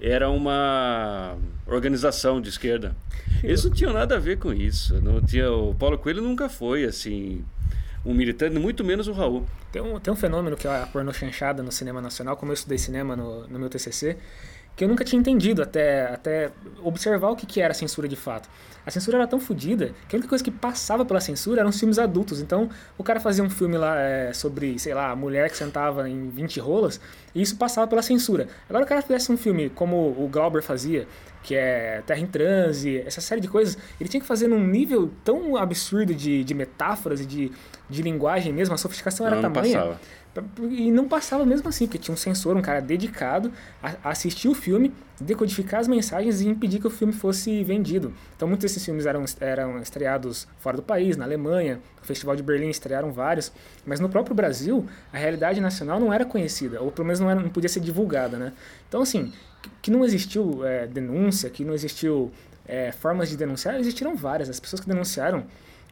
era 0.00 0.30
uma 0.30 1.36
organização 1.66 2.40
de 2.40 2.48
esquerda. 2.48 2.96
Eles 3.42 3.64
não 3.64 3.70
tinham 3.70 3.92
nada 3.92 4.16
a 4.16 4.18
ver 4.18 4.38
com 4.38 4.52
isso. 4.52 5.00
Não 5.00 5.20
tinha, 5.20 5.50
o 5.50 5.74
Paulo 5.74 5.98
Coelho 5.98 6.22
nunca 6.22 6.48
foi 6.48 6.84
assim 6.84 7.44
um 8.04 8.14
militante, 8.14 8.58
muito 8.58 8.84
menos 8.84 9.08
o 9.08 9.12
Raul. 9.12 9.44
Tem 9.70 9.82
um, 9.82 9.98
tem 10.00 10.12
um 10.12 10.16
fenômeno 10.16 10.56
que 10.56 10.66
é 10.66 10.82
a 10.82 10.86
porno 10.86 11.12
chanchada 11.12 11.62
no 11.62 11.70
cinema 11.70 12.00
nacional, 12.00 12.36
como 12.36 12.52
eu 12.52 12.54
estudei 12.54 12.78
cinema 12.78 13.14
no, 13.14 13.46
no 13.48 13.58
meu 13.58 13.68
TCC, 13.68 14.16
que 14.78 14.84
eu 14.84 14.88
nunca 14.88 15.04
tinha 15.04 15.18
entendido 15.18 15.60
até, 15.60 16.04
até 16.04 16.52
observar 16.84 17.30
o 17.30 17.36
que, 17.36 17.44
que 17.44 17.60
era 17.60 17.72
a 17.72 17.74
censura 17.74 18.06
de 18.06 18.14
fato. 18.14 18.48
A 18.86 18.92
censura 18.92 19.18
era 19.18 19.26
tão 19.26 19.40
fodida 19.40 19.92
que 20.08 20.14
a 20.14 20.16
única 20.16 20.28
coisa 20.28 20.42
que 20.42 20.52
passava 20.52 21.04
pela 21.04 21.20
censura 21.20 21.60
eram 21.60 21.70
os 21.70 21.78
filmes 21.78 21.98
adultos. 21.98 22.40
Então, 22.40 22.70
o 22.96 23.02
cara 23.02 23.18
fazia 23.18 23.42
um 23.42 23.50
filme 23.50 23.76
lá 23.76 24.00
é, 24.00 24.32
sobre, 24.32 24.78
sei 24.78 24.94
lá, 24.94 25.10
a 25.10 25.16
mulher 25.16 25.50
que 25.50 25.56
sentava 25.56 26.08
em 26.08 26.30
20 26.30 26.60
rolas, 26.60 27.00
e 27.34 27.42
isso 27.42 27.56
passava 27.56 27.88
pela 27.88 28.02
censura. 28.02 28.46
Agora, 28.68 28.84
o 28.84 28.88
cara 28.88 29.02
fizesse 29.02 29.32
um 29.32 29.36
filme 29.36 29.68
como 29.68 29.96
o 29.96 30.28
Glauber 30.30 30.62
fazia, 30.62 31.08
que 31.42 31.56
é 31.56 32.02
Terra 32.06 32.20
em 32.20 32.26
Transe, 32.26 32.98
essa 33.04 33.20
série 33.20 33.40
de 33.40 33.48
coisas, 33.48 33.76
ele 34.00 34.08
tinha 34.08 34.20
que 34.20 34.26
fazer 34.26 34.46
num 34.46 34.64
nível 34.64 35.10
tão 35.24 35.56
absurdo 35.56 36.14
de, 36.14 36.44
de 36.44 36.54
metáforas 36.54 37.20
e 37.20 37.26
de, 37.26 37.52
de 37.90 38.00
linguagem 38.00 38.52
mesmo, 38.52 38.74
a 38.74 38.78
sofisticação 38.78 39.26
era 39.26 39.36
não, 39.36 39.42
tamanha. 39.42 39.98
E 40.70 40.90
não 40.90 41.08
passava 41.08 41.44
mesmo 41.44 41.68
assim, 41.68 41.86
porque 41.86 41.98
tinha 41.98 42.12
um 42.12 42.16
censor, 42.16 42.56
um 42.56 42.62
cara 42.62 42.80
dedicado 42.80 43.52
a 43.82 44.10
assistir 44.10 44.48
o 44.48 44.54
filme, 44.54 44.92
decodificar 45.20 45.80
as 45.80 45.88
mensagens 45.88 46.40
e 46.40 46.48
impedir 46.48 46.78
que 46.78 46.86
o 46.86 46.90
filme 46.90 47.12
fosse 47.12 47.64
vendido. 47.64 48.14
Então 48.36 48.46
muitos 48.46 48.62
desses 48.62 48.84
filmes 48.84 49.06
eram, 49.06 49.24
eram 49.40 49.80
estreados 49.80 50.46
fora 50.58 50.76
do 50.76 50.82
país, 50.82 51.16
na 51.16 51.24
Alemanha, 51.24 51.80
no 52.00 52.06
Festival 52.06 52.36
de 52.36 52.42
Berlim 52.42 52.68
estrearam 52.68 53.12
vários, 53.12 53.50
mas 53.84 53.98
no 53.98 54.08
próprio 54.08 54.34
Brasil 54.34 54.86
a 55.12 55.18
realidade 55.18 55.60
nacional 55.60 55.98
não 55.98 56.12
era 56.12 56.24
conhecida, 56.24 56.80
ou 56.80 56.92
pelo 56.92 57.06
menos 57.06 57.18
não, 57.18 57.30
era, 57.30 57.40
não 57.40 57.50
podia 57.50 57.68
ser 57.68 57.80
divulgada, 57.80 58.36
né? 58.36 58.52
Então 58.88 59.02
assim, 59.02 59.32
que 59.82 59.90
não 59.90 60.04
existiu 60.04 60.64
é, 60.64 60.86
denúncia, 60.86 61.50
que 61.50 61.64
não 61.64 61.74
existiu 61.74 62.30
é, 62.66 62.92
formas 62.92 63.28
de 63.28 63.36
denunciar, 63.36 63.80
existiram 63.80 64.14
várias. 64.14 64.48
As 64.48 64.60
pessoas 64.60 64.80
que 64.80 64.86
denunciaram 64.86 65.44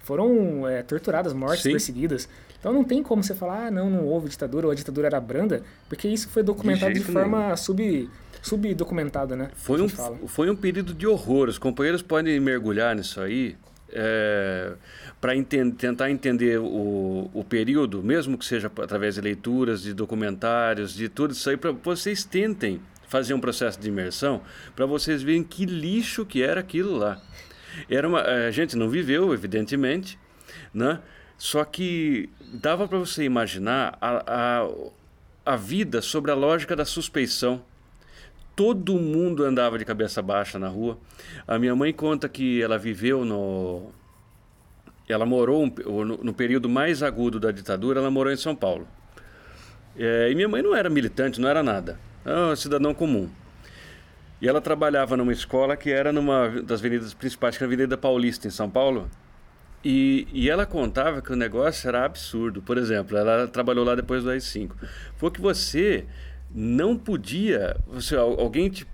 foram 0.03 0.69
é, 0.69 0.83
torturadas, 0.83 1.33
mortas, 1.33 1.63
perseguidas. 1.63 2.29
Então 2.59 2.73
não 2.73 2.85
tem 2.85 3.03
como 3.03 3.23
você 3.23 3.35
falar, 3.35 3.67
ah, 3.67 3.71
não, 3.71 3.91
não 3.91 4.05
houve 4.05 4.29
ditadura 4.29 4.67
ou 4.67 4.73
a 4.73 4.75
ditadura 4.75 5.07
era 5.07 5.21
branda, 5.21 5.63
porque 5.89 6.09
isso 6.09 6.29
foi 6.29 6.43
documentado 6.43 6.93
de, 6.93 7.01
de 7.01 7.07
forma 7.07 7.57
sub 7.57 8.11
subdocumentada, 8.43 9.35
né? 9.35 9.51
Foi 9.55 9.81
um, 9.81 9.89
foi 9.89 10.49
um 10.49 10.55
período 10.55 10.95
de 10.95 11.07
horror. 11.07 11.49
Os 11.49 11.59
companheiros 11.59 12.01
podem 12.01 12.39
mergulhar 12.39 12.95
nisso 12.95 13.21
aí 13.21 13.57
é, 13.91 14.73
para 15.21 15.33
tentar 15.43 16.11
entender 16.11 16.59
o, 16.59 17.31
o 17.33 17.45
período, 17.45 18.03
mesmo 18.03 18.39
que 18.39 18.45
seja 18.45 18.71
através 18.83 19.17
de 19.17 19.21
leituras, 19.21 19.83
de 19.83 19.93
documentários, 19.93 20.95
de 20.95 21.09
tudo 21.09 21.33
isso 21.33 21.49
aí, 21.51 21.57
para 21.57 21.73
vocês 21.73 22.25
tentem 22.25 22.81
fazer 23.09 23.35
um 23.35 23.41
processo 23.41 23.81
de 23.81 23.89
imersão 23.89 24.43
para 24.75 24.85
vocês 24.85 25.23
verem 25.23 25.43
que 25.43 25.65
lixo 25.65 26.27
que 26.27 26.43
era 26.43 26.61
aquilo 26.61 26.97
lá. 26.97 27.21
Era 27.89 28.09
uma, 28.09 28.21
a 28.23 28.51
gente 28.51 28.77
não 28.77 28.89
viveu, 28.89 29.33
evidentemente, 29.35 30.19
né? 30.73 31.01
Só 31.39 31.65
que 31.65 32.31
dava 32.53 32.89
para 32.89 32.99
você 32.99 33.25
imaginar 33.25 33.97
a, 34.01 34.23
a, 34.27 34.69
a 35.45 35.57
vida 35.57 36.01
sobre 36.01 36.31
a 36.31 36.35
lógica 36.35 36.75
da 36.75 36.85
suspeição. 36.85 37.63
Todo 38.55 38.95
mundo 38.95 39.45
andava 39.45 39.79
de 39.79 39.85
cabeça 39.85 40.23
baixa 40.23 40.59
na 40.59 40.69
rua. 40.69 40.99
A 41.47 41.59
minha 41.59 41.77
mãe 41.77 41.93
conta 41.93 42.29
que 42.29 42.63
ela 42.63 42.79
viveu 42.79 43.25
no. 43.25 43.91
Ela 45.09 45.27
morou 45.27 45.67
no, 45.67 46.17
no 46.17 46.35
período 46.35 46.69
mais 46.69 47.03
agudo 47.03 47.39
da 47.39 47.53
ditadura, 47.53 48.01
ela 48.01 48.11
morou 48.11 48.33
em 48.33 48.37
São 48.37 48.57
Paulo. 48.57 48.89
É, 49.97 50.31
e 50.31 50.35
minha 50.35 50.49
mãe 50.49 50.63
não 50.63 50.75
era 50.75 50.91
militante, 50.91 51.41
não 51.41 51.49
era 51.49 51.63
nada. 51.63 51.99
Era 52.25 52.49
um 52.49 52.57
cidadão 52.57 52.93
comum. 52.93 53.31
E 54.41 54.49
ela 54.49 54.61
trabalhava 54.61 55.17
numa 55.17 55.33
escola 55.33 55.77
que 55.77 55.91
era 55.91 56.13
numa 56.13 56.49
das 56.63 56.81
avenidas 56.81 57.15
principais, 57.15 57.57
que 57.57 57.63
era 57.63 57.71
a 57.71 57.73
Avenida 57.73 57.97
Paulista, 57.97 58.49
em 58.49 58.51
São 58.51 58.69
Paulo. 58.69 59.09
E, 59.89 60.27
e 60.33 60.51
ela 60.51 60.67
contava 60.67 61.23
que 61.23 61.33
o 61.33 61.37
negócio 61.37 61.87
era 61.87 62.05
absurdo. 62.05 62.61
Por 62.61 62.77
exemplo, 62.77 63.17
ela 63.17 63.47
trabalhou 63.47 63.85
lá 63.85 63.95
depois 63.95 64.25
do 64.25 64.31
AI-5. 64.31 64.73
Foi 65.17 65.31
que 65.31 65.41
você 65.41 66.05
não 66.53 66.97
podia... 66.97 67.77
Você, 67.87 68.17
alguém 68.17 68.69
te 68.69 68.85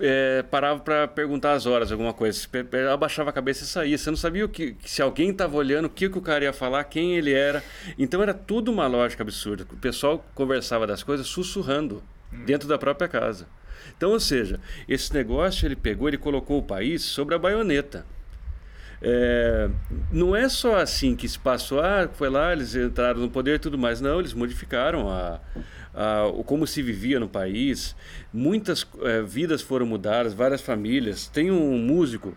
é, 0.00 0.42
parava 0.50 0.80
para 0.80 1.06
perguntar 1.06 1.52
as 1.52 1.66
horas, 1.66 1.92
alguma 1.92 2.14
coisa. 2.14 2.48
Ela 2.72 2.94
abaixava 2.94 3.28
a 3.28 3.32
cabeça 3.32 3.64
e 3.64 3.66
saía. 3.66 3.98
Você 3.98 4.08
não 4.08 4.16
sabia 4.16 4.42
o 4.42 4.48
que, 4.48 4.74
se 4.86 5.02
alguém 5.02 5.28
estava 5.28 5.54
olhando, 5.54 5.84
o 5.84 5.90
que, 5.90 6.08
que 6.08 6.16
o 6.16 6.22
cara 6.22 6.44
ia 6.44 6.52
falar, 6.54 6.82
quem 6.84 7.14
ele 7.14 7.34
era. 7.34 7.62
Então 7.98 8.22
era 8.22 8.32
tudo 8.32 8.72
uma 8.72 8.86
lógica 8.86 9.22
absurda. 9.22 9.66
O 9.70 9.76
pessoal 9.76 10.24
conversava 10.34 10.86
das 10.86 11.02
coisas 11.02 11.26
sussurrando 11.26 12.02
dentro 12.46 12.66
da 12.66 12.78
própria 12.78 13.06
casa. 13.06 13.46
Então, 13.94 14.12
ou 14.12 14.20
seja, 14.20 14.58
esse 14.88 15.12
negócio 15.12 15.66
ele 15.66 15.76
pegou, 15.76 16.08
ele 16.08 16.16
colocou 16.16 16.58
o 16.58 16.62
país 16.62 17.02
sobre 17.02 17.34
a 17.34 17.38
baioneta. 17.38 18.06
É, 19.00 19.70
não 20.10 20.34
é 20.34 20.48
só 20.48 20.76
assim 20.76 21.14
que 21.14 21.28
se 21.28 21.38
passou, 21.38 21.80
ah, 21.80 22.08
foi 22.12 22.28
lá, 22.28 22.52
eles 22.52 22.74
entraram 22.74 23.20
no 23.20 23.30
poder 23.30 23.56
e 23.56 23.58
tudo 23.58 23.78
mais. 23.78 24.00
Não, 24.00 24.18
eles 24.18 24.34
modificaram 24.34 25.08
a, 25.08 25.40
a, 25.94 26.42
como 26.44 26.66
se 26.66 26.82
vivia 26.82 27.20
no 27.20 27.28
país. 27.28 27.94
Muitas 28.32 28.86
é, 29.02 29.22
vidas 29.22 29.62
foram 29.62 29.86
mudadas, 29.86 30.34
várias 30.34 30.60
famílias. 30.60 31.28
Tem 31.28 31.50
um 31.50 31.78
músico, 31.78 32.36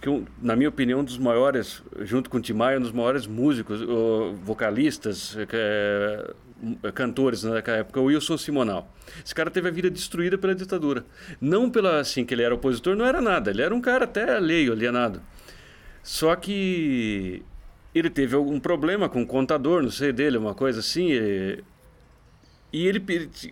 que 0.00 0.24
na 0.40 0.54
minha 0.54 0.68
opinião, 0.68 1.00
um 1.00 1.04
dos 1.04 1.18
maiores, 1.18 1.82
junto 2.00 2.28
com 2.28 2.36
o 2.36 2.40
Tim 2.40 2.52
Maia, 2.52 2.78
um 2.78 2.82
dos 2.82 2.92
maiores 2.92 3.26
músicos, 3.26 3.80
vocalistas, 4.42 5.36
é, 5.52 6.34
cantores 6.94 7.42
naquela 7.42 7.78
época, 7.78 8.00
o 8.00 8.04
Wilson 8.04 8.36
Simonal. 8.38 8.92
Esse 9.24 9.34
cara 9.34 9.50
teve 9.50 9.68
a 9.68 9.70
vida 9.70 9.90
destruída 9.90 10.38
pela 10.38 10.54
ditadura. 10.54 11.04
Não 11.40 11.70
pela 11.70 12.00
assim 12.00 12.24
que 12.24 12.34
ele 12.34 12.42
era 12.42 12.54
opositor, 12.54 12.96
não 12.96 13.04
era 13.04 13.20
nada. 13.20 13.50
Ele 13.50 13.62
era 13.62 13.74
um 13.74 13.80
cara 13.80 14.04
até 14.04 14.36
alheio, 14.36 14.72
alienado. 14.72 15.20
Só 16.02 16.34
que 16.36 17.42
ele 17.94 18.08
teve 18.08 18.34
algum 18.34 18.58
problema 18.58 19.08
com 19.08 19.22
o 19.22 19.26
contador, 19.26 19.82
não 19.82 19.90
sei 19.90 20.12
dele, 20.12 20.38
uma 20.38 20.54
coisa 20.54 20.80
assim. 20.80 21.10
E, 21.10 21.62
e 22.72 22.86
ele, 22.86 23.04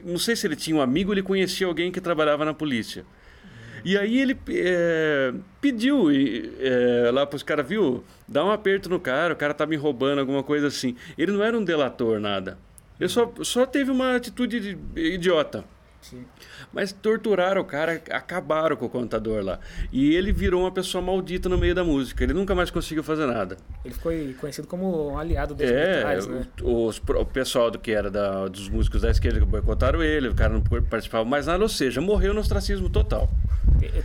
não 0.05 0.19
sei 0.19 0.37
se 0.37 0.47
ele 0.47 0.57
tinha 0.57 0.77
um 0.77 0.81
amigo, 0.81 1.13
ele 1.13 1.23
conhecia 1.23 1.67
alguém 1.67 1.91
que 1.91 2.01
trabalhava 2.01 2.45
na 2.45 2.55
polícia. 2.55 3.05
E 3.85 3.97
aí 3.97 4.19
ele 4.19 4.37
é, 4.51 5.33
pediu 5.61 6.09
é, 6.11 7.11
lá 7.13 7.25
para 7.27 7.37
os 7.37 7.43
caras, 7.43 7.67
viu, 7.67 8.05
dá 8.27 8.45
um 8.45 8.51
aperto 8.51 8.89
no 8.89 8.99
cara, 8.99 9.35
o 9.35 9.37
cara 9.37 9.55
tá 9.55 9.67
me 9.67 9.77
roubando, 9.77 10.21
alguma 10.21 10.43
coisa 10.43 10.67
assim. 10.67 10.97
Ele 11.17 11.33
não 11.33 11.43
era 11.43 11.57
um 11.57 11.65
delator, 11.65 12.19
nada. 12.19 12.59
Ele 12.99 13.09
só, 13.09 13.33
só 13.43 13.65
teve 13.65 13.91
uma 13.91 14.17
atitude 14.17 14.79
idiota. 14.97 15.65
Sim. 16.01 16.25
Mas 16.73 16.93
torturaram 16.93 17.61
o 17.61 17.65
cara, 17.65 18.01
acabaram 18.11 18.77
com 18.77 18.87
o 18.87 18.89
contador 18.89 19.43
lá. 19.45 19.59
E 19.93 20.15
ele 20.15 20.33
virou 20.33 20.63
uma 20.63 20.71
pessoa 20.71 21.03
maldita 21.03 21.49
no 21.49 21.59
meio 21.59 21.75
da 21.75 21.83
música. 21.85 22.23
Ele 22.25 22.33
nunca 22.33 22.55
mais 22.55 22.71
conseguiu 22.71 23.03
fazer 23.03 23.27
nada. 23.27 23.57
Ele 23.85 23.95
foi 23.95 24.35
conhecido 24.41 24.67
como 24.69 25.11
um 25.13 25.19
aliado 25.19 25.55
dos 25.55 25.69
É, 25.69 25.91
militares, 25.91 26.27
né? 26.27 26.47
os, 26.63 26.99
o 27.07 27.25
pessoal 27.27 27.71
do 27.71 27.79
que 27.79 27.91
era 27.91 28.11
da- 28.11 28.47
dos 28.49 28.69
músicos 28.69 29.03
da 29.03 29.11
esquerda 29.11 29.41
que 29.41 29.45
boicotaram 29.47 30.03
ele, 30.03 30.29
o 30.29 30.35
cara 30.35 30.53
não 30.55 30.63
participava 30.63 31.25
mais 31.25 31.47
nada, 31.47 31.63
ou 31.63 31.69
seja, 31.69 32.01
morreu 32.01 32.33
no 32.33 32.41
ostracismo 32.41 32.89
total. 32.89 33.29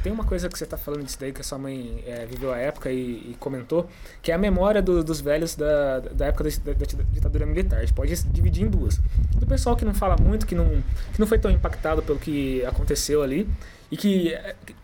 Tenho 0.04 0.14
uma 0.14 0.26
coisa 0.26 0.50
que 0.50 0.58
você 0.58 0.66
está 0.66 0.78
falando 0.78 1.04
disso 1.04 1.18
daí, 1.20 1.32
que 1.32 1.42
a 1.42 1.44
sua 1.44 1.58
mãe 1.58 2.04
é, 2.06 2.26
viveu 2.26 2.52
a 2.52 2.58
época 2.58 2.92
e, 2.92 3.32
e 3.32 3.36
comentou, 3.40 3.90
que 4.22 4.32
é 4.32 4.36
a 4.36 4.38
memória 4.38 4.82
do- 4.82 5.04
dos 5.04 5.20
velhos 5.22 5.56
da, 5.56 6.00
da 6.00 6.26
época 6.28 6.44
da, 6.44 6.74
da 6.74 6.86
ditadura 7.12 7.46
militar. 7.46 7.78
A 7.78 7.82
gente 7.82 7.94
pode 7.94 8.14
dividir 8.26 8.64
em 8.64 8.70
duas. 8.70 9.00
Do 9.36 9.46
pessoal 9.48 9.76
que 9.76 9.84
não 9.86 9.94
fala 9.94 10.16
muito, 10.22 10.46
que 10.46 10.54
não, 10.54 10.66
que 11.14 11.20
não 11.20 11.26
foi 11.26 11.40
tão 11.40 11.50
impactado 11.50 11.83
pelo 12.02 12.18
que 12.20 12.64
aconteceu 12.66 13.22
ali, 13.22 13.48
e 13.92 13.98
que, 13.98 14.36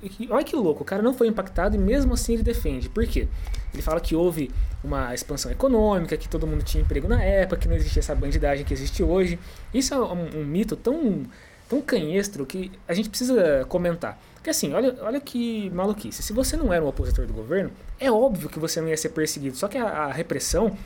que- 0.01 0.27
Olha 0.31 0.43
que 0.43 0.55
louco, 0.55 0.83
o 0.83 0.85
cara 0.85 1.01
não 1.01 1.13
foi 1.13 1.27
impactado 1.27 1.75
e 1.75 1.79
mesmo 1.79 2.13
assim 2.13 2.33
ele 2.33 2.43
defende. 2.43 2.89
Por 2.89 3.05
quê? 3.07 3.27
Ele 3.73 3.81
fala 3.81 3.99
que 3.99 4.15
houve 4.15 4.51
uma 4.83 5.13
expansão 5.13 5.51
econômica, 5.51 6.15
que 6.17 6.29
todo 6.29 6.45
mundo 6.45 6.63
tinha 6.63 6.81
emprego 6.83 7.07
na 7.07 7.21
época, 7.23 7.57
que 7.61 7.67
não 7.67 7.75
existia 7.75 7.99
essa 8.01 8.13
bandidagem 8.15 8.63
que 8.65 8.73
existe 8.73 9.01
hoje. 9.03 9.39
Isso 9.73 9.93
é 9.93 9.97
um, 9.99 10.39
um 10.41 10.45
mito 10.45 10.75
tão, 10.75 11.23
tão 11.67 11.81
canhestro 11.81 12.45
que 12.45 12.71
a 12.87 12.93
gente 12.93 13.09
precisa 13.09 13.65
comentar. 13.67 14.19
Porque 14.35 14.51
assim, 14.51 14.73
olha, 14.73 14.95
olha 15.01 15.19
que 15.19 15.69
maluquice. 15.71 16.23
Se 16.23 16.31
você 16.31 16.55
não 16.55 16.71
era 16.71 16.83
um 16.83 16.87
opositor 16.87 17.25
do 17.25 17.33
governo, 17.33 17.71
é 17.99 18.09
óbvio 18.11 18.47
que 18.47 18.57
você 18.57 18.79
não 18.79 18.87
ia 18.87 18.95
ser 18.95 19.09
perseguido. 19.09 19.57
Só 19.57 19.67
que 19.67 19.77
a, 19.77 19.85
a 19.85 20.11
repressão 20.13 20.77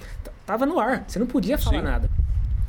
tava 0.45 0.66
no 0.66 0.80
ar. 0.80 1.05
Você 1.07 1.20
não 1.20 1.28
podia 1.28 1.57
falar 1.57 1.78
Sim. 1.80 1.84
nada. 1.84 2.09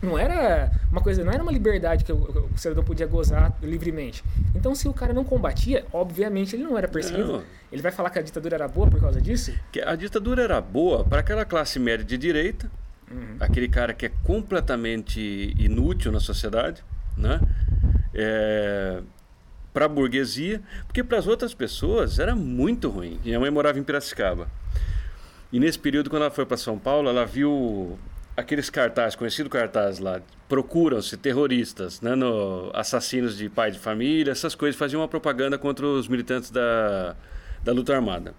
Não 0.04 0.18
era 0.18 0.70
uma 0.90 1.00
coisa, 1.00 1.24
não 1.24 1.32
era 1.32 1.42
uma 1.42 1.52
liberdade 1.52 2.04
que 2.04 2.12
o, 2.12 2.48
o 2.52 2.58
cidadão 2.58 2.84
podia 2.84 3.06
gozar 3.06 3.52
livremente. 3.62 4.22
Então, 4.54 4.74
se 4.74 4.86
o 4.86 4.92
cara 4.92 5.12
não 5.12 5.24
combatia, 5.24 5.84
obviamente 5.92 6.54
ele 6.54 6.62
não 6.62 6.76
era 6.76 6.86
perseguido. 6.86 7.32
Não. 7.32 7.42
Ele 7.72 7.82
vai 7.82 7.90
falar 7.90 8.10
que 8.10 8.18
a 8.18 8.22
ditadura 8.22 8.54
era 8.54 8.68
boa 8.68 8.88
por 8.88 9.00
causa 9.00 9.20
disso? 9.20 9.52
Que 9.72 9.80
a 9.80 9.96
ditadura 9.96 10.42
era 10.42 10.60
boa 10.60 11.04
para 11.04 11.20
aquela 11.20 11.44
classe 11.44 11.78
média 11.78 12.04
de 12.04 12.16
direita, 12.16 12.70
aquele 13.40 13.68
cara 13.68 13.92
que 13.92 14.06
é 14.06 14.12
completamente 14.22 15.54
inútil 15.58 16.12
na 16.12 16.20
sociedade, 16.20 16.82
né? 17.16 17.40
É, 18.12 19.00
para 19.72 19.86
a 19.86 19.88
burguesia, 19.88 20.62
porque 20.86 21.02
para 21.02 21.18
as 21.18 21.26
outras 21.26 21.52
pessoas 21.52 22.18
era 22.18 22.34
muito 22.34 22.88
ruim. 22.88 23.18
Minha 23.24 23.40
mãe 23.40 23.50
morava 23.50 23.78
em 23.78 23.82
Piracicaba. 23.82 24.48
E 25.52 25.58
nesse 25.58 25.78
período, 25.78 26.10
quando 26.10 26.22
ela 26.22 26.30
foi 26.30 26.46
para 26.46 26.56
São 26.56 26.78
Paulo, 26.78 27.08
ela 27.08 27.24
viu 27.24 27.98
aqueles 28.36 28.68
cartazes, 28.70 29.14
conhecido 29.16 29.48
cartaz 29.48 29.98
lá, 29.98 30.20
procuram-se 30.48 31.16
terroristas, 31.16 32.00
né, 32.00 32.14
no, 32.14 32.70
assassinos 32.74 33.36
de 33.36 33.48
pai 33.48 33.70
de 33.70 33.78
família, 33.78 34.32
essas 34.32 34.54
coisas, 34.54 34.78
faziam 34.78 35.00
uma 35.00 35.08
propaganda 35.08 35.56
contra 35.58 35.86
os 35.86 36.08
militantes 36.08 36.50
da, 36.50 37.14
da 37.62 37.72
luta 37.72 37.94
armada. 37.94 38.34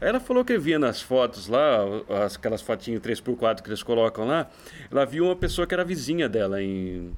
Aí 0.00 0.08
ela 0.08 0.20
falou 0.20 0.44
que 0.44 0.58
via 0.58 0.78
nas 0.78 1.00
fotos 1.00 1.46
lá, 1.46 1.78
as- 2.24 2.36
aquelas 2.36 2.60
fotinhas 2.60 3.00
3x4 3.00 3.62
que 3.62 3.68
eles 3.68 3.82
colocam 3.82 4.26
lá, 4.26 4.48
ela 4.90 5.04
viu 5.06 5.24
uma 5.26 5.36
pessoa 5.36 5.66
que 5.66 5.74
era 5.74 5.84
vizinha 5.84 6.28
dela 6.28 6.60
em, 6.62 7.12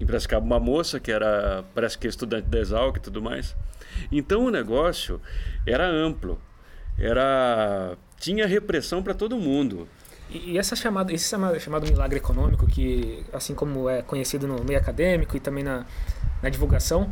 em 0.00 0.04
Piracicaba, 0.06 0.44
uma 0.44 0.58
moça 0.60 0.98
que 0.98 1.12
era, 1.12 1.64
parece 1.74 1.96
que 1.96 2.06
estudante 2.08 2.48
da 2.48 2.58
Exalc 2.58 2.96
e 2.96 3.00
tudo 3.00 3.22
mais. 3.22 3.54
Então 4.10 4.44
o 4.44 4.50
negócio 4.50 5.20
era 5.66 5.86
amplo, 5.86 6.40
era 6.98 7.96
tinha 8.18 8.46
repressão 8.46 9.02
para 9.02 9.14
todo 9.14 9.36
mundo. 9.36 9.88
E, 10.34 10.58
essa 10.58 10.74
chamada, 10.74 11.12
esse 11.12 11.28
chama- 11.28 11.58
chamado 11.58 11.86
milagre 11.86 12.18
econômico, 12.18 12.66
que 12.66 13.22
assim 13.32 13.54
como 13.54 13.88
é 13.88 14.02
conhecido 14.02 14.46
no 14.46 14.64
meio 14.64 14.78
acadêmico 14.78 15.36
e 15.36 15.40
também 15.40 15.62
na, 15.62 15.84
na 16.42 16.48
divulgação, 16.48 17.08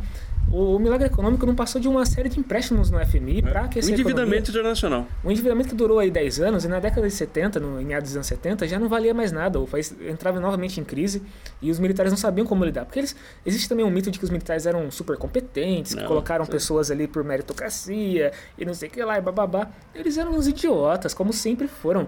o, 0.51 0.75
o 0.75 0.79
milagre 0.79 1.07
econômico 1.07 1.45
não 1.45 1.55
passou 1.55 1.79
de 1.79 1.87
uma 1.87 2.05
série 2.05 2.27
de 2.27 2.37
empréstimos 2.37 2.91
no 2.91 2.99
FMI 3.05 3.41
para 3.41 3.61
o 3.61 3.65
aquecer 3.65 3.91
a 3.91 3.93
endividamento 3.93 4.51
internacional. 4.51 5.07
Um 5.23 5.31
endividamento 5.31 5.69
que 5.69 5.75
durou 5.75 5.99
aí 5.99 6.11
10 6.11 6.41
anos 6.41 6.65
e 6.65 6.67
na 6.67 6.79
década 6.81 7.07
de 7.07 7.13
70, 7.13 7.59
no, 7.61 7.79
em 7.79 7.85
meados 7.85 8.09
dos 8.09 8.17
anos 8.17 8.27
70, 8.27 8.67
já 8.67 8.77
não 8.77 8.89
valia 8.89 9.13
mais 9.13 9.31
nada. 9.31 9.57
O 9.59 9.65
país 9.65 9.95
entrava 10.01 10.39
novamente 10.41 10.79
em 10.81 10.83
crise 10.83 11.23
e 11.61 11.71
os 11.71 11.79
militares 11.79 12.11
não 12.11 12.17
sabiam 12.17 12.45
como 12.45 12.65
lidar. 12.65 12.83
Porque 12.85 12.99
eles, 12.99 13.15
existe 13.45 13.69
também 13.69 13.85
um 13.85 13.89
mito 13.89 14.11
de 14.11 14.19
que 14.19 14.25
os 14.25 14.29
militares 14.29 14.65
eram 14.65 14.91
super 14.91 15.17
competentes, 15.17 15.95
que 15.95 16.01
Não, 16.01 16.07
colocaram 16.07 16.43
sim. 16.43 16.51
pessoas 16.51 16.91
ali 16.91 17.07
por 17.07 17.23
meritocracia 17.23 18.33
e 18.57 18.65
não 18.65 18.73
sei 18.73 18.89
o 18.89 18.91
que 18.91 19.01
lá 19.03 19.17
e 19.17 19.21
bababá. 19.21 19.69
Eles 19.95 20.17
eram 20.17 20.33
uns 20.33 20.45
idiotas, 20.47 21.13
como 21.13 21.31
sempre 21.31 21.67
foram. 21.69 22.05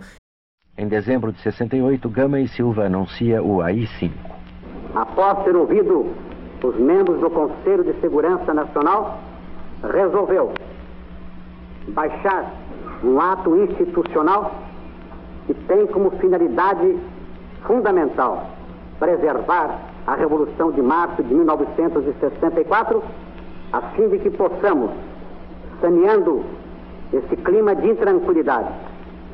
Em 0.78 0.90
dezembro 0.90 1.32
de 1.32 1.40
68, 1.40 2.10
Gama 2.10 2.38
e 2.42 2.50
Silva 2.50 2.88
anuncia 2.88 3.42
o 3.42 3.62
AI-5. 3.62 4.12
após 4.94 5.42
ter 5.46 5.56
ouvido 5.56 6.08
os 6.62 6.76
membros 6.76 7.18
do 7.22 7.30
Conselho 7.30 7.86
de 7.86 7.94
Segurança 8.02 8.54
Nacional, 8.54 9.18
resolveu 9.94 10.52
baixar 11.88 12.52
um 13.02 13.22
ato 13.22 13.56
institucional 13.56 14.54
que 15.48 15.54
tem 15.54 15.88
como 15.88 16.12
finalidade 16.12 16.98
fundamental 17.66 18.50
preservar 19.00 19.80
a 20.06 20.16
Revolução 20.16 20.74
de 20.74 20.82
Março 20.82 21.24
de 21.24 21.34
1964, 21.34 23.02
a 23.72 23.82
fim 23.82 24.10
de 24.10 24.20
que 24.20 24.30
possamos, 24.30 24.92
saneando 25.80 26.44
esse 27.14 27.38
clima 27.38 27.74
de 27.76 27.92
intranquilidade 27.92 28.74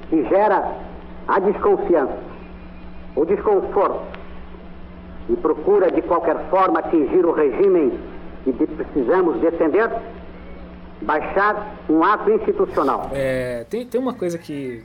que 0.08 0.24
gera 0.26 0.91
a 1.28 1.39
desconfiança, 1.39 2.17
o 3.15 3.26
desconforto 3.26 4.01
e 5.30 5.36
procura 5.36 5.91
de 5.91 6.01
qualquer 6.01 6.38
forma 6.49 6.80
atingir 6.80 7.26
o 7.26 7.32
regime 7.32 7.97
que 8.43 8.67
precisamos 8.67 9.39
defender, 9.39 9.89
baixar 11.01 11.76
um 11.89 12.03
ato 12.03 12.32
institucional. 12.32 13.09
É, 13.13 13.65
tem, 13.69 13.86
tem 13.86 13.99
uma 14.01 14.13
coisa 14.13 14.38
que, 14.38 14.84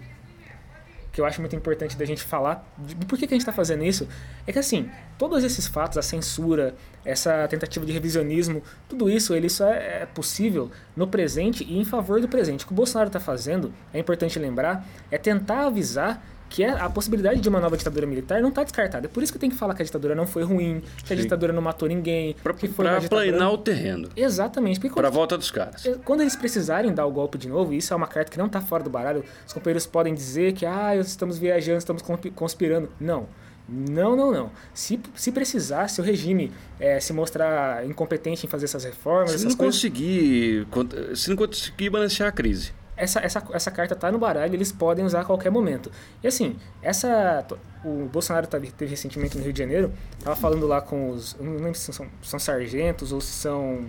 que 1.16 1.20
eu 1.22 1.24
acho 1.24 1.40
muito 1.40 1.56
importante 1.56 1.96
da 1.96 2.04
gente 2.04 2.22
falar, 2.22 2.70
de, 2.76 2.94
por 2.94 3.18
que, 3.18 3.26
que 3.26 3.32
a 3.32 3.36
gente 3.36 3.40
está 3.40 3.52
fazendo 3.52 3.82
isso, 3.82 4.06
é 4.46 4.52
que 4.52 4.58
assim, 4.58 4.90
todos 5.16 5.42
esses 5.42 5.66
fatos, 5.66 5.96
a 5.96 6.02
censura, 6.02 6.74
essa 7.06 7.48
tentativa 7.48 7.86
de 7.86 7.92
revisionismo, 7.92 8.62
tudo 8.86 9.08
isso, 9.08 9.34
ele 9.34 9.48
só 9.48 9.66
é, 9.66 10.02
é 10.02 10.06
possível 10.06 10.70
no 10.94 11.08
presente 11.08 11.64
e 11.64 11.78
em 11.78 11.86
favor 11.86 12.20
do 12.20 12.28
presente. 12.28 12.64
O 12.64 12.66
que 12.66 12.74
o 12.74 12.76
Bolsonaro 12.76 13.08
está 13.08 13.18
fazendo, 13.18 13.72
é 13.94 13.98
importante 13.98 14.38
lembrar, 14.38 14.86
é 15.10 15.16
tentar 15.16 15.68
avisar 15.68 16.22
que 16.48 16.62
é- 16.62 16.70
a 16.70 16.88
possibilidade 16.88 17.40
de 17.40 17.48
uma 17.48 17.60
nova 17.60 17.76
ditadura 17.76 18.06
militar 18.06 18.40
não 18.40 18.48
está 18.50 18.62
descartada. 18.62 19.06
É 19.06 19.08
por 19.08 19.22
isso 19.22 19.32
que 19.32 19.38
tem 19.38 19.50
que 19.50 19.56
falar 19.56 19.74
que 19.74 19.82
a 19.82 19.84
ditadura 19.84 20.14
não 20.14 20.26
foi 20.26 20.42
ruim, 20.44 20.82
que 21.04 21.12
a 21.12 21.16
Sim. 21.16 21.22
ditadura 21.22 21.52
não 21.52 21.60
matou 21.62 21.88
ninguém, 21.88 22.34
Para 22.42 22.54
que 22.54 22.68
foi 22.68 22.84
ditadura... 22.86 23.08
planear 23.08 23.52
o 23.52 23.58
terreno, 23.58 24.08
Exatamente. 24.16 24.78
Porque 24.80 24.94
para 24.94 25.08
a 25.08 25.10
quando- 25.10 25.14
volta 25.16 25.36
dos 25.38 25.50
caras. 25.50 25.84
quando 26.04 26.20
eles 26.22 26.36
precisarem 26.36 26.92
dar 26.94 27.04
o 27.06 27.10
golpe 27.10 27.36
de 27.38 27.48
novo, 27.48 27.72
isso 27.72 27.92
é 27.92 27.96
uma 27.96 28.06
carta 28.06 28.30
que 28.30 28.38
não 28.38 28.46
está 28.46 28.60
fora 28.60 28.82
do 28.84 28.90
baralho, 28.90 29.24
os 29.46 29.52
companheiros 29.52 29.86
podem 29.86 30.14
dizer 30.14 30.52
que 30.52 30.64
ah, 30.64 30.94
estamos 30.96 31.38
viajando, 31.38 31.78
estamos 31.78 32.02
conspi- 32.02 32.30
conspirando. 32.30 32.88
Não. 33.00 33.26
Não, 33.68 34.14
não, 34.14 34.30
não. 34.30 34.50
Se, 34.72 35.00
se 35.16 35.32
precisar, 35.32 35.88
se 35.88 36.00
o 36.00 36.04
regime 36.04 36.52
eh, 36.78 37.00
se 37.00 37.12
mostrar 37.12 37.84
incompetente 37.84 38.46
em 38.46 38.48
fazer 38.48 38.66
essas 38.66 38.84
reformas, 38.84 39.30
Se 39.30 39.36
essas 39.38 39.48
não 39.50 39.56
coisas, 39.56 39.74
conseguir, 39.74 40.66
se 41.16 41.28
não 41.28 41.36
conseguir 41.36 41.90
balancear 41.90 42.28
a 42.28 42.32
crise. 42.32 42.72
Essa, 42.96 43.20
essa, 43.20 43.42
essa 43.52 43.70
carta 43.70 43.94
tá 43.94 44.10
no 44.10 44.18
baralho, 44.18 44.54
eles 44.54 44.72
podem 44.72 45.04
usar 45.04 45.20
a 45.20 45.24
qualquer 45.24 45.50
momento. 45.50 45.90
E 46.22 46.26
assim, 46.26 46.56
essa 46.82 47.44
o 47.84 48.06
Bolsonaro 48.12 48.46
teve, 48.46 48.72
recentemente 48.86 49.36
no 49.36 49.44
Rio 49.44 49.52
de 49.52 49.58
Janeiro, 49.58 49.92
tava 50.24 50.34
falando 50.34 50.66
lá 50.66 50.80
com 50.80 51.10
os, 51.10 51.36
não 51.38 51.52
lembro 51.54 51.74
se 51.74 51.92
são, 51.92 52.06
são 52.22 52.38
sargentos 52.38 53.12
ou 53.12 53.20
se 53.20 53.32
são 53.32 53.84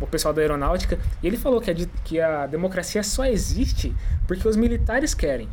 o 0.00 0.06
pessoal 0.06 0.34
da 0.34 0.40
aeronáutica, 0.42 0.98
e 1.22 1.26
ele 1.26 1.36
falou 1.36 1.60
que 1.60 1.70
a, 1.70 1.74
que 2.04 2.20
a 2.20 2.46
democracia 2.46 3.02
só 3.02 3.24
existe 3.24 3.94
porque 4.26 4.46
os 4.46 4.56
militares 4.56 5.14
querem. 5.14 5.48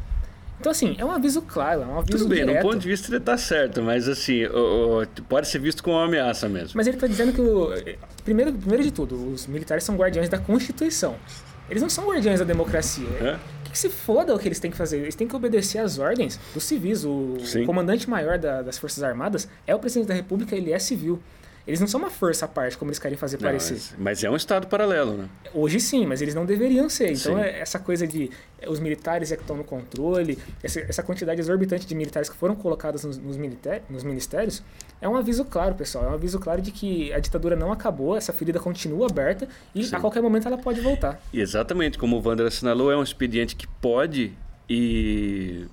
Então 0.60 0.72
assim, 0.72 0.96
é 1.00 1.06
um 1.06 1.12
aviso 1.12 1.42
claro, 1.42 1.82
é 1.82 1.86
um 1.86 1.98
aviso 2.00 2.20
Tudo 2.20 2.30
bem, 2.30 2.40
direto. 2.46 2.56
num 2.64 2.70
ponto 2.72 2.80
de 2.82 2.88
vista 2.88 3.10
ele 3.12 3.20
tá 3.20 3.36
certo, 3.38 3.82
mas 3.82 4.08
assim, 4.08 4.46
o- 4.46 5.02
o- 5.02 5.08
pode 5.24 5.48
ser 5.48 5.58
visto 5.60 5.84
como 5.84 5.96
uma 5.96 6.06
ameaça 6.06 6.48
mesmo. 6.48 6.74
Mas 6.76 6.86
ele 6.86 6.98
está 6.98 7.08
dizendo 7.08 7.34
que, 7.34 7.42
o, 7.42 7.70
primeiro, 8.24 8.54
primeiro 8.54 8.84
de 8.84 8.92
tudo, 8.92 9.16
os 9.32 9.48
militares 9.48 9.84
são 9.84 9.96
guardiões 9.96 10.30
da 10.30 10.38
Constituição. 10.38 11.16
Eles 11.70 11.82
não 11.82 11.90
são 11.90 12.06
guardiões 12.08 12.40
da 12.40 12.46
democracia. 12.46 13.08
É? 13.22 13.40
Que, 13.64 13.72
que 13.72 13.80
se 13.80 13.90
foda 13.90 14.36
o 14.36 14.40
que 14.40 14.48
eles 14.48 14.60
têm 14.60 14.70
que 14.72 14.78
fazer. 14.78 14.98
Eles 15.00 15.16
têm 15.16 15.28
que 15.28 15.36
obedecer 15.36 15.78
às 15.80 15.98
ordens 16.00 16.40
dos 16.54 16.64
civis. 16.64 17.06
O 17.06 17.38
Sim. 17.40 17.66
comandante 17.66 18.10
maior 18.10 18.38
da- 18.38 18.62
das 18.62 18.78
Forças 18.78 19.02
Armadas 19.04 19.48
é 19.66 19.74
o 19.74 19.80
presidente 19.80 20.08
da 20.10 20.14
República, 20.14 20.56
ele 20.56 20.72
é 20.74 20.80
civil. 20.80 21.20
Eles 21.68 21.80
não 21.80 21.88
são 21.88 22.00
uma 22.00 22.10
força 22.10 22.46
à 22.46 22.48
parte, 22.48 22.78
como 22.78 22.90
eles 22.90 23.00
querem 23.00 23.18
fazer 23.18 23.38
Não, 23.38 23.44
parecer. 23.44 23.74
mas, 23.74 23.96
mas 23.98 24.24
é 24.24 24.30
um 24.30 24.36
estado 24.36 24.68
paralelo, 24.68 25.16
né? 25.18 25.30
Hoje 25.54 25.80
sim, 25.80 26.06
mas 26.06 26.22
eles 26.22 26.34
não 26.34 26.46
deveriam 26.46 26.90
ser. 26.90 27.12
Então, 27.12 27.38
é 27.38 27.60
essa 27.60 27.78
coisa 27.78 28.08
de 28.08 28.32
é, 28.60 28.70
os 28.70 28.80
militares 28.80 29.32
é 29.32 29.36
que 29.36 29.44
estão 29.44 29.56
no 29.56 29.64
controle, 29.64 30.38
essa, 30.64 30.80
essa 30.82 31.04
quantidade 31.04 31.40
exorbitante 31.40 31.86
de 31.86 31.94
militares 31.94 32.30
que 32.30 32.36
foram 32.36 32.56
colocados 32.56 33.04
nos, 33.04 33.18
nos, 33.18 33.38
nos 33.90 34.04
ministérios, 34.04 34.64
é 35.00 35.08
um 35.08 35.16
aviso 35.16 35.46
claro, 35.46 35.76
pessoal. 35.76 36.06
É 36.06 36.10
um 36.10 36.14
aviso 36.14 36.40
claro 36.40 36.62
de 36.62 36.72
que 36.72 37.14
a 37.14 37.20
ditadura 37.20 37.56
não 37.56 37.72
acabou, 37.72 38.16
essa 38.16 38.34
ferida 38.34 38.60
continua 38.60 39.08
aberta 39.08 39.48
e 39.74 39.84
Sim. 39.84 39.96
a 39.96 40.00
qualquer 40.00 40.22
momento 40.22 40.48
ela 40.48 40.58
pode 40.58 40.82
voltar. 40.82 41.22
Exatamente, 41.34 41.98
como 41.98 42.18
o 42.18 42.28
Wander 42.28 42.48
assinalou, 42.48 42.92
é 42.92 42.98
um 42.98 43.04
expediente 43.04 43.56
que 43.56 43.68
pode 43.68 44.34
e 44.70 45.66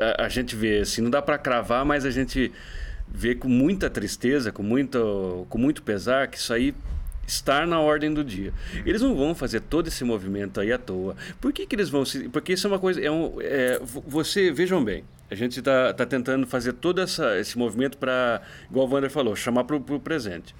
a, 0.00 0.24
a 0.24 0.28
gente 0.28 0.54
vê, 0.54 0.80
assim, 0.80 1.00
não 1.00 1.10
dá 1.10 1.20
para 1.20 1.38
cravar, 1.38 1.84
mas 1.84 2.04
a 2.04 2.10
gente 2.10 2.52
vê 3.12 3.34
com 3.34 3.48
muita 3.48 3.90
tristeza, 3.90 4.50
com 4.50 4.62
muito, 4.62 5.46
com 5.48 5.58
muito 5.58 5.82
pesar, 5.82 6.28
que 6.28 6.38
isso 6.38 6.52
aí 6.52 6.74
estar 7.26 7.66
na 7.66 7.80
ordem 7.80 8.12
do 8.12 8.24
dia. 8.24 8.52
Eles 8.84 9.02
não 9.02 9.14
vão 9.14 9.34
fazer 9.34 9.60
todo 9.60 9.88
esse 9.88 10.04
movimento 10.04 10.60
aí 10.60 10.72
à 10.72 10.78
toa. 10.78 11.16
Por 11.40 11.52
que, 11.52 11.66
que 11.66 11.74
eles 11.76 11.88
vão 11.88 12.04
se. 12.04 12.28
Porque 12.28 12.52
isso 12.52 12.66
é 12.66 12.70
uma 12.70 12.78
coisa. 12.78 13.00
É 13.00 13.10
um, 13.10 13.36
é, 13.40 13.80
você, 14.06 14.50
vejam 14.50 14.82
bem, 14.82 15.04
a 15.30 15.34
gente 15.34 15.58
está 15.58 15.92
tá 15.92 16.04
tentando 16.04 16.46
fazer 16.46 16.72
todo 16.74 17.00
essa, 17.00 17.38
esse 17.38 17.56
movimento 17.56 17.96
para, 17.98 18.42
igual 18.70 18.86
o 18.86 18.90
Wander 18.90 19.10
falou, 19.10 19.36
chamar 19.36 19.64
para 19.64 19.76
o 19.76 20.00
presente. 20.00 20.54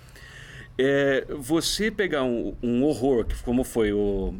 É, 0.78 1.26
você 1.28 1.90
pegar 1.90 2.22
um, 2.22 2.55
um 2.62 2.82
horror, 2.84 3.26
como 3.44 3.64
foi 3.64 3.92
o, 3.92 4.34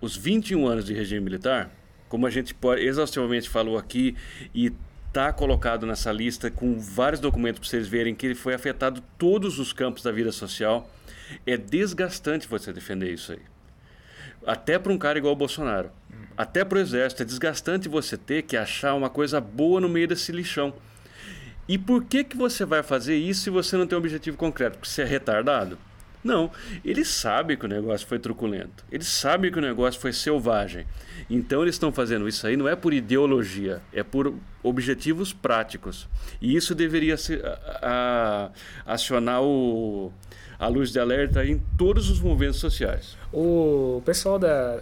os 0.00 0.16
21 0.16 0.66
anos 0.66 0.84
de 0.86 0.94
regime 0.94 1.20
militar, 1.20 1.70
como 2.08 2.26
a 2.26 2.30
gente 2.30 2.54
pode, 2.54 2.82
exaustivamente 2.82 3.50
falou 3.50 3.76
aqui, 3.76 4.16
e 4.54 4.72
está 5.14 5.32
colocado 5.32 5.86
nessa 5.86 6.10
lista 6.10 6.50
com 6.50 6.76
vários 6.76 7.20
documentos 7.20 7.60
para 7.60 7.68
vocês 7.68 7.86
verem 7.86 8.16
que 8.16 8.26
ele 8.26 8.34
foi 8.34 8.52
afetado 8.52 9.00
todos 9.16 9.60
os 9.60 9.72
campos 9.72 10.02
da 10.02 10.10
vida 10.10 10.32
social. 10.32 10.90
É 11.46 11.56
desgastante 11.56 12.48
você 12.48 12.72
defender 12.72 13.12
isso 13.12 13.30
aí. 13.30 13.38
Até 14.44 14.76
para 14.76 14.92
um 14.92 14.98
cara 14.98 15.16
igual 15.16 15.32
o 15.32 15.36
Bolsonaro. 15.36 15.88
Até 16.36 16.64
para 16.64 16.78
o 16.78 16.80
exército. 16.80 17.22
É 17.22 17.24
desgastante 17.24 17.88
você 17.88 18.16
ter 18.16 18.42
que 18.42 18.56
achar 18.56 18.92
uma 18.94 19.08
coisa 19.08 19.40
boa 19.40 19.80
no 19.80 19.88
meio 19.88 20.08
desse 20.08 20.32
lixão. 20.32 20.74
E 21.68 21.78
por 21.78 22.04
que, 22.04 22.24
que 22.24 22.36
você 22.36 22.64
vai 22.64 22.82
fazer 22.82 23.14
isso 23.14 23.42
se 23.42 23.50
você 23.50 23.76
não 23.76 23.86
tem 23.86 23.96
um 23.96 24.00
objetivo 24.00 24.36
concreto? 24.36 24.78
Porque 24.78 24.90
você 24.90 25.02
é 25.02 25.06
retardado? 25.06 25.78
Não, 26.24 26.50
eles 26.82 27.08
sabem 27.08 27.54
que 27.54 27.66
o 27.66 27.68
negócio 27.68 28.06
foi 28.06 28.18
truculento, 28.18 28.82
eles 28.90 29.06
sabem 29.06 29.52
que 29.52 29.58
o 29.58 29.62
negócio 29.62 30.00
foi 30.00 30.10
selvagem. 30.10 30.86
Então 31.28 31.60
eles 31.60 31.74
estão 31.74 31.92
fazendo 31.92 32.26
isso 32.26 32.46
aí 32.46 32.56
não 32.56 32.66
é 32.66 32.74
por 32.74 32.94
ideologia, 32.94 33.82
é 33.92 34.02
por 34.02 34.34
objetivos 34.62 35.34
práticos. 35.34 36.08
E 36.40 36.56
isso 36.56 36.74
deveria 36.74 37.14
a, 37.82 38.50
a, 38.86 38.94
acionar 38.94 39.42
o, 39.42 40.10
a 40.58 40.66
luz 40.66 40.90
de 40.90 40.98
alerta 40.98 41.44
em 41.44 41.60
todos 41.76 42.08
os 42.08 42.20
movimentos 42.20 42.58
sociais. 42.58 43.18
O 43.30 44.00
pessoal 44.06 44.38
da. 44.38 44.80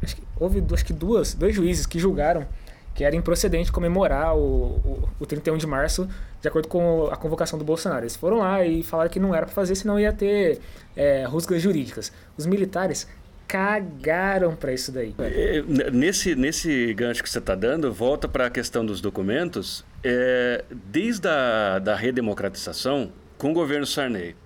Acho 0.00 0.14
que, 0.14 0.22
houve 0.38 0.64
acho 0.72 0.84
que 0.84 0.92
duas, 0.92 1.34
dois 1.34 1.56
juízes 1.56 1.86
que 1.86 1.98
julgaram 1.98 2.46
que 2.94 3.02
era 3.02 3.16
improcedente 3.16 3.72
comemorar 3.72 4.36
o, 4.36 4.38
o, 4.38 5.08
o 5.18 5.26
31 5.26 5.58
de 5.58 5.66
março 5.66 6.08
de 6.44 6.48
acordo 6.48 6.68
com 6.68 7.08
a 7.10 7.16
convocação 7.16 7.58
do 7.58 7.64
Bolsonaro. 7.64 8.02
Eles 8.02 8.14
foram 8.14 8.40
lá 8.40 8.62
e 8.62 8.82
falaram 8.82 9.08
que 9.08 9.18
não 9.18 9.34
era 9.34 9.46
para 9.46 9.54
fazer, 9.54 9.74
senão 9.74 9.98
ia 9.98 10.12
ter 10.12 10.60
é, 10.94 11.24
rusgas 11.24 11.62
jurídicas. 11.62 12.12
Os 12.36 12.44
militares 12.44 13.08
cagaram 13.48 14.54
para 14.54 14.70
isso 14.70 14.92
daí. 14.92 15.14
É, 15.18 15.62
nesse, 15.90 16.34
nesse 16.34 16.92
gancho 16.92 17.22
que 17.22 17.30
você 17.30 17.38
está 17.38 17.54
dando, 17.54 17.90
volta 17.90 18.28
para 18.28 18.44
a 18.44 18.50
questão 18.50 18.84
dos 18.84 19.00
documentos. 19.00 19.86
É, 20.02 20.62
desde 20.70 21.26
a 21.26 21.78
da 21.78 21.96
redemocratização, 21.96 23.10
com 23.38 23.52
o 23.52 23.54
governo 23.54 23.86
Sarney, 23.86 24.36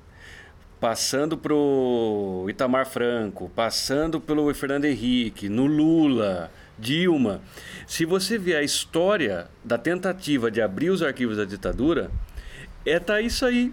passando 0.79 1.37
para 1.37 1.53
o 1.53 2.47
Itamar 2.49 2.87
Franco, 2.87 3.51
passando 3.57 4.21
pelo 4.21 4.55
Fernando 4.55 4.85
Henrique, 4.85 5.49
no 5.49 5.67
Lula, 5.67 6.49
Dilma. 6.79 7.41
Se 7.87 8.05
você 8.05 8.39
ver 8.39 8.57
a 8.57 8.63
história 8.63 9.49
da 9.65 9.77
tentativa 9.77 10.51
de 10.51 10.61
abrir 10.61 10.91
os 10.91 11.03
arquivos 11.03 11.37
da 11.37 11.45
ditadura, 11.45 12.11
é 12.85 12.99
tá 12.99 13.21
isso 13.21 13.45
aí. 13.45 13.73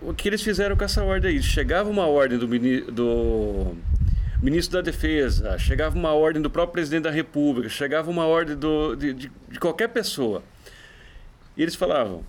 O 0.00 0.14
que 0.14 0.28
eles 0.28 0.42
fizeram 0.42 0.76
com 0.76 0.84
essa 0.84 1.02
ordem 1.02 1.32
aí? 1.32 1.42
Chegava 1.42 1.90
uma 1.90 2.06
ordem 2.06 2.38
do, 2.38 2.46
do 2.92 3.76
ministro 4.40 4.78
da 4.78 4.82
Defesa, 4.82 5.58
chegava 5.58 5.96
uma 5.96 6.12
ordem 6.12 6.40
do 6.40 6.48
próprio 6.48 6.74
presidente 6.74 7.02
da 7.02 7.10
República, 7.10 7.68
chegava 7.68 8.08
uma 8.08 8.24
ordem 8.24 8.56
do, 8.56 8.94
de, 8.94 9.12
de, 9.12 9.32
de 9.48 9.58
qualquer 9.58 9.88
pessoa. 9.88 10.42
E 11.56 11.62
eles 11.62 11.74
falavam, 11.74 12.24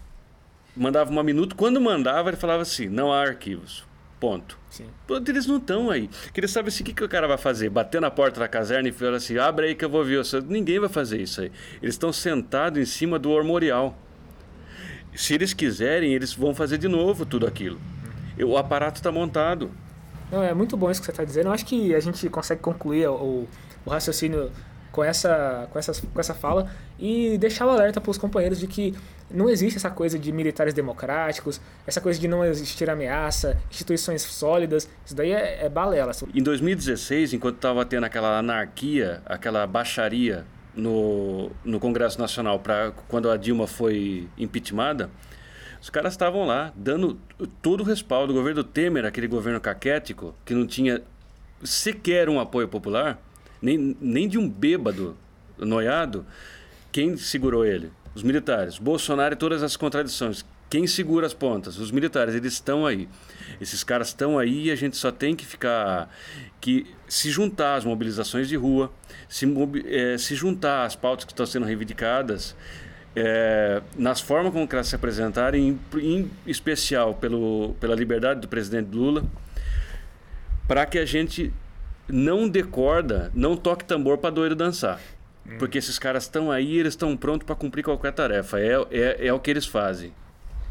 mandava 0.76 1.12
uma 1.12 1.22
minuto. 1.22 1.56
Quando 1.56 1.80
mandava, 1.80 2.30
ele 2.30 2.38
falava 2.38 2.64
assim: 2.64 2.88
não 2.88 3.14
há 3.14 3.22
arquivos. 3.22 3.89
Ponto. 4.20 4.58
Sim. 4.70 4.86
Eles 5.28 5.46
não 5.46 5.58
estão 5.58 5.90
aí. 5.90 6.10
Queria 6.34 6.48
saber 6.48 6.68
assim, 6.70 6.84
o 6.84 6.86
que, 6.86 6.94
que 6.94 7.04
o 7.04 7.10
cara 7.10 7.28
vai 7.28 7.38
fazer? 7.38 7.70
Bater 7.70 8.02
na 8.02 8.12
porta 8.12 8.40
da 8.40 8.48
caserna 8.48 8.90
e 8.90 8.92
falar 8.92 9.16
assim, 9.16 9.38
abre 9.38 9.68
aí 9.68 9.76
que 9.76 9.86
eu 9.86 9.90
vou 9.90 10.04
ver. 10.04 10.22
Ninguém 10.48 10.80
vai 10.80 10.90
fazer 10.90 11.22
isso 11.22 11.42
aí. 11.42 11.52
Eles 11.82 11.96
estão 11.96 12.12
sentados 12.12 12.80
em 12.80 12.86
cima 12.86 13.18
do 13.18 13.36
armorial. 13.38 13.98
Se 15.16 15.34
eles 15.34 15.54
quiserem, 15.54 16.14
eles 16.14 16.34
vão 16.34 16.54
fazer 16.54 16.78
de 16.78 16.88
novo 16.88 17.26
tudo 17.26 17.48
aquilo. 17.48 17.80
O 18.38 18.58
aparato 18.58 19.00
está 19.00 19.12
montado. 19.12 19.72
Não, 20.32 20.44
é 20.44 20.54
muito 20.54 20.78
bom 20.78 20.92
isso 20.92 21.00
que 21.00 21.06
você 21.06 21.12
está 21.12 21.24
dizendo. 21.24 21.48
Eu 21.48 21.54
acho 21.54 21.66
que 21.66 21.96
a 21.96 22.00
gente 22.00 22.30
consegue 22.30 22.62
concluir 22.62 23.08
o, 23.08 23.48
o 23.86 23.90
raciocínio 23.90 24.52
com 24.92 25.04
essa, 25.04 25.68
com, 25.72 25.80
essa, 25.80 25.94
com 25.94 26.20
essa 26.20 26.34
fala 26.34 26.70
e 26.98 27.38
deixar 27.38 27.66
o 27.66 27.70
alerta 27.70 28.00
para 28.02 28.12
os 28.12 28.18
companheiros 28.18 28.60
de 28.60 28.68
que 28.68 28.94
não 29.32 29.50
existe 29.50 29.78
essa 29.78 29.90
coisa 29.90 30.18
de 30.18 30.32
militares 30.32 30.74
democráticos, 30.74 31.62
essa 31.86 32.02
coisa 32.02 32.20
de 32.20 32.28
não 32.28 32.44
existir 32.44 32.90
ameaça, 32.90 33.58
instituições 33.70 34.22
sólidas, 34.22 34.90
isso 35.06 35.16
daí 35.16 35.32
é, 35.32 35.66
é 35.66 35.70
balela. 35.70 36.12
Em 36.34 36.42
2016, 36.42 37.34
enquanto 37.34 37.56
estava 37.56 37.86
tendo 37.86 38.06
aquela 38.06 38.40
anarquia, 38.40 39.22
aquela 39.26 39.66
baixaria 39.68 40.46
no, 40.76 41.52
no 41.64 41.80
Congresso 41.80 42.20
Nacional, 42.20 42.60
para 42.60 42.92
quando 43.08 43.30
a 43.30 43.38
Dilma 43.38 43.68
foi 43.68 44.28
impeachmentada, 44.38 45.10
os 45.82 45.90
caras 45.90 46.14
estavam 46.14 46.46
lá 46.46 46.74
dando 46.76 47.18
todo 47.62 47.82
o 47.82 47.84
respaldo. 47.84 48.34
O 48.34 48.36
governo 48.36 48.64
Temer, 48.64 49.06
aquele 49.06 49.28
governo 49.28 49.62
caquético, 49.62 50.36
que 50.46 50.54
não 50.54 50.68
tinha 50.68 51.02
sequer 51.64 52.30
um 52.30 52.40
apoio 52.40 52.68
popular, 52.68 53.18
nem, 53.62 53.96
nem 54.00 54.28
de 54.28 54.38
um 54.38 54.50
bêbado 54.50 55.16
noiado, 55.58 56.26
quem 56.92 57.16
segurou 57.18 57.66
ele? 57.66 57.92
Os 58.20 58.24
militares. 58.24 58.78
Bolsonaro 58.78 59.34
e 59.34 59.38
todas 59.38 59.64
as 59.64 59.78
contradições. 59.78 60.44
Quem 60.70 60.86
segura 60.86 61.26
as 61.26 61.34
pontas? 61.34 61.80
Os 61.80 61.90
militares, 61.90 62.36
eles 62.36 62.52
estão 62.52 62.86
aí. 62.86 63.08
Esses 63.62 63.82
caras 63.82 64.10
estão 64.10 64.38
aí 64.38 64.66
e 64.66 64.72
a 64.72 64.76
gente 64.76 64.98
só 64.98 65.10
tem 65.10 65.34
que 65.34 65.46
ficar. 65.46 66.14
que 66.60 66.86
se 67.08 67.32
juntar 67.32 67.76
às 67.76 67.86
mobilizações 67.86 68.50
de 68.50 68.58
rua, 68.58 68.92
se, 69.30 69.48
é, 69.88 70.18
se 70.18 70.36
juntar 70.36 70.84
às 70.84 70.98
pautas 70.98 71.24
que 71.24 71.32
estão 71.32 71.46
sendo 71.46 71.66
reivindicadas, 71.66 72.58
é, 73.16 73.82
nas 73.98 74.20
formas 74.20 74.52
como 74.52 74.68
elas 74.70 74.88
se 74.88 74.96
apresentarem, 74.96 75.70
em, 75.70 75.80
em 76.02 76.32
especial 76.46 77.14
pelo, 77.14 77.74
pela 77.80 77.96
liberdade 77.96 78.42
do 78.42 78.50
presidente 78.50 78.94
Lula, 78.94 79.24
para 80.68 80.86
que 80.86 81.00
a 81.00 81.06
gente 81.06 81.54
não 82.06 82.50
decorda, 82.50 83.32
não 83.34 83.56
toque 83.56 83.86
tambor 83.86 84.18
para 84.18 84.30
doido 84.30 84.58
dançar. 84.58 85.00
Porque 85.58 85.78
esses 85.78 85.98
caras 85.98 86.24
estão 86.24 86.52
aí 86.52 86.78
eles 86.78 86.94
estão 86.94 87.16
prontos 87.18 87.46
para 87.46 87.56
cumprir 87.56 87.84
qualquer 87.84 88.12
tarefa. 88.12 88.60
É, 88.60 88.74
é, 88.92 89.28
é 89.28 89.34
o 89.34 89.40
que 89.40 89.50
eles 89.50 89.66
fazem. 89.66 90.14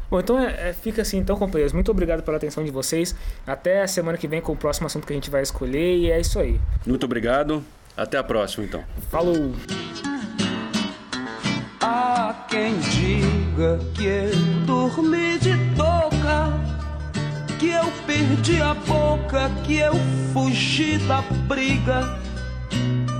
Bom, 0.09 0.19
então 0.19 0.39
é, 0.39 0.69
é, 0.69 0.73
fica 0.73 1.01
assim, 1.01 1.17
então, 1.17 1.35
companheiros. 1.37 1.71
Muito 1.71 1.91
obrigado 1.91 2.23
pela 2.23 2.37
atenção 2.37 2.63
de 2.63 2.71
vocês. 2.71 3.15
Até 3.45 3.81
a 3.81 3.87
semana 3.87 4.17
que 4.17 4.27
vem 4.27 4.41
com 4.41 4.53
o 4.53 4.55
próximo 4.55 4.87
assunto 4.87 5.05
que 5.05 5.13
a 5.13 5.15
gente 5.15 5.29
vai 5.29 5.43
escolher. 5.43 5.97
E 5.97 6.11
é 6.11 6.19
isso 6.19 6.39
aí. 6.39 6.59
Muito 6.85 7.03
obrigado. 7.05 7.63
Até 7.95 8.17
a 8.17 8.23
próxima, 8.23 8.65
então. 8.65 8.83
Falou! 9.11 9.53
Há 11.81 12.45
quem 12.49 12.77
diga 12.79 13.79
que 13.93 14.05
eu 14.05 14.65
dormi 14.65 15.37
de 15.39 15.55
toca, 15.75 16.53
que 17.59 17.69
eu 17.69 17.91
perdi 18.05 18.61
a 18.61 18.73
boca, 18.73 19.49
que 19.65 19.79
eu 19.79 19.93
fugi 20.33 20.97
da 20.99 21.21
briga 21.47 22.18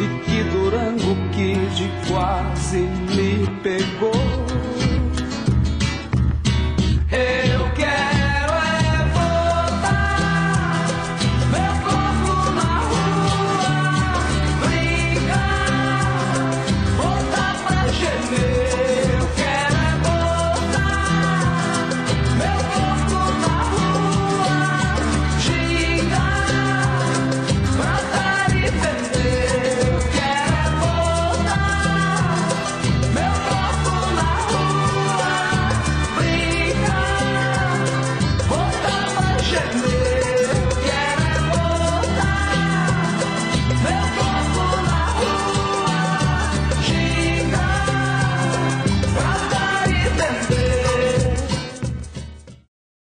e 0.00 0.06
que 0.24 0.42
durango 0.50 1.16
que 1.32 1.54
de 1.76 1.88
quase 2.08 2.78
me 2.78 3.46
pegou. 3.62 4.12
Hey. 7.10 7.53